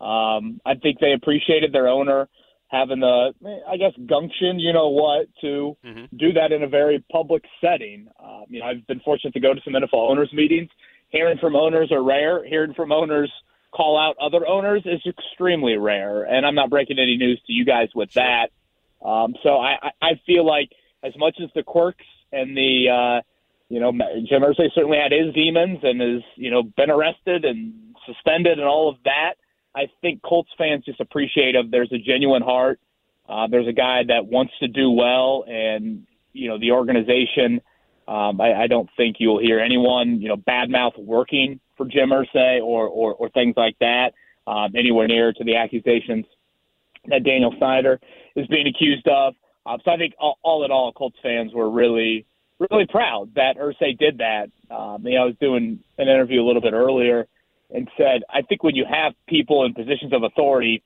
Um, 0.00 0.60
I 0.66 0.74
think 0.74 0.98
they 0.98 1.12
appreciated 1.12 1.72
their 1.72 1.86
owner 1.86 2.28
having 2.70 3.00
the, 3.00 3.32
I 3.68 3.76
guess, 3.76 3.92
gumption, 4.06 4.58
you 4.58 4.72
know 4.72 4.88
what, 4.88 5.26
to 5.40 5.76
mm-hmm. 5.84 6.16
do 6.16 6.32
that 6.32 6.52
in 6.52 6.62
a 6.62 6.68
very 6.68 7.04
public 7.10 7.44
setting. 7.60 8.08
Um, 8.22 8.44
you 8.48 8.60
know, 8.60 8.66
I've 8.66 8.86
been 8.86 9.00
fortunate 9.00 9.34
to 9.34 9.40
go 9.40 9.54
to 9.54 9.60
some 9.64 9.74
NFL 9.74 10.10
owners 10.10 10.32
meetings. 10.32 10.70
Hearing 11.10 11.38
from 11.38 11.54
owners 11.54 11.92
are 11.92 12.02
rare. 12.02 12.44
Hearing 12.44 12.74
from 12.74 12.92
owners 12.92 13.30
call 13.72 13.98
out 13.98 14.16
other 14.20 14.46
owners 14.46 14.82
is 14.84 15.00
extremely 15.06 15.76
rare. 15.76 16.24
And 16.24 16.44
I'm 16.44 16.54
not 16.54 16.70
breaking 16.70 16.98
any 16.98 17.16
news 17.16 17.40
to 17.46 17.52
you 17.52 17.64
guys 17.64 17.88
with 17.94 18.12
that. 18.14 18.48
Um, 19.04 19.34
so 19.42 19.58
I, 19.58 19.92
I 20.02 20.20
feel 20.26 20.44
like 20.44 20.70
as 21.02 21.16
much 21.16 21.36
as 21.42 21.50
the 21.54 21.62
quirks 21.62 22.04
and 22.32 22.56
the, 22.56 22.88
uh, 22.88 23.22
you 23.68 23.80
know, 23.80 23.92
Jim 24.28 24.42
Irsay 24.42 24.72
certainly 24.74 24.98
had 24.98 25.12
his 25.12 25.32
demons 25.34 25.78
and 25.82 26.00
has, 26.00 26.22
you 26.36 26.50
know, 26.50 26.62
been 26.62 26.90
arrested 26.90 27.44
and 27.44 27.94
suspended 28.06 28.58
and 28.58 28.66
all 28.66 28.88
of 28.88 28.96
that. 29.04 29.34
I 29.74 29.88
think 30.00 30.22
Colts 30.22 30.50
fans 30.58 30.84
just 30.84 31.00
appreciate 31.00 31.54
of 31.54 31.70
there's 31.70 31.92
a 31.92 31.98
genuine 31.98 32.42
heart. 32.42 32.80
Uh, 33.28 33.46
there's 33.46 33.68
a 33.68 33.72
guy 33.72 34.02
that 34.08 34.26
wants 34.26 34.52
to 34.58 34.66
do 34.66 34.90
well, 34.90 35.44
and 35.46 36.06
you 36.32 36.48
know 36.48 36.58
the 36.58 36.72
organization. 36.72 37.60
Um, 38.10 38.40
I, 38.40 38.62
I 38.62 38.66
don't 38.66 38.90
think 38.96 39.16
you'll 39.20 39.38
hear 39.38 39.60
anyone 39.60 40.20
you 40.20 40.28
know 40.28 40.36
badmouth 40.36 40.98
working 40.98 41.60
for 41.76 41.86
Jim 41.86 42.10
Irsay 42.10 42.60
or 42.60 42.88
or, 42.88 43.14
or 43.14 43.28
things 43.30 43.54
like 43.56 43.76
that 43.78 44.14
um, 44.48 44.72
anywhere 44.76 45.06
near 45.06 45.32
to 45.32 45.44
the 45.44 45.56
accusations 45.56 46.26
that 47.06 47.22
Daniel 47.22 47.54
Snyder 47.56 48.00
is 48.34 48.46
being 48.48 48.66
accused 48.66 49.06
of. 49.06 49.34
Um, 49.64 49.78
so 49.84 49.92
I 49.92 49.96
think 49.96 50.14
all, 50.18 50.38
all 50.42 50.64
in 50.64 50.72
all, 50.72 50.92
Colts 50.92 51.18
fans 51.22 51.54
were 51.54 51.70
really 51.70 52.26
really 52.58 52.86
proud 52.86 53.32
that 53.36 53.56
Irsay 53.56 53.96
did 53.96 54.18
that. 54.18 54.50
Um, 54.74 55.06
you 55.06 55.14
know, 55.14 55.22
I 55.22 55.26
was 55.26 55.36
doing 55.40 55.78
an 55.96 56.08
interview 56.08 56.42
a 56.42 56.46
little 56.46 56.60
bit 56.60 56.72
earlier 56.72 57.28
and 57.72 57.88
said, 57.96 58.22
I 58.28 58.42
think 58.42 58.64
when 58.64 58.74
you 58.74 58.84
have 58.90 59.14
people 59.28 59.64
in 59.64 59.72
positions 59.72 60.12
of 60.12 60.24
authority 60.24 60.82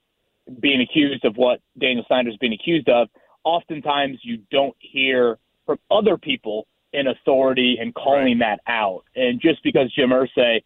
being 0.59 0.79
accused 0.79 1.25
of 1.25 1.35
what 1.37 1.59
Daniel 1.79 2.05
Snyder's 2.07 2.37
being 2.37 2.53
accused 2.53 2.87
of, 2.87 3.09
oftentimes 3.43 4.19
you 4.21 4.37
don't 4.51 4.75
hear 4.79 5.39
from 5.65 5.79
other 5.89 6.17
people 6.17 6.67
in 6.95 7.07
authority 7.07 7.77
and 7.79 7.93
calling 7.93 8.39
right. 8.39 8.59
that 8.65 8.71
out. 8.71 9.03
And 9.15 9.41
just 9.41 9.63
because 9.63 9.93
Jim 9.93 10.09
Irsay 10.09 10.63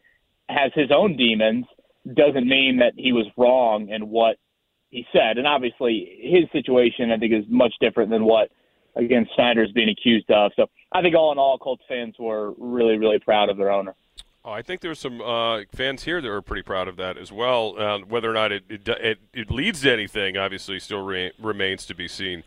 has 0.49 0.71
his 0.73 0.91
own 0.91 1.15
demons 1.15 1.65
doesn't 2.13 2.47
mean 2.47 2.77
that 2.79 2.93
he 2.95 3.11
was 3.11 3.25
wrong 3.37 3.89
in 3.89 4.09
what 4.09 4.37
he 4.89 5.05
said. 5.13 5.37
And 5.37 5.45
obviously, 5.45 6.19
his 6.21 6.45
situation, 6.51 7.11
I 7.11 7.17
think, 7.17 7.33
is 7.33 7.45
much 7.47 7.73
different 7.79 8.09
than 8.09 8.25
what, 8.25 8.49
again, 8.95 9.27
Snyder's 9.35 9.71
being 9.71 9.89
accused 9.89 10.29
of. 10.31 10.51
So 10.55 10.67
I 10.91 11.01
think 11.01 11.15
all 11.15 11.31
in 11.31 11.37
all, 11.37 11.57
Colts 11.57 11.83
fans 11.87 12.15
were 12.17 12.53
really, 12.57 12.97
really 12.97 13.19
proud 13.19 13.49
of 13.49 13.57
their 13.57 13.71
owner. 13.71 13.95
Oh, 14.43 14.51
I 14.51 14.61
think 14.61 14.81
there's 14.81 14.99
some 14.99 15.21
uh, 15.21 15.61
fans 15.75 16.03
here 16.03 16.21
that 16.21 16.29
are 16.29 16.41
pretty 16.41 16.63
proud 16.63 16.87
of 16.87 16.95
that 16.95 17.17
as 17.17 17.31
well. 17.31 17.75
Uh, 17.77 17.99
whether 17.99 18.29
or 18.29 18.33
not 18.33 18.51
it, 18.51 18.63
it, 18.69 18.87
it, 18.87 19.19
it, 19.33 19.51
leads 19.51 19.81
to 19.81 19.91
anything, 19.91 20.37
obviously, 20.37 20.79
still 20.79 21.03
re- 21.03 21.33
remains 21.39 21.85
to 21.87 21.93
be 21.93 22.07
seen 22.07 22.43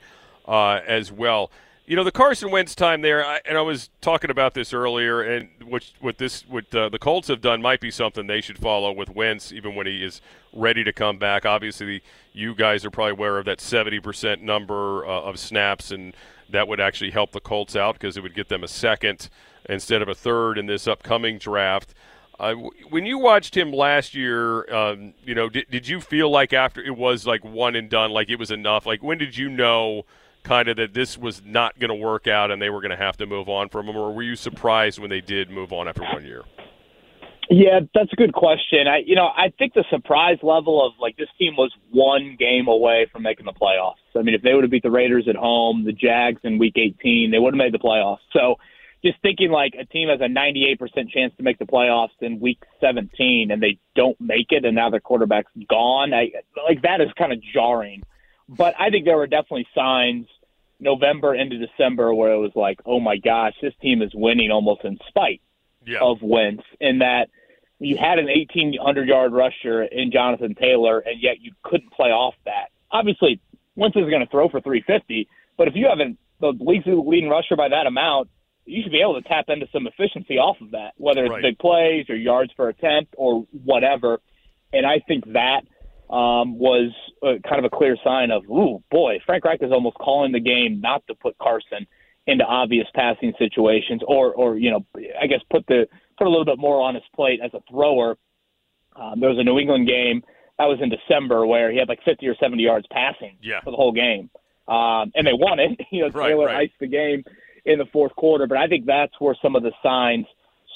uh, 0.49 0.81
as 0.87 1.13
well. 1.13 1.51
You 1.85 1.97
know, 1.97 2.05
the 2.05 2.13
Carson 2.13 2.51
Wentz 2.51 2.75
time 2.77 3.03
there, 3.03 3.27
I, 3.27 3.41
and 3.45 3.59
I 3.59 3.61
was 3.61 3.91
talking 4.01 4.31
about 4.31 4.55
this 4.55 4.73
earlier, 4.73 5.21
and 5.21 5.49
what, 5.65 5.91
what 6.01 6.19
this 6.19 6.47
what 6.49 6.73
uh, 6.75 6.89
the 6.89 6.99
Colts 6.99 7.29
have 7.29 7.41
done 7.41 7.61
might 7.61 7.81
be 7.81 7.91
something 7.91 8.27
they 8.27 8.41
should 8.41 8.59
follow 8.59 8.93
with 8.93 9.11
Wentz, 9.11 9.53
even 9.53 9.75
when 9.75 9.87
he 9.87 10.05
is 10.05 10.21
ready 10.53 10.85
to 10.85 10.93
come 10.93 11.19
back. 11.19 11.45
Obviously, 11.45 12.03
you 12.33 12.55
guys 12.55 12.85
are 12.85 12.91
probably 12.91 13.13
aware 13.13 13.39
of 13.39 13.47
that 13.47 13.59
70% 13.59 14.43
number 14.43 15.05
uh, 15.05 15.23
of 15.23 15.39
snaps, 15.39 15.91
and 15.91 16.15
that 16.49 16.69
would 16.69 16.81
actually 16.81 17.11
help 17.11 17.33
the 17.33 17.41
Colts 17.41 17.75
out 17.75 17.95
because 17.95 18.17
it 18.17 18.23
would 18.23 18.35
get 18.35 18.49
them 18.49 18.63
a 18.63 18.69
second– 18.69 19.29
instead 19.69 20.03
of 20.03 20.09
a 20.09 20.15
third 20.15 20.59
in 20.59 20.67
this 20.67 20.87
upcoming 20.87 21.39
draft. 21.39 21.95
Uh, 22.39 22.55
when 22.91 23.07
you 23.07 23.19
watched 23.19 23.57
him 23.57 23.73
last 23.73 24.15
year, 24.15 24.73
um, 24.75 25.15
you 25.25 25.35
know, 25.35 25.49
did, 25.49 25.67
did 25.71 25.87
you 25.87 26.01
feel 26.01 26.31
like 26.31 26.53
after 26.53 26.83
it 26.83 26.97
was 26.97 27.27
like 27.27 27.45
one 27.45 27.77
and 27.77 27.89
done, 27.89 28.11
like 28.11 28.29
it 28.31 28.39
was 28.39 28.51
enough? 28.51 28.87
Like 28.87 29.03
when 29.03 29.19
did 29.19 29.37
you 29.37 29.49
know 29.49 30.05
kind 30.43 30.69
of 30.69 30.77
that 30.77 30.95
this 30.95 31.17
was 31.17 31.43
not 31.45 31.79
going 31.79 31.89
to 31.89 31.95
work 31.95 32.27
out 32.27 32.51
and 32.51 32.61
they 32.61 32.71
were 32.71 32.81
going 32.81 32.91
to 32.91 32.97
have 32.97 33.17
to 33.19 33.27
move 33.27 33.49
on 33.49 33.69
from 33.69 33.89
him, 33.89 33.97
or 33.97 34.13
were 34.13 34.23
you 34.23 34.37
surprised 34.37 34.99
when 34.99 35.11
they 35.11 35.21
did 35.21 35.51
move 35.51 35.73
on 35.73 35.89
after 35.89 36.03
one 36.03 36.25
year? 36.25 36.43
Yeah, 37.51 37.81
that's 37.95 38.13
a 38.13 38.17
good 38.17 38.33
question. 38.33 38.87
I, 38.89 39.03
you 39.05 39.15
know, 39.15 39.27
I 39.27 39.53
think 39.59 39.75
the 39.75 39.85
surprise 39.91 40.39
level 40.43 40.85
of 40.87 40.93
like 41.01 41.17
this 41.17 41.29
team 41.39 41.55
was 41.57 41.73
one 41.91 42.37
game 42.39 42.67
away 42.69 43.07
from 43.13 43.23
making 43.23 43.47
the 43.47 43.53
playoffs. 43.53 43.97
I 44.17 44.23
mean, 44.23 44.35
if 44.35 44.43
they 44.43 44.55
would 44.55 44.65
have 44.65 44.71
beat 44.71 44.85
the 44.85 44.91
Raiders 44.91 45.27
at 45.29 45.37
home, 45.37 45.85
the 45.85 45.93
Jags 45.93 46.41
in 46.45 46.59
Week 46.59 46.75
18, 46.77 47.31
they 47.31 47.39
would 47.39 47.53
have 47.53 47.59
made 47.59 47.75
the 47.75 47.79
playoffs. 47.79 48.21
So 48.33 48.57
just 49.05 49.21
thinking 49.21 49.51
like 49.51 49.75
a 49.79 49.85
team 49.85 50.09
has 50.09 50.21
a 50.21 50.29
98% 50.29 50.79
chance 51.11 51.35
to 51.37 51.43
make 51.43 51.59
the 51.59 51.65
playoffs 51.65 52.11
in 52.21 52.39
week 52.39 52.63
17 52.81 53.51
and 53.51 53.63
they 53.63 53.79
don't 53.97 54.19
make 54.21 54.47
it 54.51 54.65
and 54.65 54.77
now 54.77 54.91
their 54.91 55.01
quarterback's 55.01 55.51
gone. 55.69 56.15
I, 56.15 56.31
like 56.67 56.83
that 56.83 57.01
is 57.01 57.09
kind 57.19 57.33
of 57.33 57.41
jarring. 57.53 58.03
But 58.49 58.75
I 58.79 58.91
think 58.91 59.05
there 59.05 59.17
were 59.17 59.27
definitely 59.27 59.67
signs 59.75 60.27
November 60.81 61.35
into 61.35 61.59
December 61.59 62.13
where 62.15 62.33
it 62.33 62.39
was 62.39 62.53
like, 62.55 62.81
oh 62.85 63.01
my 63.01 63.17
gosh, 63.17 63.55
this 63.63 63.75
team 63.81 64.03
is 64.03 64.11
winning 64.15 64.51
almost 64.51 64.85
in 64.85 64.99
spite 65.09 65.41
yeah. 65.87 66.01
of 66.01 66.19
Wentz. 66.23 66.65
In 66.81 66.99
that 66.99 67.29
you 67.79 67.97
had 67.97 68.19
an 68.19 68.27
1,800 68.27 69.09
yard 69.09 69.33
rusher 69.33 69.83
in 69.83 70.11
Jonathan 70.13 70.55
Taylor 70.55 70.99
and 71.01 71.23
yet 71.23 71.41
you 71.41 71.53
couldn't 71.63 71.93
play 71.93 72.11
off 72.11 72.35
that. 72.45 72.71
Obviously, 72.91 73.41
Wentz 73.77 73.97
is 73.97 74.11
going 74.11 74.21
to 74.21 74.31
throw 74.31 74.49
for 74.49 74.61
350, 74.61 75.29
but 75.57 75.69
if 75.69 75.75
you 75.75 75.87
haven't 75.89 76.19
the 76.41 76.53
league's 76.59 76.85
leading 76.87 77.31
rusher 77.31 77.57
by 77.57 77.69
that 77.69 77.87
amount, 77.87 78.29
you 78.67 78.83
should 78.83 78.93
be 78.93 79.01
able 79.01 79.21
to 79.21 79.27
tap 79.27 79.47
into 79.49 79.67
some 79.73 79.87
efficiency 79.87 80.39
off 80.39 80.61
of 80.61 80.73
that, 80.73 80.93
whether 80.97 81.25
it's 81.25 81.31
right. 81.31 81.43
big 81.43 81.59
plays 81.59 82.07
or 82.11 82.17
yards 82.17 82.53
per 82.53 82.69
attempt 82.69 83.15
or 83.17 83.47
whatever. 83.65 84.21
And 84.73 84.85
I 84.85 85.01
think 85.07 85.33
that 85.33 85.63
um, 86.13 86.59
was 86.59 86.93
a, 87.23 87.39
kind 87.49 87.59
of 87.59 87.65
a 87.65 87.75
clear 87.75 87.97
sign 88.05 88.31
of, 88.31 88.45
ooh, 88.45 88.83
boy, 88.91 89.19
Frank 89.25 89.47
Reich 89.47 89.63
is 89.63 89.73
almost 89.73 89.97
calling 89.97 90.31
the 90.31 90.41
game 90.41 90.81
not 90.81 91.03
to 91.07 91.15
put 91.15 91.39
Carson 91.39 91.87
into 92.27 92.45
obvious 92.45 92.87
passing 92.95 93.33
situations, 93.39 94.03
or, 94.07 94.35
or 94.35 94.59
you 94.59 94.71
know, 94.71 94.87
I 95.21 95.27
guess 95.27 95.41
put 95.51 95.67
the 95.67 95.89
put 96.19 96.27
a 96.27 96.31
little 96.31 96.45
bit 96.45 96.59
more 96.59 96.83
on 96.83 96.95
his 96.95 97.03
plate 97.17 97.41
as 97.43 97.53
a 97.55 97.61
thrower. 97.69 98.17
Um, 98.95 99.21
there 99.21 99.31
was 99.31 99.39
a 99.39 99.43
New 99.43 99.59
England 99.59 99.89
game 99.89 100.23
that 100.59 100.67
was 100.67 100.79
in 100.83 100.91
December 100.91 101.47
where 101.47 101.73
he 101.73 101.79
had 101.79 101.89
like 101.89 102.01
50 102.05 102.29
or 102.29 102.37
70 102.37 102.63
yards 102.63 102.87
passing 102.93 103.39
yeah. 103.41 103.61
for 103.65 103.71
the 103.71 103.77
whole 103.77 103.93
game, 103.93 104.29
um, 104.69 105.11
and 105.15 105.27
they 105.27 105.33
won 105.33 105.59
it. 105.59 105.81
you 105.91 106.03
know, 106.03 106.11
right, 106.11 106.29
Taylor 106.29 106.47
right. 106.47 106.69
iced 106.69 106.79
the 106.79 106.87
game 106.87 107.25
in 107.65 107.79
the 107.79 107.87
fourth 107.87 108.15
quarter. 108.17 108.47
But 108.47 108.59
I 108.59 108.67
think 108.67 108.85
that's 108.85 109.19
where 109.19 109.35
some 109.41 109.57
of 109.57 109.63
the 109.63 109.73
signs 109.83 110.27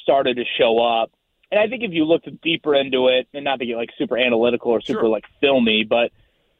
started 0.03 0.39
to 0.39 0.45
show 0.59 0.78
up. 0.78 1.12
And 1.51 1.61
I 1.61 1.69
think 1.69 1.83
if 1.83 1.93
you 1.93 2.05
looked 2.05 2.29
deeper 2.43 2.75
into 2.75 3.09
it, 3.09 3.29
and 3.33 3.45
not 3.45 3.61
to 3.61 3.67
get 3.67 3.77
like 3.77 3.91
super 3.97 4.19
analytical 4.19 4.73
or 4.73 4.81
super 4.81 5.01
Sure. 5.01 5.09
like 5.09 5.25
filmy, 5.41 5.85
but 5.85 6.11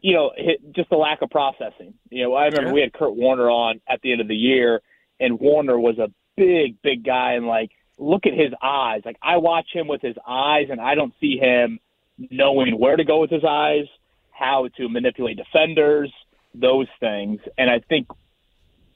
you 0.01 0.15
know, 0.15 0.31
just 0.73 0.89
the 0.91 0.97
lack 0.97 1.23
of 1.23 1.31
processing. 1.31 1.95
You 2.11 2.25
know, 2.25 2.35
I 2.35 2.45
remember 2.47 2.69
Yeah. 2.69 2.75
we 2.75 2.81
had 2.83 2.93
Kurt 2.93 3.17
Warner 3.17 3.51
on 3.51 3.81
at 3.89 4.01
the 4.03 4.13
end 4.13 4.21
of 4.21 4.29
the 4.29 4.37
year, 4.37 4.83
and 5.19 5.41
Warner 5.41 5.81
was 5.81 5.99
a 5.99 6.13
big, 6.37 6.81
big 6.83 7.03
guy, 7.03 7.33
and 7.33 7.47
like, 7.47 7.71
look 7.99 8.27
at 8.27 8.35
his 8.35 8.53
eyes. 8.63 9.03
Like, 9.05 9.17
I 9.23 9.39
watch 9.39 9.69
him 9.73 9.89
with 9.89 10.03
his 10.03 10.15
eyes, 10.27 10.69
and 10.71 10.81
I 10.81 10.95
don't 10.95 11.15
see 11.19 11.39
him 11.39 11.81
knowing 12.31 12.79
where 12.79 12.97
to 12.97 13.05
go 13.05 13.21
with 13.21 13.31
his 13.31 13.43
eyes, 13.45 13.87
how 14.31 14.69
to 14.77 14.89
manipulate 14.89 15.39
defenders, 15.39 16.13
those 16.55 16.87
things. 17.01 17.41
And 17.59 17.71
I 17.71 17.81
think 17.81 18.07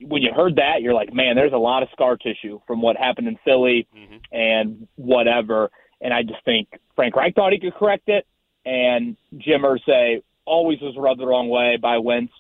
when 0.03 0.23
you 0.23 0.33
heard 0.33 0.57
that, 0.57 0.83
you're 0.83 0.95
like, 0.95 1.13
man, 1.13 1.37
there's 1.37 1.53
a 1.53 1.59
lot 1.59 1.83
of 1.83 1.89
scar 1.93 2.17
tissue 2.17 2.61
from 2.67 2.81
what 2.83 2.97
happened 2.97 3.29
in 3.29 3.39
Philly 3.45 3.87
and 4.33 4.89
whatever. 4.97 5.71
And 6.01 6.15
I 6.15 6.23
just 6.23 6.45
think 6.45 6.69
Frank 6.97 7.15
Reich 7.17 7.35
thought 7.35 7.53
he 7.53 7.61
could 7.61 7.75
correct 7.75 8.09
it, 8.09 8.27
and 8.65 9.17
Jim 9.37 9.63
Irsay 9.63 10.23
always 10.47 10.81
was 10.81 10.95
rubbed 10.97 11.21
the 11.21 11.27
wrong 11.27 11.49
way 11.49 11.77
by 11.77 11.99
Wentz 11.99 12.33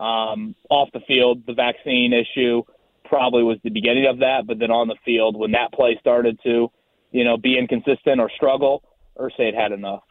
um, 0.00 0.54
off 0.68 0.88
the 0.92 1.00
field. 1.00 1.42
The 1.46 1.54
vaccine 1.54 2.12
issue 2.12 2.62
probably 3.04 3.42
was 3.42 3.58
the 3.62 3.70
beginning 3.70 4.06
of 4.06 4.18
that, 4.18 4.46
but 4.46 4.58
then 4.58 4.70
on 4.70 4.88
the 4.88 4.96
field, 5.04 5.36
when 5.36 5.52
that 5.52 5.72
play 5.72 5.96
started 6.00 6.38
to, 6.42 6.70
you 7.12 7.24
know, 7.24 7.36
be 7.36 7.58
inconsistent 7.58 8.20
or 8.20 8.30
struggle, 8.34 8.82
Irsay 9.18 9.46
had 9.46 9.54
had 9.54 9.72
enough. 9.72 10.02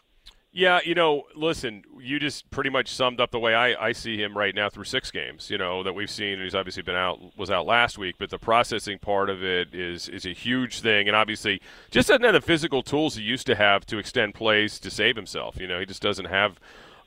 Yeah, 0.57 0.79
you 0.85 0.95
know, 0.95 1.23
listen, 1.35 1.83
you 1.99 2.17
just 2.17 2.49
pretty 2.49 2.69
much 2.69 2.87
summed 2.87 3.19
up 3.19 3.31
the 3.31 3.39
way 3.41 3.53
I, 3.53 3.87
I 3.87 3.91
see 3.91 4.15
him 4.15 4.37
right 4.37 4.55
now 4.55 4.69
through 4.69 4.85
six 4.85 5.11
games, 5.11 5.49
you 5.49 5.57
know, 5.57 5.83
that 5.83 5.91
we've 5.91 6.09
seen. 6.09 6.35
And 6.35 6.43
he's 6.43 6.55
obviously 6.55 6.81
been 6.81 6.95
out, 6.95 7.19
was 7.37 7.51
out 7.51 7.65
last 7.65 7.97
week, 7.97 8.15
but 8.17 8.29
the 8.29 8.39
processing 8.39 8.97
part 8.97 9.29
of 9.29 9.43
it 9.43 9.75
is 9.75 10.07
is 10.07 10.25
a 10.25 10.31
huge 10.31 10.79
thing. 10.79 11.09
And 11.09 11.15
obviously, 11.15 11.61
just 11.91 12.07
doesn't 12.07 12.23
have 12.23 12.31
the 12.31 12.39
physical 12.39 12.83
tools 12.83 13.17
he 13.17 13.21
used 13.23 13.45
to 13.47 13.55
have 13.55 13.85
to 13.87 13.97
extend 13.97 14.33
plays 14.33 14.79
to 14.79 14.89
save 14.89 15.17
himself. 15.17 15.59
You 15.59 15.67
know, 15.67 15.77
he 15.77 15.85
just 15.85 16.01
doesn't 16.01 16.23
have 16.23 16.57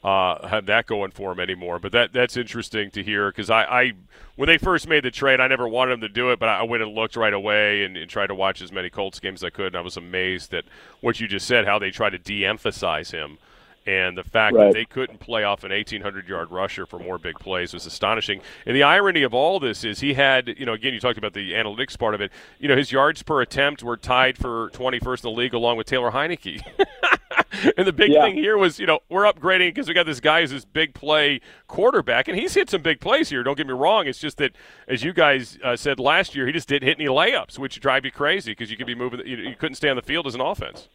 uh, 0.05 0.47
have 0.47 0.67
that 0.67 0.87
going 0.87 1.11
for 1.11 1.33
him 1.33 1.41
anymore. 1.41 1.79
But 1.79 1.93
that 1.93 2.13
that's 2.13 2.37
interesting 2.37 2.91
to 2.93 3.03
hear 3.03 3.31
because 3.31 3.51
I, 3.51 3.63
I 3.65 3.93
when 4.37 4.47
they 4.47 4.59
first 4.59 4.89
made 4.89 5.03
the 5.05 5.11
trade, 5.11 5.41
I 5.41 5.49
never 5.49 5.67
wanted 5.67 5.95
him 5.95 6.01
to 6.03 6.09
do 6.09 6.31
it, 6.31 6.39
but 6.39 6.49
I 6.49 6.63
went 6.63 6.83
and 6.83 6.95
looked 6.95 7.17
right 7.17 7.33
away 7.33 7.85
and, 7.85 7.97
and 7.97 8.09
tried 8.09 8.29
to 8.29 8.35
watch 8.35 8.63
as 8.63 8.71
many 8.71 8.91
Colts 8.91 9.19
games 9.19 9.43
as 9.43 9.47
I 9.49 9.51
could, 9.51 9.69
and 9.69 9.77
I 9.77 9.81
was 9.81 9.97
amazed 9.97 10.55
at 10.55 10.65
what 11.01 11.19
you 11.19 11.27
just 11.27 11.47
said, 11.47 11.67
how 11.67 11.79
they 11.81 11.91
tried 11.91 12.11
to 12.11 12.19
de-emphasize 12.19 13.11
him. 13.11 13.39
And 13.87 14.19
the 14.19 14.23
fact 14.23 14.55
Right. 14.55 14.67
that 14.67 14.75
they 14.75 14.85
couldn't 14.85 15.19
play 15.19 15.45
off 15.45 15.65
an 15.65 15.71
1,800 15.73 16.29
yard 16.29 16.51
rusher 16.51 16.85
for 16.85 16.99
more 16.99 17.17
big 17.17 17.37
plays 17.37 17.73
was 17.73 17.87
astonishing. 17.87 18.43
And 18.67 18.77
the 18.77 18.83
irony 18.83 19.23
of 19.23 19.33
all 19.33 19.59
this 19.59 19.83
is 19.83 20.01
he 20.01 20.13
had, 20.13 20.47
you 20.59 20.67
know, 20.67 20.75
again, 20.75 20.93
you 20.93 21.01
talked 21.01 21.17
about 21.17 21.33
the 21.33 21.53
analytics 21.55 21.99
part 21.99 22.15
of 22.15 22.21
it. 22.21 22.31
You 22.59 22.69
know, 22.69 22.77
his 22.77 22.93
yards 22.93 23.23
per 23.23 23.41
attempt 23.41 23.83
were 23.83 23.97
tied 23.97 24.37
for 24.37 24.69
21st 24.75 25.25
in 25.25 25.33
the 25.33 25.37
league 25.39 25.55
along 25.55 25.79
with 25.79 25.87
Taylor 25.87 26.11
Heinicke. 26.11 26.61
and 27.77 27.87
the 27.87 27.93
big 27.93 28.13
Yeah. 28.13 28.23
thing 28.23 28.35
here 28.35 28.57
was, 28.59 28.79
you 28.79 28.87
know, 28.87 29.01
we're 29.09 29.25
upgrading 29.25 29.71
because 29.71 29.89
we 29.89 29.95
got 29.95 30.07
this 30.07 30.21
guy 30.21 30.41
who's 30.41 30.51
this 30.51 30.65
big 30.65 30.95
play 30.95 31.41
quarterback, 31.67 32.29
and 32.29 32.39
he's 32.39 32.55
hit 32.55 32.71
some 32.71 32.83
big 32.83 33.01
plays 33.01 33.29
here. 33.29 33.43
Don't 33.43 33.57
get 33.57 33.67
me 33.67 33.73
wrong. 33.73 34.07
It's 34.07 34.19
just 34.19 34.39
that, 34.39 34.53
as 34.87 35.03
you 35.03 35.13
guys 35.13 35.59
uh, 35.65 35.77
said 35.77 35.99
last 36.01 36.35
year, 36.35 36.47
he 36.47 36.53
just 36.53 36.69
didn't 36.69 36.87
hit 36.89 36.99
any 36.99 37.09
layups, 37.09 37.59
which 37.59 37.81
drive 37.81 38.05
you 38.05 38.11
crazy 38.11 38.53
because 38.53 38.71
you 38.71 38.77
could 38.77 38.87
be 38.87 38.95
moving. 38.95 39.21
You, 39.27 39.37
you 39.37 39.57
couldn't 39.57 39.77
stay 39.77 39.89
on 39.89 39.97
the 39.97 40.03
field 40.03 40.27
as 40.27 40.35
an 40.35 40.41
offense. 40.41 40.89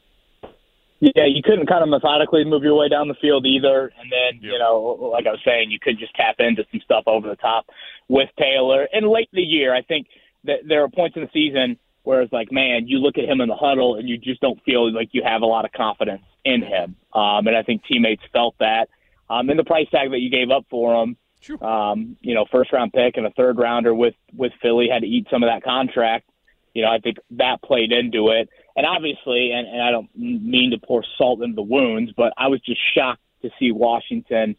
Yeah, 0.99 1.25
you 1.25 1.41
couldn't 1.43 1.67
kind 1.67 1.83
of 1.83 1.89
methodically 1.89 2.45
move 2.45 2.63
your 2.63 2.75
way 2.77 2.87
down 2.87 3.09
the 3.09 3.13
field 3.15 3.45
either. 3.45 3.91
And 3.99 4.09
then, 4.09 4.41
you 4.41 4.57
know, 4.57 4.79
like 5.11 5.27
I 5.27 5.31
was 5.31 5.41
saying, 5.43 5.69
you 5.69 5.77
could 5.77 5.99
just 5.99 6.15
tap 6.15 6.35
into 6.39 6.63
some 6.71 6.79
stuff 6.79 7.03
over 7.07 7.27
the 7.27 7.35
top 7.35 7.65
with 8.07 8.29
Taylor. 8.39 8.87
And 8.93 9.09
late 9.09 9.27
in 9.33 9.37
the 9.37 9.41
year, 9.43 9.75
I 9.75 9.81
think 9.81 10.07
that 10.45 10.59
there 10.65 10.81
are 10.81 10.87
points 10.87 11.17
in 11.17 11.23
the 11.23 11.29
season 11.33 11.77
where 12.03 12.21
it's 12.21 12.31
like, 12.31 12.53
man, 12.53 12.87
you 12.87 12.99
look 12.99 13.17
at 13.17 13.25
him 13.25 13.41
in 13.41 13.49
the 13.49 13.55
huddle 13.55 13.95
and 13.95 14.07
you 14.07 14.17
just 14.17 14.39
don't 14.39 14.63
feel 14.63 14.93
like 14.93 15.09
you 15.11 15.23
have 15.25 15.41
a 15.41 15.45
lot 15.45 15.65
of 15.65 15.73
confidence 15.73 16.23
in 16.45 16.61
him. 16.61 16.95
Um, 17.13 17.47
and 17.47 17.55
I 17.55 17.63
think 17.63 17.83
teammates 17.85 18.23
felt 18.31 18.55
that. 18.59 18.89
Um, 19.29 19.49
and 19.49 19.57
the 19.57 19.63
price 19.63 19.87
tag 19.89 20.11
that 20.11 20.19
you 20.19 20.29
gave 20.29 20.51
up 20.51 20.65
for 20.69 21.01
him, 21.03 21.17
um, 21.61 22.17
you 22.21 22.33
know, 22.35 22.45
first 22.51 22.71
round 22.71 22.93
pick 22.93 23.17
and 23.17 23.25
a 23.25 23.31
third 23.31 23.57
rounder 23.57 23.93
with 23.93 24.15
with 24.35 24.51
Philly 24.61 24.87
had 24.91 25.01
to 25.01 25.07
eat 25.07 25.27
some 25.29 25.43
of 25.43 25.49
that 25.49 25.63
contract. 25.63 26.29
You 26.73 26.81
know, 26.83 26.89
I 26.89 26.99
think 26.99 27.17
that 27.31 27.61
played 27.61 27.91
into 27.91 28.29
it. 28.29 28.49
And 28.75 28.85
obviously, 28.85 29.51
and, 29.51 29.67
and 29.67 29.81
I 29.81 29.91
don't 29.91 30.09
mean 30.15 30.71
to 30.71 30.77
pour 30.77 31.03
salt 31.17 31.41
into 31.41 31.55
the 31.55 31.61
wounds, 31.61 32.11
but 32.15 32.33
I 32.37 32.47
was 32.47 32.59
just 32.61 32.81
shocked 32.95 33.21
to 33.43 33.49
see 33.59 33.71
Washington 33.71 34.55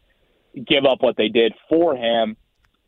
give 0.54 0.84
up 0.84 1.02
what 1.02 1.16
they 1.16 1.28
did 1.28 1.52
for 1.68 1.96
him, 1.96 2.36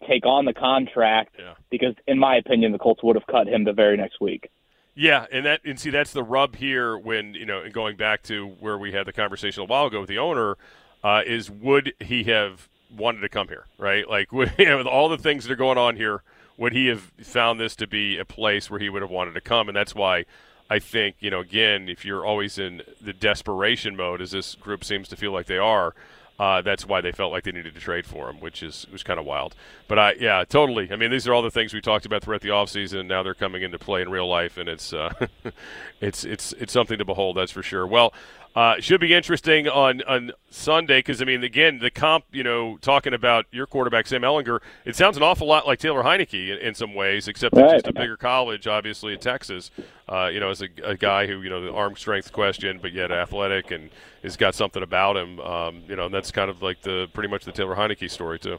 take 0.08 0.24
on 0.24 0.44
the 0.44 0.52
contract, 0.52 1.34
because 1.70 1.94
in 2.06 2.18
my 2.18 2.36
opinion, 2.36 2.72
the 2.72 2.78
Colts 2.78 3.02
would 3.02 3.16
have 3.16 3.26
cut 3.26 3.48
him 3.48 3.64
the 3.64 3.72
very 3.72 3.96
next 3.96 4.20
week. 4.20 4.50
Yeah, 4.98 5.26
and 5.30 5.44
that 5.44 5.60
and 5.64 5.78
see 5.78 5.90
that's 5.90 6.12
the 6.12 6.22
rub 6.22 6.56
here 6.56 6.96
when 6.96 7.34
you 7.34 7.44
know, 7.44 7.68
going 7.68 7.96
back 7.96 8.22
to 8.24 8.48
where 8.60 8.78
we 8.78 8.92
had 8.92 9.06
the 9.06 9.12
conversation 9.12 9.62
a 9.62 9.66
while 9.66 9.86
ago 9.86 10.00
with 10.00 10.08
the 10.08 10.18
owner, 10.18 10.56
uh, 11.04 11.20
is 11.24 11.50
would 11.50 11.92
he 12.00 12.24
have 12.24 12.66
wanted 12.96 13.20
to 13.20 13.28
come 13.28 13.48
here, 13.48 13.66
right? 13.76 14.08
Like 14.08 14.32
would, 14.32 14.54
you 14.58 14.64
know, 14.64 14.78
with 14.78 14.86
all 14.86 15.10
the 15.10 15.18
things 15.18 15.44
that 15.44 15.52
are 15.52 15.56
going 15.56 15.76
on 15.76 15.96
here, 15.96 16.22
would 16.56 16.72
he 16.72 16.86
have 16.86 17.12
found 17.22 17.60
this 17.60 17.76
to 17.76 17.86
be 17.86 18.16
a 18.16 18.24
place 18.24 18.70
where 18.70 18.80
he 18.80 18.88
would 18.88 19.02
have 19.02 19.10
wanted 19.10 19.34
to 19.34 19.42
come? 19.42 19.68
And 19.68 19.76
that's 19.76 19.94
why 19.94 20.24
I 20.70 20.78
think 20.78 21.16
you 21.20 21.28
know, 21.30 21.40
again, 21.40 21.90
if 21.90 22.06
you're 22.06 22.24
always 22.24 22.58
in 22.58 22.80
the 22.98 23.12
desperation 23.12 23.96
mode, 23.96 24.22
as 24.22 24.30
this 24.30 24.54
group 24.54 24.82
seems 24.82 25.08
to 25.08 25.16
feel 25.16 25.30
like 25.30 25.46
they 25.46 25.58
are. 25.58 25.94
Uh, 26.38 26.60
that's 26.60 26.86
why 26.86 27.00
they 27.00 27.12
felt 27.12 27.32
like 27.32 27.44
they 27.44 27.52
needed 27.52 27.74
to 27.74 27.80
trade 27.80 28.06
for 28.06 28.28
him, 28.28 28.40
which 28.40 28.62
is 28.62 28.86
was 28.92 29.02
kind 29.02 29.18
of 29.18 29.24
wild. 29.24 29.54
But 29.88 29.98
I, 29.98 30.12
yeah, 30.20 30.44
totally. 30.46 30.92
I 30.92 30.96
mean, 30.96 31.10
these 31.10 31.26
are 31.26 31.32
all 31.32 31.42
the 31.42 31.50
things 31.50 31.72
we 31.72 31.80
talked 31.80 32.04
about 32.04 32.22
throughout 32.22 32.42
the 32.42 32.50
offseason, 32.50 33.06
now 33.06 33.22
they're 33.22 33.34
coming 33.34 33.62
into 33.62 33.78
play 33.78 34.02
in 34.02 34.10
real 34.10 34.28
life, 34.28 34.58
and 34.58 34.68
it's 34.68 34.92
uh, 34.92 35.12
it's 36.00 36.24
it's 36.24 36.52
it's 36.54 36.72
something 36.72 36.98
to 36.98 37.04
behold. 37.04 37.36
That's 37.36 37.52
for 37.52 37.62
sure. 37.62 37.86
Well, 37.86 38.12
uh, 38.56 38.80
should 38.80 39.00
be 39.02 39.12
interesting 39.12 39.68
on 39.68 40.02
on 40.04 40.32
Sunday 40.48 40.98
because 41.00 41.20
I 41.20 41.26
mean, 41.26 41.44
again, 41.44 41.78
the 41.78 41.90
comp. 41.90 42.24
You 42.32 42.42
know, 42.42 42.78
talking 42.78 43.12
about 43.12 43.44
your 43.52 43.66
quarterback 43.66 44.06
Sam 44.06 44.22
Ehlinger, 44.22 44.60
it 44.86 44.96
sounds 44.96 45.18
an 45.18 45.22
awful 45.22 45.46
lot 45.46 45.66
like 45.66 45.78
Taylor 45.78 46.02
Heinicke 46.02 46.48
in, 46.48 46.58
in 46.66 46.74
some 46.74 46.94
ways, 46.94 47.28
except 47.28 47.54
it's 47.54 47.62
Right. 47.62 47.72
just 47.74 47.86
a 47.86 47.92
bigger 47.92 48.16
college, 48.16 48.66
obviously 48.66 49.12
at 49.12 49.20
Texas. 49.20 49.70
Uh, 50.08 50.30
you 50.32 50.40
know, 50.40 50.48
as 50.48 50.62
a, 50.62 50.68
a 50.82 50.96
guy 50.96 51.26
who 51.26 51.42
you 51.42 51.50
know 51.50 51.60
the 51.60 51.70
arm 51.72 51.94
strength 51.96 52.32
question, 52.32 52.78
but 52.80 52.92
yet 52.92 53.12
athletic 53.12 53.70
and 53.70 53.90
has 54.22 54.36
got 54.38 54.54
something 54.54 54.82
about 54.82 55.18
him. 55.18 55.38
Um, 55.40 55.82
you 55.86 55.94
know, 55.94 56.06
and 56.06 56.14
that's 56.14 56.30
kind 56.30 56.48
of 56.50 56.62
like 56.62 56.80
the 56.80 57.08
pretty 57.12 57.28
much 57.28 57.44
the 57.44 57.52
Taylor 57.52 57.76
Heinicke 57.76 58.10
story 58.10 58.38
too. 58.38 58.56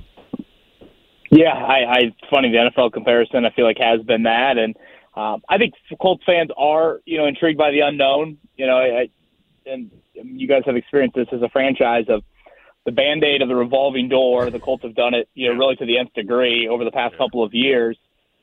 Yeah, 1.31 1.53
I, 1.53 1.79
I 1.83 1.95
it's 2.03 2.15
funny 2.29 2.51
the 2.51 2.69
NFL 2.71 2.93
comparison. 2.93 3.45
I 3.45 3.49
feel 3.51 3.65
like 3.65 3.77
has 3.79 4.01
been 4.01 4.23
that, 4.23 4.57
and 4.57 4.77
um, 5.15 5.41
I 5.49 5.57
think 5.57 5.73
Colts 5.99 6.23
fans 6.25 6.51
are 6.55 7.01
you 7.05 7.17
know 7.17 7.25
intrigued 7.25 7.57
by 7.57 7.71
the 7.71 7.79
unknown. 7.81 8.37
You 8.55 8.67
know, 8.67 8.77
I, 8.77 9.09
and 9.67 9.91
you 10.13 10.47
guys 10.47 10.63
have 10.65 10.75
experienced 10.75 11.15
this 11.15 11.27
as 11.31 11.41
a 11.41 11.49
franchise 11.49 12.05
of 12.09 12.23
the 12.85 12.91
band 12.91 13.23
aid 13.23 13.41
of 13.41 13.49
the 13.49 13.55
revolving 13.55 14.09
door. 14.09 14.49
The 14.49 14.59
Colts 14.59 14.83
have 14.83 14.95
done 14.95 15.13
it, 15.13 15.27
you 15.33 15.49
know, 15.49 15.59
really 15.59 15.75
to 15.75 15.85
the 15.85 15.97
nth 15.97 16.13
degree 16.13 16.67
over 16.67 16.85
the 16.85 16.91
past 16.91 17.17
couple 17.17 17.43
of 17.43 17.53
years. 17.53 17.97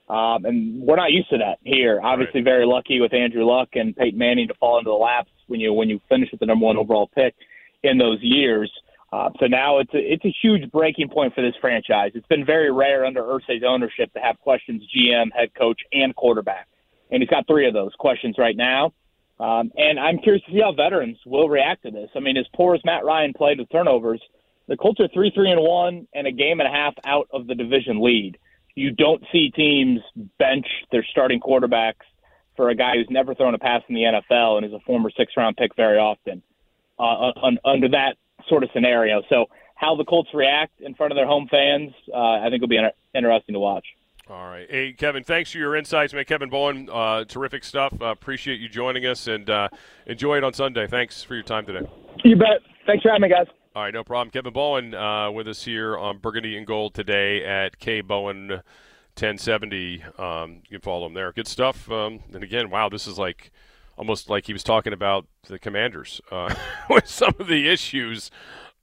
Um, 0.08 0.44
and 0.44 0.82
we're 0.82 0.96
not 0.96 1.12
used 1.12 1.30
to 1.30 1.38
that 1.38 1.58
here. 1.64 1.98
Obviously, 2.02 2.42
very 2.42 2.66
lucky 2.66 3.00
with 3.00 3.14
Andrew 3.14 3.44
Luck 3.44 3.70
and 3.72 3.96
Peyton 3.96 4.18
Manning 4.18 4.48
to 4.48 4.54
fall 4.54 4.78
into 4.78 4.90
the 4.90 4.96
laps 4.96 5.30
when 5.46 5.60
you 5.60 5.72
when 5.72 5.88
you 5.88 5.98
finish 6.08 6.30
with 6.30 6.40
the 6.40 6.46
number 6.46 6.66
one 6.66 6.76
overall 6.76 7.08
pick 7.14 7.34
in 7.82 7.96
those 7.96 8.18
years. 8.20 8.70
Uh, 9.12 9.30
so 9.40 9.46
now 9.46 9.78
it's 9.78 9.94
a, 9.94 9.98
it's 9.98 10.24
a 10.24 10.34
huge 10.42 10.70
breaking 10.72 11.08
point 11.08 11.34
for 11.34 11.40
this 11.40 11.54
franchise. 11.60 12.10
It's 12.14 12.26
been 12.26 12.44
very 12.44 12.70
rare 12.70 13.06
under 13.06 13.22
Irsay's 13.22 13.62
ownership 13.66 14.12
to 14.12 14.20
have 14.20 14.38
questions 14.40 14.82
GM, 14.94 15.32
head 15.32 15.54
coach, 15.54 15.80
and 15.92 16.14
quarterback, 16.14 16.68
and 17.10 17.22
he's 17.22 17.30
got 17.30 17.46
three 17.46 17.66
of 17.66 17.72
those 17.72 17.92
questions 17.98 18.36
right 18.36 18.56
now. 18.56 18.92
Um, 19.40 19.72
and 19.76 19.98
I'm 19.98 20.18
curious 20.18 20.44
to 20.46 20.52
see 20.52 20.60
how 20.60 20.72
veterans 20.72 21.18
will 21.26 21.48
react 21.48 21.82
to 21.82 21.90
this. 21.90 22.10
I 22.14 22.20
mean, 22.20 22.36
as 22.36 22.46
poor 22.54 22.74
as 22.74 22.80
Matt 22.84 23.04
Ryan 23.04 23.32
played 23.32 23.58
with 23.58 23.68
turnovers, 23.70 24.22
the 24.68 24.76
Colts 24.76 25.00
are 25.00 25.08
three, 25.08 25.30
three, 25.34 25.50
and 25.50 25.60
one, 25.60 26.06
and 26.14 26.26
a 26.26 26.32
game 26.32 26.60
and 26.60 26.68
a 26.68 26.72
half 26.72 26.94
out 27.04 27.28
of 27.32 27.46
the 27.46 27.54
division 27.54 28.02
lead. 28.02 28.38
You 28.74 28.92
don't 28.92 29.22
see 29.30 29.50
teams 29.50 30.00
bench 30.38 30.66
their 30.90 31.04
starting 31.10 31.40
quarterbacks 31.40 32.06
for 32.56 32.70
a 32.70 32.74
guy 32.74 32.94
who's 32.94 33.08
never 33.10 33.34
thrown 33.34 33.54
a 33.54 33.58
pass 33.58 33.82
in 33.88 33.94
the 33.94 34.02
NFL 34.02 34.56
and 34.56 34.66
is 34.66 34.72
a 34.72 34.80
former 34.86 35.10
six-round 35.10 35.56
pick 35.56 35.74
very 35.76 35.98
often 35.98 36.42
uh, 36.98 37.32
un- 37.42 37.58
under 37.64 37.88
that 37.88 38.16
sort 38.48 38.62
of 38.62 38.70
scenario. 38.72 39.22
So, 39.28 39.46
how 39.74 39.96
the 39.96 40.04
Colts 40.04 40.30
react 40.32 40.80
in 40.80 40.94
front 40.94 41.12
of 41.12 41.16
their 41.16 41.26
home 41.26 41.48
fans, 41.50 41.92
uh, 42.12 42.16
I 42.16 42.48
think 42.48 42.60
will 42.60 42.68
be 42.68 42.76
inter- 42.76 42.92
interesting 43.12 43.54
to 43.54 43.58
watch. 43.58 43.84
All 44.30 44.48
right. 44.48 44.66
Hey, 44.70 44.92
Kevin, 44.94 45.22
thanks 45.22 45.52
for 45.52 45.58
your 45.58 45.76
insights, 45.76 46.14
man. 46.14 46.24
Kevin 46.24 46.48
Bowen, 46.48 46.88
uh, 46.90 47.24
terrific 47.24 47.62
stuff. 47.62 47.92
Uh, 48.00 48.06
appreciate 48.06 48.58
you 48.58 48.70
joining 48.70 49.04
us 49.04 49.26
and 49.26 49.50
uh, 49.50 49.68
enjoy 50.06 50.38
it 50.38 50.44
on 50.44 50.54
Sunday. 50.54 50.86
Thanks 50.86 51.22
for 51.22 51.34
your 51.34 51.42
time 51.42 51.66
today. 51.66 51.86
You 52.24 52.34
bet. 52.36 52.62
Thanks 52.86 53.02
for 53.02 53.10
having 53.10 53.22
me, 53.22 53.28
guys. 53.28 53.46
All 53.76 53.82
right, 53.82 53.92
no 53.92 54.02
problem. 54.02 54.30
Kevin 54.30 54.54
Bowen 54.54 54.94
uh, 54.94 55.30
with 55.30 55.46
us 55.46 55.64
here 55.64 55.98
on 55.98 56.18
Burgundy 56.18 56.56
and 56.56 56.66
Gold 56.66 56.94
today 56.94 57.44
at 57.44 57.78
K 57.78 58.00
Bowen 58.00 58.48
1070. 58.48 60.02
Um, 60.16 60.62
you 60.64 60.78
can 60.78 60.80
follow 60.80 61.06
him 61.06 61.14
there. 61.14 61.30
Good 61.32 61.48
stuff. 61.48 61.90
Um, 61.90 62.20
and 62.32 62.42
again, 62.42 62.70
wow, 62.70 62.88
this 62.88 63.06
is 63.06 63.18
like 63.18 63.52
almost 63.98 64.30
like 64.30 64.46
he 64.46 64.54
was 64.54 64.64
talking 64.64 64.94
about 64.94 65.26
the 65.48 65.58
Commanders 65.58 66.22
uh, 66.30 66.54
with 66.88 67.06
some 67.06 67.34
of 67.38 67.46
the 67.46 67.68
issues 67.68 68.30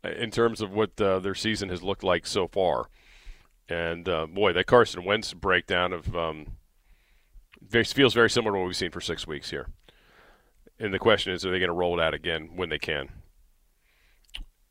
in 0.03 0.29
terms 0.29 0.61
of 0.61 0.71
what 0.71 1.01
uh, 1.01 1.17
their 1.17 1.35
season 1.35 1.69
has 1.69 1.81
looked 1.81 2.03
like 2.03 2.27
so 2.27 2.47
far. 2.47 2.89
And 3.72 4.09
uh, 4.09 4.28
boy, 4.28 4.51
that 4.51 4.65
Carson 4.65 5.05
Wentz 5.05 5.34
breakdown 5.34 5.93
of 5.93 6.13
um, 6.13 6.57
feels 7.69 8.13
very 8.13 8.30
similar 8.30 8.51
to 8.53 8.59
what 8.59 8.67
we've 8.67 8.76
seen 8.76 8.91
for 8.91 8.99
six 8.99 9.26
weeks 9.26 9.49
here. 9.49 9.69
And 10.78 10.93
the 10.93 10.99
question 10.99 11.32
is, 11.32 11.45
are 11.45 11.51
they 11.51 11.59
going 11.59 11.69
to 11.69 11.74
roll 11.74 11.97
it 11.97 12.03
out 12.03 12.13
again 12.13 12.49
when 12.53 12.67
they 12.67 12.78
can? 12.78 13.07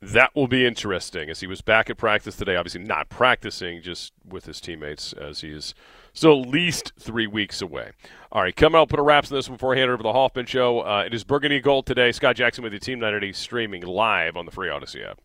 That 0.03 0.35
will 0.37 0.49
be 0.49 0.67
interesting 0.67 1.31
as 1.31 1.41
he 1.41 1.47
was 1.47 1.63
back 1.63 1.89
at 1.89 1.97
practice 1.97 2.37
today. 2.37 2.57
Obviously, 2.57 2.83
not 2.83 3.09
practicing, 3.09 3.81
just 3.81 4.13
with 4.29 4.45
his 4.45 4.61
teammates, 4.61 5.15
as 5.15 5.41
he 5.41 5.49
is 5.49 5.75
still 6.13 6.43
at 6.43 6.49
least 6.49 6.93
three 6.99 7.27
weeks 7.27 7.63
away. 7.63 7.93
All 8.33 8.43
right, 8.43 8.55
coming 8.55 8.79
up, 8.79 8.91
put 8.91 8.99
a 8.99 9.03
wraps 9.03 9.33
on 9.33 9.39
this 9.39 9.49
before 9.49 9.75
I 9.75 9.79
hand 9.79 9.91
over 9.91 9.99
to 9.99 10.03
the 10.03 10.13
Hoffman 10.13 10.45
Show. 10.45 10.81
Uh, 10.81 11.05
it 11.07 11.15
is 11.15 11.25
Burgundy 11.25 11.61
Gold 11.61 11.87
today. 11.87 12.13
Scott 12.13 12.37
Jackson 12.37 12.65
with 12.65 12.73
the 12.73 12.79
Team 12.79 12.99
980 12.99 13.33
streaming 13.33 13.83
live 13.83 14.37
on 14.37 14.45
the 14.45 14.53
free 14.53 14.69
Audacy 14.69 15.09
app. 15.09 15.21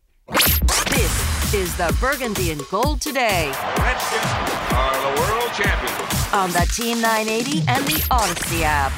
This 0.90 1.35
is 1.54 1.76
the 1.76 1.96
Burgundy 2.00 2.50
and 2.50 2.60
Gold 2.70 3.00
today 3.00 3.52
Redskins 3.78 4.24
are 4.72 5.14
the 5.14 5.20
world 5.20 5.50
champions. 5.52 6.32
on 6.32 6.50
the 6.50 6.68
Team 6.74 7.00
980 7.00 7.62
and 7.68 7.84
the 7.86 8.00
Audacy 8.10 8.62
app. 8.62 8.92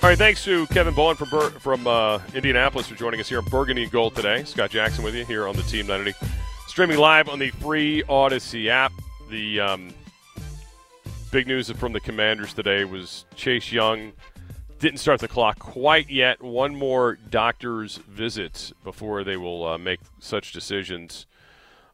All 0.00 0.08
right, 0.08 0.16
thanks 0.18 0.44
to 0.44 0.66
Kevin 0.68 0.94
Bowen 0.94 1.16
from 1.16 1.28
Bur- 1.28 1.50
from 1.50 1.86
uh, 1.86 2.20
Indianapolis 2.32 2.86
for 2.86 2.94
joining 2.94 3.18
us 3.18 3.28
here 3.28 3.38
on 3.38 3.44
Burgundy 3.46 3.82
and 3.82 3.90
Gold 3.90 4.14
today. 4.14 4.44
Scott 4.44 4.70
Jackson 4.70 5.02
with 5.02 5.14
you 5.14 5.24
here 5.24 5.48
on 5.48 5.56
the 5.56 5.62
Team 5.62 5.88
980, 5.88 6.16
streaming 6.68 6.98
live 6.98 7.28
on 7.28 7.40
the 7.40 7.50
free 7.50 8.04
Audacy 8.08 8.68
app. 8.68 8.92
The 9.28 9.58
um, 9.58 9.90
big 11.32 11.48
news 11.48 11.68
from 11.72 11.92
the 11.92 12.00
Commanders 12.00 12.54
today 12.54 12.84
was 12.84 13.24
Chase 13.34 13.72
Young 13.72 14.12
didn't 14.78 14.98
start 14.98 15.20
the 15.20 15.28
clock 15.28 15.58
quite 15.58 16.08
yet. 16.10 16.42
One 16.42 16.74
more 16.74 17.16
doctor's 17.16 17.96
visit 17.96 18.72
before 18.84 19.24
they 19.24 19.36
will 19.36 19.66
uh, 19.66 19.78
make 19.78 20.00
such 20.20 20.52
decisions 20.52 21.26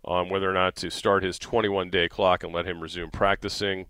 on 0.04 0.28
whether 0.28 0.50
or 0.50 0.52
not 0.52 0.76
to 0.76 0.90
start 0.90 1.22
his 1.22 1.38
21 1.38 1.90
day 1.90 2.08
clock 2.08 2.44
and 2.44 2.52
let 2.52 2.66
him 2.66 2.80
resume 2.80 3.10
practicing. 3.10 3.86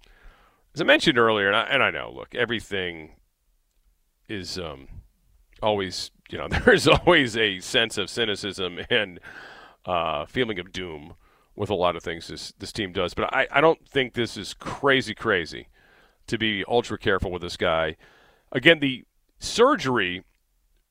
As 0.75 0.81
I 0.81 0.85
mentioned 0.85 1.19
earlier, 1.19 1.49
and 1.49 1.57
I, 1.57 1.63
and 1.65 1.83
I 1.83 1.91
know, 1.91 2.13
look, 2.15 2.35
everything 2.35 3.17
is 4.29 4.59
um, 4.59 4.89
always, 5.63 6.11
you 6.31 6.39
know, 6.39 6.49
there's 6.65 6.87
always 6.87 7.37
a 7.37 7.61
sense 7.61 7.99
of 7.99 8.09
cynicism 8.09 8.81
and 8.91 9.21
uh, 9.85 10.27
feeling 10.27 10.59
of 10.59 10.73
doom 10.73 11.15
with 11.57 11.71
a 11.71 11.75
lot 11.75 11.97
of 11.97 12.03
things 12.03 12.29
this, 12.29 12.53
this 12.59 12.73
team 12.73 12.93
does. 12.93 13.15
But 13.15 13.33
I, 13.35 13.47
I 13.51 13.61
don't 13.61 13.87
think 13.89 14.15
this 14.15 14.37
is 14.37 14.55
crazy, 14.55 15.15
crazy 15.15 15.69
to 16.27 16.39
be 16.39 16.65
ultra 16.67 16.99
careful 16.99 17.31
with 17.31 17.43
this 17.43 17.57
guy. 17.57 17.97
Again, 18.55 18.79
the 18.79 19.05
surgery, 19.39 20.25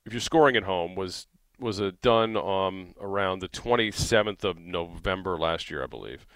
if 0.06 0.12
you're 0.12 0.20
scoring 0.20 0.56
at 0.56 0.64
home, 0.64 0.94
was 0.94 1.26
was 1.58 1.80
done 2.02 2.36
um, 2.36 2.94
around 3.00 3.38
the 3.38 3.48
27th 3.48 4.44
of 4.44 4.58
November 4.58 5.38
last 5.38 5.70
year, 5.70 5.82
I 5.82 5.86
believe. 5.86 6.26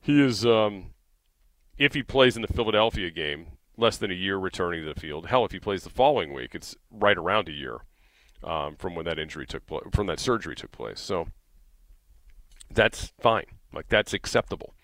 He 0.00 0.20
is 0.20 0.44
um, 0.44 0.94
if 1.78 1.94
he 1.94 2.02
plays 2.02 2.36
in 2.36 2.42
the 2.42 2.48
Philadelphia 2.48 3.10
game, 3.10 3.58
less 3.76 3.96
than 3.96 4.10
a 4.10 4.14
year 4.14 4.38
returning 4.38 4.84
to 4.84 4.92
the 4.92 5.00
field. 5.00 5.26
Hell, 5.26 5.44
if 5.44 5.52
he 5.52 5.60
plays 5.60 5.84
the 5.84 5.90
following 5.90 6.32
week, 6.32 6.54
it's 6.54 6.74
right 6.90 7.16
around 7.16 7.48
a 7.48 7.52
year 7.52 7.80
um, 8.42 8.76
from 8.76 8.94
when 8.94 9.04
that 9.04 9.18
injury 9.18 9.46
took 9.46 9.66
place, 9.66 9.84
from 9.92 10.06
that 10.06 10.20
surgery 10.20 10.54
took 10.54 10.72
place. 10.72 11.00
So 11.00 11.28
that's 12.70 13.12
fine. 13.20 13.46
Like 13.72 13.88
that's 13.88 14.14
acceptable. 14.14 14.74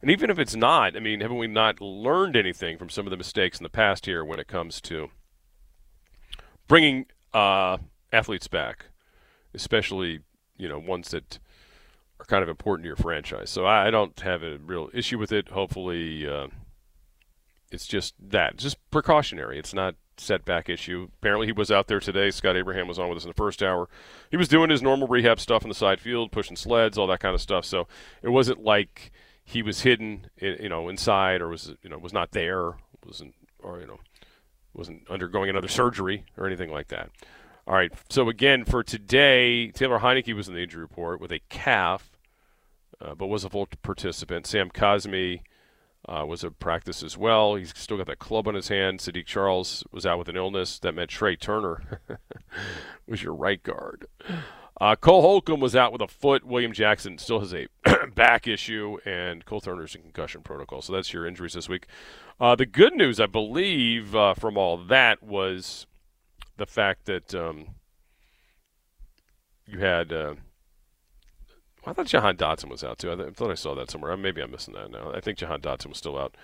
And 0.00 0.10
even 0.10 0.30
if 0.30 0.38
it's 0.38 0.56
not, 0.56 0.96
I 0.96 1.00
mean, 1.00 1.20
haven't 1.20 1.36
we 1.36 1.46
not 1.46 1.80
learned 1.80 2.36
anything 2.36 2.78
from 2.78 2.88
some 2.88 3.06
of 3.06 3.10
the 3.10 3.18
mistakes 3.18 3.58
in 3.58 3.64
the 3.64 3.70
past 3.70 4.06
here 4.06 4.24
when 4.24 4.40
it 4.40 4.48
comes 4.48 4.80
to 4.82 5.10
bringing 6.70 7.04
uh, 7.34 7.78
athletes 8.12 8.46
back, 8.46 8.86
especially 9.52 10.20
you 10.56 10.68
know 10.68 10.78
ones 10.78 11.10
that 11.10 11.40
are 12.20 12.24
kind 12.24 12.44
of 12.44 12.48
important 12.48 12.84
to 12.84 12.86
your 12.86 12.96
franchise. 12.96 13.50
So 13.50 13.66
I, 13.66 13.90
don't 13.90 14.18
have 14.20 14.42
a 14.44 14.58
real 14.58 14.88
issue 14.94 15.18
with 15.18 15.32
it. 15.32 15.48
Hopefully, 15.48 16.26
uh, 16.28 16.46
it's 17.72 17.86
just 17.86 18.14
that, 18.20 18.56
just 18.56 18.78
precautionary. 18.90 19.58
It's 19.58 19.74
not 19.74 19.96
setback 20.16 20.68
issue. 20.68 21.08
Apparently, 21.18 21.48
he 21.48 21.52
was 21.52 21.72
out 21.72 21.88
there 21.88 21.98
today. 21.98 22.30
Scott 22.30 22.56
Abraham 22.56 22.86
was 22.86 23.00
on 23.00 23.08
with 23.08 23.18
us 23.18 23.24
in 23.24 23.30
the 23.30 23.34
first 23.34 23.64
hour. 23.64 23.88
He 24.30 24.36
was 24.36 24.46
doing 24.48 24.70
his 24.70 24.82
normal 24.82 25.08
rehab 25.08 25.40
stuff 25.40 25.62
in 25.62 25.68
the 25.68 25.74
side 25.74 26.00
field, 26.00 26.30
pushing 26.30 26.56
sleds, 26.56 26.96
all 26.96 27.08
that 27.08 27.20
kind 27.20 27.34
of 27.34 27.40
stuff. 27.40 27.64
So 27.64 27.88
it 28.22 28.28
wasn't 28.28 28.62
like 28.62 29.10
he 29.44 29.60
was 29.60 29.80
hidden, 29.80 30.28
you 30.40 30.68
know, 30.68 30.88
inside 30.88 31.40
or 31.40 31.48
was 31.48 31.74
you 31.82 31.90
know 31.90 31.98
was 31.98 32.12
not 32.12 32.30
there, 32.30 32.74
wasn't 33.04 33.34
or 33.58 33.80
you 33.80 33.88
know 33.88 33.98
wasn't 34.74 35.08
undergoing 35.10 35.50
another 35.50 35.68
surgery 35.68 36.24
or 36.36 36.46
anything 36.46 36.70
like 36.70 36.88
that. 36.88 37.10
All 37.66 37.74
right. 37.74 37.92
So 38.08 38.28
again, 38.28 38.64
for 38.64 38.82
today, 38.82 39.68
Taylor 39.68 40.00
Heinicke 40.00 40.34
was 40.34 40.48
in 40.48 40.54
the 40.54 40.62
injury 40.62 40.82
report 40.82 41.20
with 41.20 41.32
a 41.32 41.40
calf, 41.48 42.10
uh, 43.00 43.14
but 43.14 43.26
was 43.26 43.44
a 43.44 43.50
full 43.50 43.68
participant. 43.82 44.46
Sam 44.46 44.70
Cosmi 44.70 45.42
uh, 46.08 46.24
was 46.26 46.42
a 46.42 46.50
practice 46.50 47.02
as 47.02 47.16
well. 47.16 47.54
He's 47.56 47.72
still 47.76 47.96
got 47.96 48.06
that 48.06 48.18
club 48.18 48.48
on 48.48 48.54
his 48.54 48.68
hand. 48.68 49.00
Saahdiq 49.00 49.26
Charles 49.26 49.84
was 49.92 50.06
out 50.06 50.18
with 50.18 50.28
an 50.28 50.36
illness. 50.36 50.78
That 50.78 50.94
meant 50.94 51.10
Trey 51.10 51.36
Turner 51.36 52.00
was 53.06 53.22
your 53.22 53.34
right 53.34 53.62
guard. 53.62 54.06
Uh, 54.80 54.96
Cole 54.96 55.20
Holcomb 55.20 55.60
was 55.60 55.76
out 55.76 55.92
with 55.92 56.00
a 56.00 56.08
foot. 56.08 56.42
William 56.44 56.72
Jackson 56.72 57.18
still 57.18 57.40
has 57.40 57.52
a 57.52 57.68
back 58.14 58.46
issue, 58.46 58.96
and 59.04 59.44
Cole 59.44 59.60
Turner's 59.60 59.94
in 59.94 60.00
concussion 60.00 60.40
protocol. 60.42 60.80
So 60.80 60.94
that's 60.94 61.12
your 61.12 61.26
injuries 61.26 61.52
this 61.52 61.68
week. 61.68 61.86
Uh, 62.40 62.56
the 62.56 62.64
good 62.64 62.94
news, 62.94 63.20
I 63.20 63.26
believe, 63.26 64.16
uh, 64.16 64.32
from 64.32 64.56
all 64.56 64.78
that 64.78 65.22
was 65.22 65.86
the 66.56 66.64
fact 66.64 67.04
that 67.04 67.34
um, 67.34 67.74
you 69.66 69.80
had. 69.80 70.12
Uh, 70.12 70.34
I 71.86 71.92
thought 71.92 72.06
Jahan 72.06 72.36
Dotson 72.36 72.70
was 72.70 72.84
out 72.84 72.98
too. 72.98 73.12
I, 73.12 73.16
th- 73.16 73.28
I, 73.28 73.30
thought 73.32 73.50
I 73.50 73.54
saw 73.54 73.74
that 73.74 73.90
somewhere. 73.90 74.14
Maybe 74.16 74.42
I'm 74.42 74.50
missing 74.50 74.74
that 74.74 74.90
now. 74.90 75.12
I 75.14 75.20
think 75.20 75.38
Jahan 75.38 75.60
Dotson 75.60 75.88
was 75.88 75.98
still 75.98 76.18
out. 76.18 76.36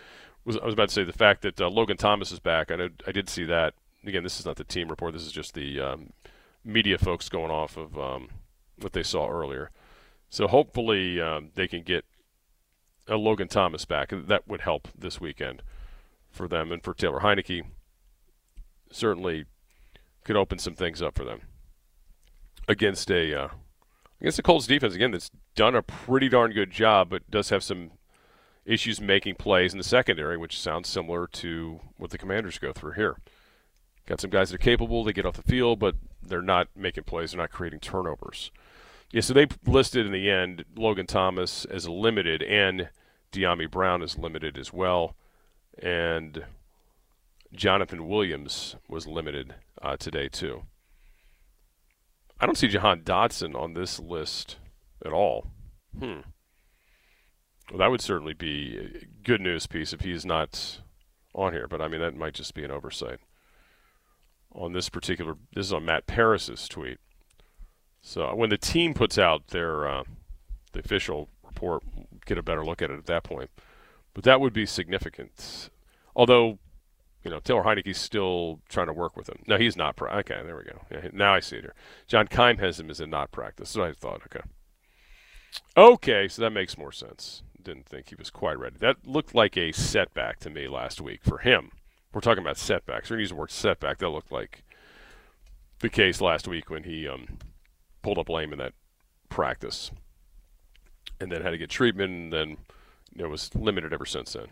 Was 0.45 0.59
I 0.59 0.64
was 0.64 0.74
about 0.74 0.89
to 0.89 0.95
say 0.95 1.05
the 1.05 1.12
fact 1.12 1.43
that 1.43 1.61
uh, 1.61 1.68
Logan 1.68 1.97
Thomas 1.97 2.32
is 2.32 2.39
back. 2.39 2.70
I 2.70 2.76
know 2.76 2.91
I 3.07 3.12
did 3.12 3.30
see 3.30 3.45
that. 3.45 3.74
Again, 4.05 4.22
this 4.22 4.39
is 4.39 4.47
not 4.47 4.57
the 4.57 4.64
team 4.64 4.89
report. 4.89 5.14
This 5.14 5.26
is 5.26 5.32
just 5.32 5.55
the 5.55 5.80
um, 5.80 6.12
media 6.67 6.99
folks 6.99 7.29
going 7.29 7.51
off 7.51 7.77
of 7.77 7.99
um, 7.99 8.29
what 8.79 8.93
they 8.93 9.03
saw 9.03 9.29
earlier. 9.29 9.71
So 10.29 10.49
hopefully 10.49 11.21
um, 11.21 11.51
they 11.55 11.69
can 11.69 11.83
get 11.83 12.05
Logan 13.09 13.49
Thomas 13.49 13.85
back. 13.85 14.11
That 14.12 14.49
would 14.49 14.62
help 14.62 14.89
this 14.99 15.21
weekend 15.21 15.62
for 16.31 16.49
them 16.49 16.73
and 16.73 16.83
for 16.83 16.93
Taylor 16.93 17.21
Heinicke. 17.21 17.62
Certainly 18.91 19.47
could 20.25 20.37
open 20.37 20.59
some 20.59 20.75
things 20.75 21.01
up 21.01 21.14
for 21.14 21.25
them 21.25 21.43
against 22.69 23.11
a 23.11 23.45
uh, 23.45 23.49
against 24.21 24.37
the 24.37 24.43
Colts 24.43 24.67
defense 24.67 24.95
again 24.95 25.12
that's 25.12 25.31
done 25.55 25.75
a 25.75 25.83
pretty 25.83 26.29
darn 26.29 26.53
good 26.53 26.71
job, 26.71 27.09
but 27.11 27.31
does 27.31 27.51
have 27.51 27.62
some 27.62 27.93
issues 28.64 29.01
making 29.01 29.37
plays 29.37 29.73
in 29.73 29.79
the 29.79 29.85
secondary, 29.85 30.37
which 30.37 30.61
sounds 30.61 30.89
similar 30.89 31.27
to 31.29 31.81
what 31.97 32.11
the 32.11 32.19
Commanders 32.19 32.59
go 32.59 32.73
through 32.73 32.93
here. 32.93 33.17
Got 34.07 34.21
some 34.21 34.31
guys 34.31 34.51
that 34.51 34.57
are 34.57 34.64
capable, 34.64 35.05
they 35.05 35.12
get 35.12 35.27
off 35.27 35.37
the 35.37 35.43
field, 35.43 35.79
but 35.79 35.95
they're 36.29 36.43
not 36.43 36.68
making 36.77 37.05
plays, 37.05 37.33
they're 37.33 37.41
not 37.41 37.51
creating 37.51 37.81
turnovers. 37.81 38.51
Yeah, 39.12 39.20
so 39.20 39.33
they 39.35 39.47
listed 39.64 40.07
in 40.07 40.12
the 40.12 40.31
end 40.31 40.64
Logan 40.77 41.07
Thomas 41.07 41.64
as 41.64 41.89
limited 41.89 42.43
and 42.43 42.89
Dyami 43.33 43.70
Brown 43.70 44.03
is 44.03 44.18
limited 44.18 44.59
as 44.59 44.72
well. 44.72 45.16
And 45.81 46.45
Jonathan 47.53 48.09
Williams 48.09 48.77
was 48.89 49.07
limited 49.07 49.55
uh, 49.81 49.97
today, 49.97 50.29
too. 50.29 50.62
I 52.41 52.47
don't 52.47 52.59
see 52.59 52.68
Jahan 52.68 53.03
Dotson 53.03 53.55
on 53.55 53.74
this 53.74 53.99
list 53.99 54.57
at 55.05 55.12
all. 55.12 55.49
Hmm. 55.99 56.20
Well, 57.70 57.79
that 57.79 57.91
would 57.91 58.01
certainly 58.01 58.35
be 58.35 59.07
good 59.22 59.41
news 59.41 59.66
piece 59.66 59.93
if 59.93 60.01
he's 60.01 60.24
not 60.24 60.81
on 61.35 61.53
here, 61.53 61.66
but 61.68 61.81
I 61.81 61.89
mean, 61.89 62.01
that 62.01 62.16
might 62.16 62.35
just 62.35 62.55
be 62.55 62.64
an 62.64 62.70
oversight 62.70 63.18
on 64.57 64.73
this 64.73 64.89
particular. 64.89 65.37
This 65.55 65.67
is 65.67 65.73
on 65.73 65.85
Matt 65.85 66.07
Paras's 66.07 66.69
tweet. 66.69 66.99
So 68.01 68.35
when 68.35 68.51
the 68.51 68.59
team 68.59 68.95
puts 68.95 69.19
out 69.19 69.49
their 69.49 69.89
uh, 69.89 70.05
the 70.73 70.81
official 70.81 71.29
report, 71.45 71.83
get 72.25 72.39
a 72.39 72.43
better 72.43 72.65
look 72.65 72.83
at 72.83 72.91
it 72.91 72.99
at 72.99 73.07
that 73.07 73.25
point. 73.25 73.51
But 74.15 74.25
that 74.25 74.41
would 74.41 74.53
be 74.53 74.65
significant. 74.65 75.71
Although, 76.15 76.59
you 77.23 77.31
know, 77.31 77.41
Taylor 77.41 77.65
Heinicke's 77.65 77.99
still 77.99 78.61
trying 78.69 78.87
to 78.87 78.93
work 78.93 79.17
with 79.17 79.29
him. 79.29 79.43
No, 79.47 79.59
he's 79.59 79.77
not. 79.77 79.97
Pra- 79.97 80.17
okay, 80.19 80.41
there 80.45 80.57
we 80.57 80.65
go. 80.65 80.81
Yeah, 80.91 81.09
now 81.13 81.35
I 81.35 81.41
see 81.41 81.57
it 81.57 81.63
here. 81.63 81.75
John 82.07 82.27
Keim 82.27 82.59
has 82.59 82.81
him 82.81 82.91
as 82.91 83.01
a 83.01 83.07
not 83.07 83.33
practice. 83.33 83.71
So 83.71 83.83
I 83.83 83.93
thought. 83.93 84.23
Okay. 84.27 84.47
Okay, 85.77 86.29
so 86.29 86.43
that 86.43 86.51
makes 86.51 86.79
more 86.79 86.93
sense. 86.93 87.43
Didn't 87.63 87.87
think 87.87 88.09
he 88.09 88.15
was 88.15 88.31
quite 88.31 88.59
ready. 88.59 88.77
That 88.79 89.07
looked 89.07 89.35
like 89.35 89.57
a 89.57 89.73
setback 89.73 90.39
to 90.41 90.51
me 90.51 90.69
last 90.69 91.01
week 91.01 91.25
for 91.25 91.39
him 91.39 91.73
we're 92.17 92.21
talking 92.23 92.43
about 92.43 92.57
setbacks. 92.57 93.11
We're 93.11 93.17
going 93.17 93.19
to 93.19 93.25
use 93.25 93.29
the 93.29 93.37
word 93.37 93.51
setback. 93.51 93.99
That 93.99 94.09
looked 94.09 94.33
like 94.33 94.64
the 95.81 95.91
case 95.91 96.23
last 96.23 96.49
week 96.49 96.71
when 96.71 96.85
he 96.85 97.07
um, 97.07 97.37
pulled 98.01 98.17
up 98.17 98.31
lame 98.31 98.55
in 98.55 98.59
that 98.59 98.73
practice 99.29 99.91
and 101.21 101.31
then 101.31 101.43
had 101.43 101.51
to 101.51 101.59
get 101.59 101.69
treatment 101.69 102.11
and 102.11 102.33
then 102.33 102.57
you 103.14 103.23
know, 103.23 103.29
was 103.29 103.55
limited 103.55 103.93
ever 103.93 104.07
since 104.07 104.33
then. 104.33 104.47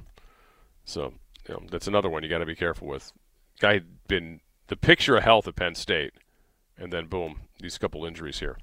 So 0.85 1.15
you 1.49 1.55
know, 1.55 1.63
that's 1.71 1.87
another 1.87 2.11
one 2.11 2.23
you 2.23 2.29
got 2.29 2.41
to 2.41 2.47
be 2.47 2.55
careful 2.55 2.87
with. 2.87 3.13
Guy 3.61 3.73
had 3.73 3.87
been 4.09 4.41
the 4.67 4.77
picture 4.77 5.17
of 5.17 5.25
health 5.25 5.49
at 5.49 5.57
Penn 5.57 5.75
State, 5.75 6.13
and 6.77 6.93
then 6.93 7.07
boom, 7.07 7.41
these 7.61 7.79
couple 7.79 8.05
injuries 8.05 8.41
here 8.41 8.59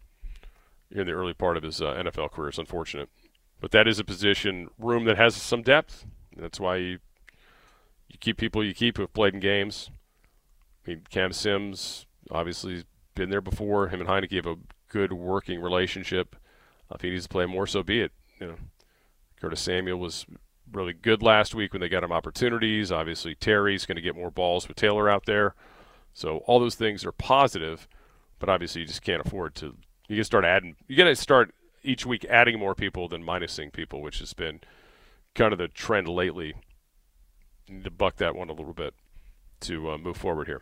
in 0.91 1.07
the 1.07 1.13
early 1.13 1.33
part 1.33 1.57
of 1.57 1.63
his 1.63 1.81
uh, 1.81 1.95
NFL 1.95 2.33
career. 2.33 2.49
It's 2.49 2.59
unfortunate, 2.59 3.09
but 3.59 3.71
that 3.71 3.87
is 3.87 3.97
a 3.97 4.03
position 4.03 4.69
room 4.77 5.05
that 5.05 5.17
has 5.17 5.35
some 5.35 5.63
depth. 5.63 6.05
That's 6.37 6.59
why 6.59 6.75
you 6.75 6.99
you 8.11 8.17
keep 8.19 8.37
people 8.37 8.63
you 8.63 8.73
keep 8.73 8.97
who've 8.97 9.13
played 9.13 9.33
in 9.33 9.39
games. 9.39 9.89
I 10.85 10.91
mean, 10.91 11.01
Cam 11.09 11.31
Sims 11.31 12.05
obviously 12.29 12.83
been 13.15 13.29
there 13.29 13.41
before. 13.41 13.87
Him 13.87 14.01
and 14.01 14.09
Heinicke 14.09 14.35
have 14.35 14.45
a 14.47 14.57
good 14.89 15.13
working 15.13 15.61
relationship. 15.61 16.35
If 16.93 17.01
he 17.01 17.09
needs 17.09 17.23
to 17.23 17.29
play 17.29 17.45
more, 17.45 17.67
so 17.67 17.83
be 17.83 18.01
it. 18.01 18.11
You 18.39 18.47
know, 18.47 18.55
Curtis 19.39 19.61
Samuel 19.61 19.97
was 19.97 20.25
really 20.71 20.93
good 20.93 21.23
last 21.23 21.55
week 21.55 21.73
when 21.73 21.79
they 21.79 21.87
got 21.87 22.03
him 22.03 22.11
opportunities. 22.11 22.91
Obviously, 22.91 23.33
Terry's 23.33 23.85
going 23.85 23.95
to 23.95 24.01
get 24.01 24.15
more 24.15 24.31
balls 24.31 24.67
with 24.67 24.75
Taylor 24.75 25.09
out 25.09 25.25
there. 25.25 25.55
So 26.13 26.37
all 26.39 26.59
those 26.59 26.75
things 26.75 27.05
are 27.05 27.13
positive, 27.13 27.87
but 28.39 28.49
obviously 28.49 28.81
you 28.81 28.87
just 28.87 29.01
can't 29.01 29.25
afford 29.25 29.55
to. 29.55 29.77
You 30.09 30.17
can 30.17 30.25
start 30.25 30.43
adding. 30.43 30.75
You 30.87 30.97
got 30.97 31.05
to 31.05 31.15
start 31.15 31.53
each 31.81 32.05
week 32.05 32.25
adding 32.25 32.59
more 32.59 32.75
people 32.75 33.07
than 33.07 33.23
minusing 33.23 33.71
people, 33.71 34.01
which 34.01 34.19
has 34.19 34.33
been 34.33 34.59
kind 35.33 35.53
of 35.53 35.59
the 35.59 35.69
trend 35.69 36.09
lately 36.09 36.55
need 37.71 37.83
to 37.83 37.91
buck 37.91 38.17
that 38.17 38.35
one 38.35 38.49
a 38.49 38.53
little 38.53 38.73
bit 38.73 38.93
to 39.61 39.91
uh, 39.91 39.97
move 39.97 40.17
forward 40.17 40.47
here. 40.47 40.61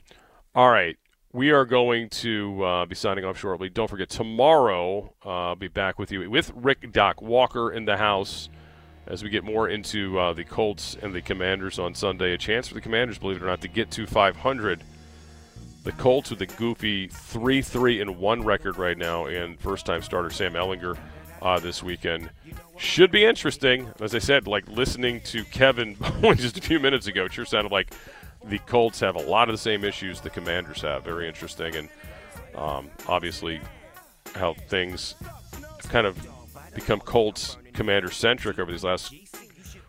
All 0.56 0.70
right. 0.70 0.98
We 1.32 1.52
are 1.52 1.66
going 1.66 2.10
to 2.10 2.64
uh, 2.64 2.86
be 2.88 2.96
signing 2.96 3.24
off 3.24 3.38
shortly. 3.38 3.70
Don't 3.70 3.88
forget, 3.88 4.10
tomorrow 4.10 5.14
uh, 5.24 5.50
I'll 5.50 5.56
be 5.56 5.68
back 5.68 6.00
with 6.00 6.12
you 6.12 6.28
with 6.30 6.52
Rick 6.56 6.92
Doc 6.92 7.22
Walker 7.22 7.72
in 7.72 7.86
the 7.86 7.98
house 7.98 8.50
as 9.06 9.24
we 9.24 9.30
get 9.30 9.44
more 9.44 9.70
into 9.70 10.18
uh, 10.18 10.34
the 10.34 10.44
Colts 10.44 10.98
and 11.00 11.14
the 11.14 11.22
Commanders 11.22 11.78
on 11.78 11.94
Sunday. 11.94 12.34
A 12.34 12.38
chance 12.38 12.68
for 12.68 12.74
the 12.74 12.82
Commanders, 12.82 13.20
believe 13.20 13.38
it 13.38 13.44
or 13.44 13.48
not, 13.48 13.62
to 13.62 13.68
get 13.68 13.92
to 13.92 14.08
500. 14.08 14.84
The 15.84 15.92
Colts 15.94 16.32
with 16.32 16.42
a 16.42 16.48
goofy 16.48 17.08
3 17.08 17.62
3 17.62 18.02
and 18.02 18.18
1 18.18 18.44
record 18.44 18.78
right 18.78 18.98
now, 18.98 19.28
and 19.28 19.60
first 19.60 19.86
time 19.86 20.02
starter 20.02 20.32
Sam 20.32 20.54
Ehlinger 20.54 20.98
uh, 21.44 21.60
this 21.60 21.84
weekend 21.84 22.30
should 22.80 23.12
be 23.12 23.26
interesting. 23.26 23.90
As 24.00 24.16
I 24.16 24.20
said, 24.20 24.48
like 24.48 24.68
listening 24.70 25.22
to 25.22 25.44
Kevin 25.46 25.98
just 26.36 26.58
a 26.58 26.62
few 26.62 26.80
minutes 26.80 27.08
ago, 27.08 27.28
sure 27.28 27.46
sounded 27.46 27.72
like 27.72 27.94
the 28.44 28.60
Colts 28.60 29.00
have 29.02 29.16
a 29.16 29.22
lot 29.22 29.50
of 29.50 29.54
the 29.54 29.60
same 29.60 29.84
issues 29.84 30.22
the 30.22 30.30
Commanders 30.30 30.82
have. 30.82 31.04
Very 31.04 31.28
interesting, 31.28 31.76
and 31.76 31.90
um, 32.56 32.90
obviously 33.08 33.60
how 34.36 34.54
things 34.54 35.16
kind 35.90 36.08
of 36.08 36.18
become 36.74 37.00
Colts 37.00 37.58
Commander 37.74 38.12
centric 38.12 38.60
over 38.60 38.72
these 38.72 38.84
last 38.84 39.14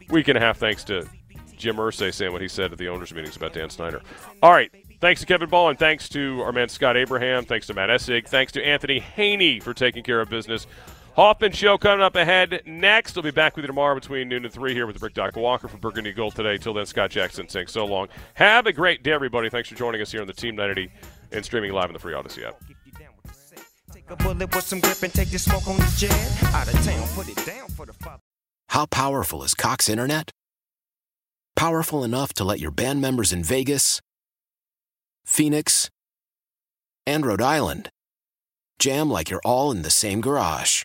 week 0.08 0.28
and 0.28 0.36
a 0.36 0.40
half, 0.40 0.58
thanks 0.58 0.82
to 0.84 1.06
Jim 1.56 1.76
Irsay 1.76 2.12
saying 2.12 2.32
what 2.32 2.40
he 2.40 2.48
said 2.48 2.72
at 2.72 2.78
the 2.78 2.88
owners' 2.88 3.14
meetings 3.14 3.36
about 3.36 3.52
Dan 3.52 3.70
Snyder. 3.70 4.00
All 4.42 4.52
right. 4.52 4.70
Thanks 5.00 5.20
to 5.20 5.26
Kevin 5.26 5.48
Ball 5.48 5.70
and 5.70 5.78
thanks 5.78 6.08
to 6.10 6.42
our 6.42 6.52
man 6.52 6.68
Scott 6.68 6.96
Abraham. 6.96 7.44
Thanks 7.44 7.66
to 7.68 7.74
Matt 7.74 7.88
Essig. 7.88 8.28
Thanks 8.28 8.52
to 8.52 8.64
Anthony 8.64 8.98
Haney 8.98 9.60
for 9.60 9.72
taking 9.72 10.02
care 10.02 10.20
of 10.20 10.28
business 10.28 10.66
Hoffman 11.16 11.52
Show 11.52 11.76
coming 11.76 12.02
up 12.02 12.14
ahead 12.16 12.62
next. 12.66 13.16
We'll 13.16 13.24
be 13.24 13.30
back 13.30 13.56
with 13.56 13.64
you 13.64 13.66
tomorrow 13.66 13.94
between 13.94 14.28
noon 14.28 14.44
and 14.44 14.54
3 14.54 14.72
here 14.72 14.86
with 14.86 15.02
Rick 15.02 15.14
Doc 15.14 15.36
Walker 15.36 15.68
from 15.68 15.80
Burgundy 15.80 16.12
Gold 16.12 16.36
today. 16.36 16.56
Till 16.56 16.72
then, 16.72 16.86
Scott 16.86 17.10
Jackson 17.10 17.48
saying 17.48 17.66
so 17.66 17.84
long. 17.84 18.08
Have 18.34 18.66
a 18.66 18.72
great 18.72 19.02
day, 19.02 19.12
everybody. 19.12 19.50
Thanks 19.50 19.68
for 19.68 19.74
joining 19.74 20.00
us 20.00 20.12
here 20.12 20.20
on 20.20 20.26
the 20.26 20.32
Team 20.32 20.54
980 20.54 20.92
and 21.32 21.44
streaming 21.44 21.72
live 21.72 21.90
in 21.90 21.94
the 21.94 21.98
free 21.98 22.14
Audacy 22.14 22.46
app. 22.46 22.60
How 28.68 28.86
powerful 28.86 29.42
is 29.42 29.54
Cox 29.54 29.88
Internet? 29.88 30.30
Powerful 31.56 32.04
enough 32.04 32.32
to 32.34 32.44
let 32.44 32.60
your 32.60 32.70
band 32.70 33.00
members 33.00 33.32
in 33.32 33.42
Vegas, 33.42 34.00
Phoenix, 35.24 35.90
and 37.04 37.26
Rhode 37.26 37.42
Island 37.42 37.90
jam 38.78 39.10
like 39.10 39.28
you're 39.28 39.42
all 39.44 39.70
in 39.72 39.82
the 39.82 39.90
same 39.90 40.20
garage. 40.20 40.84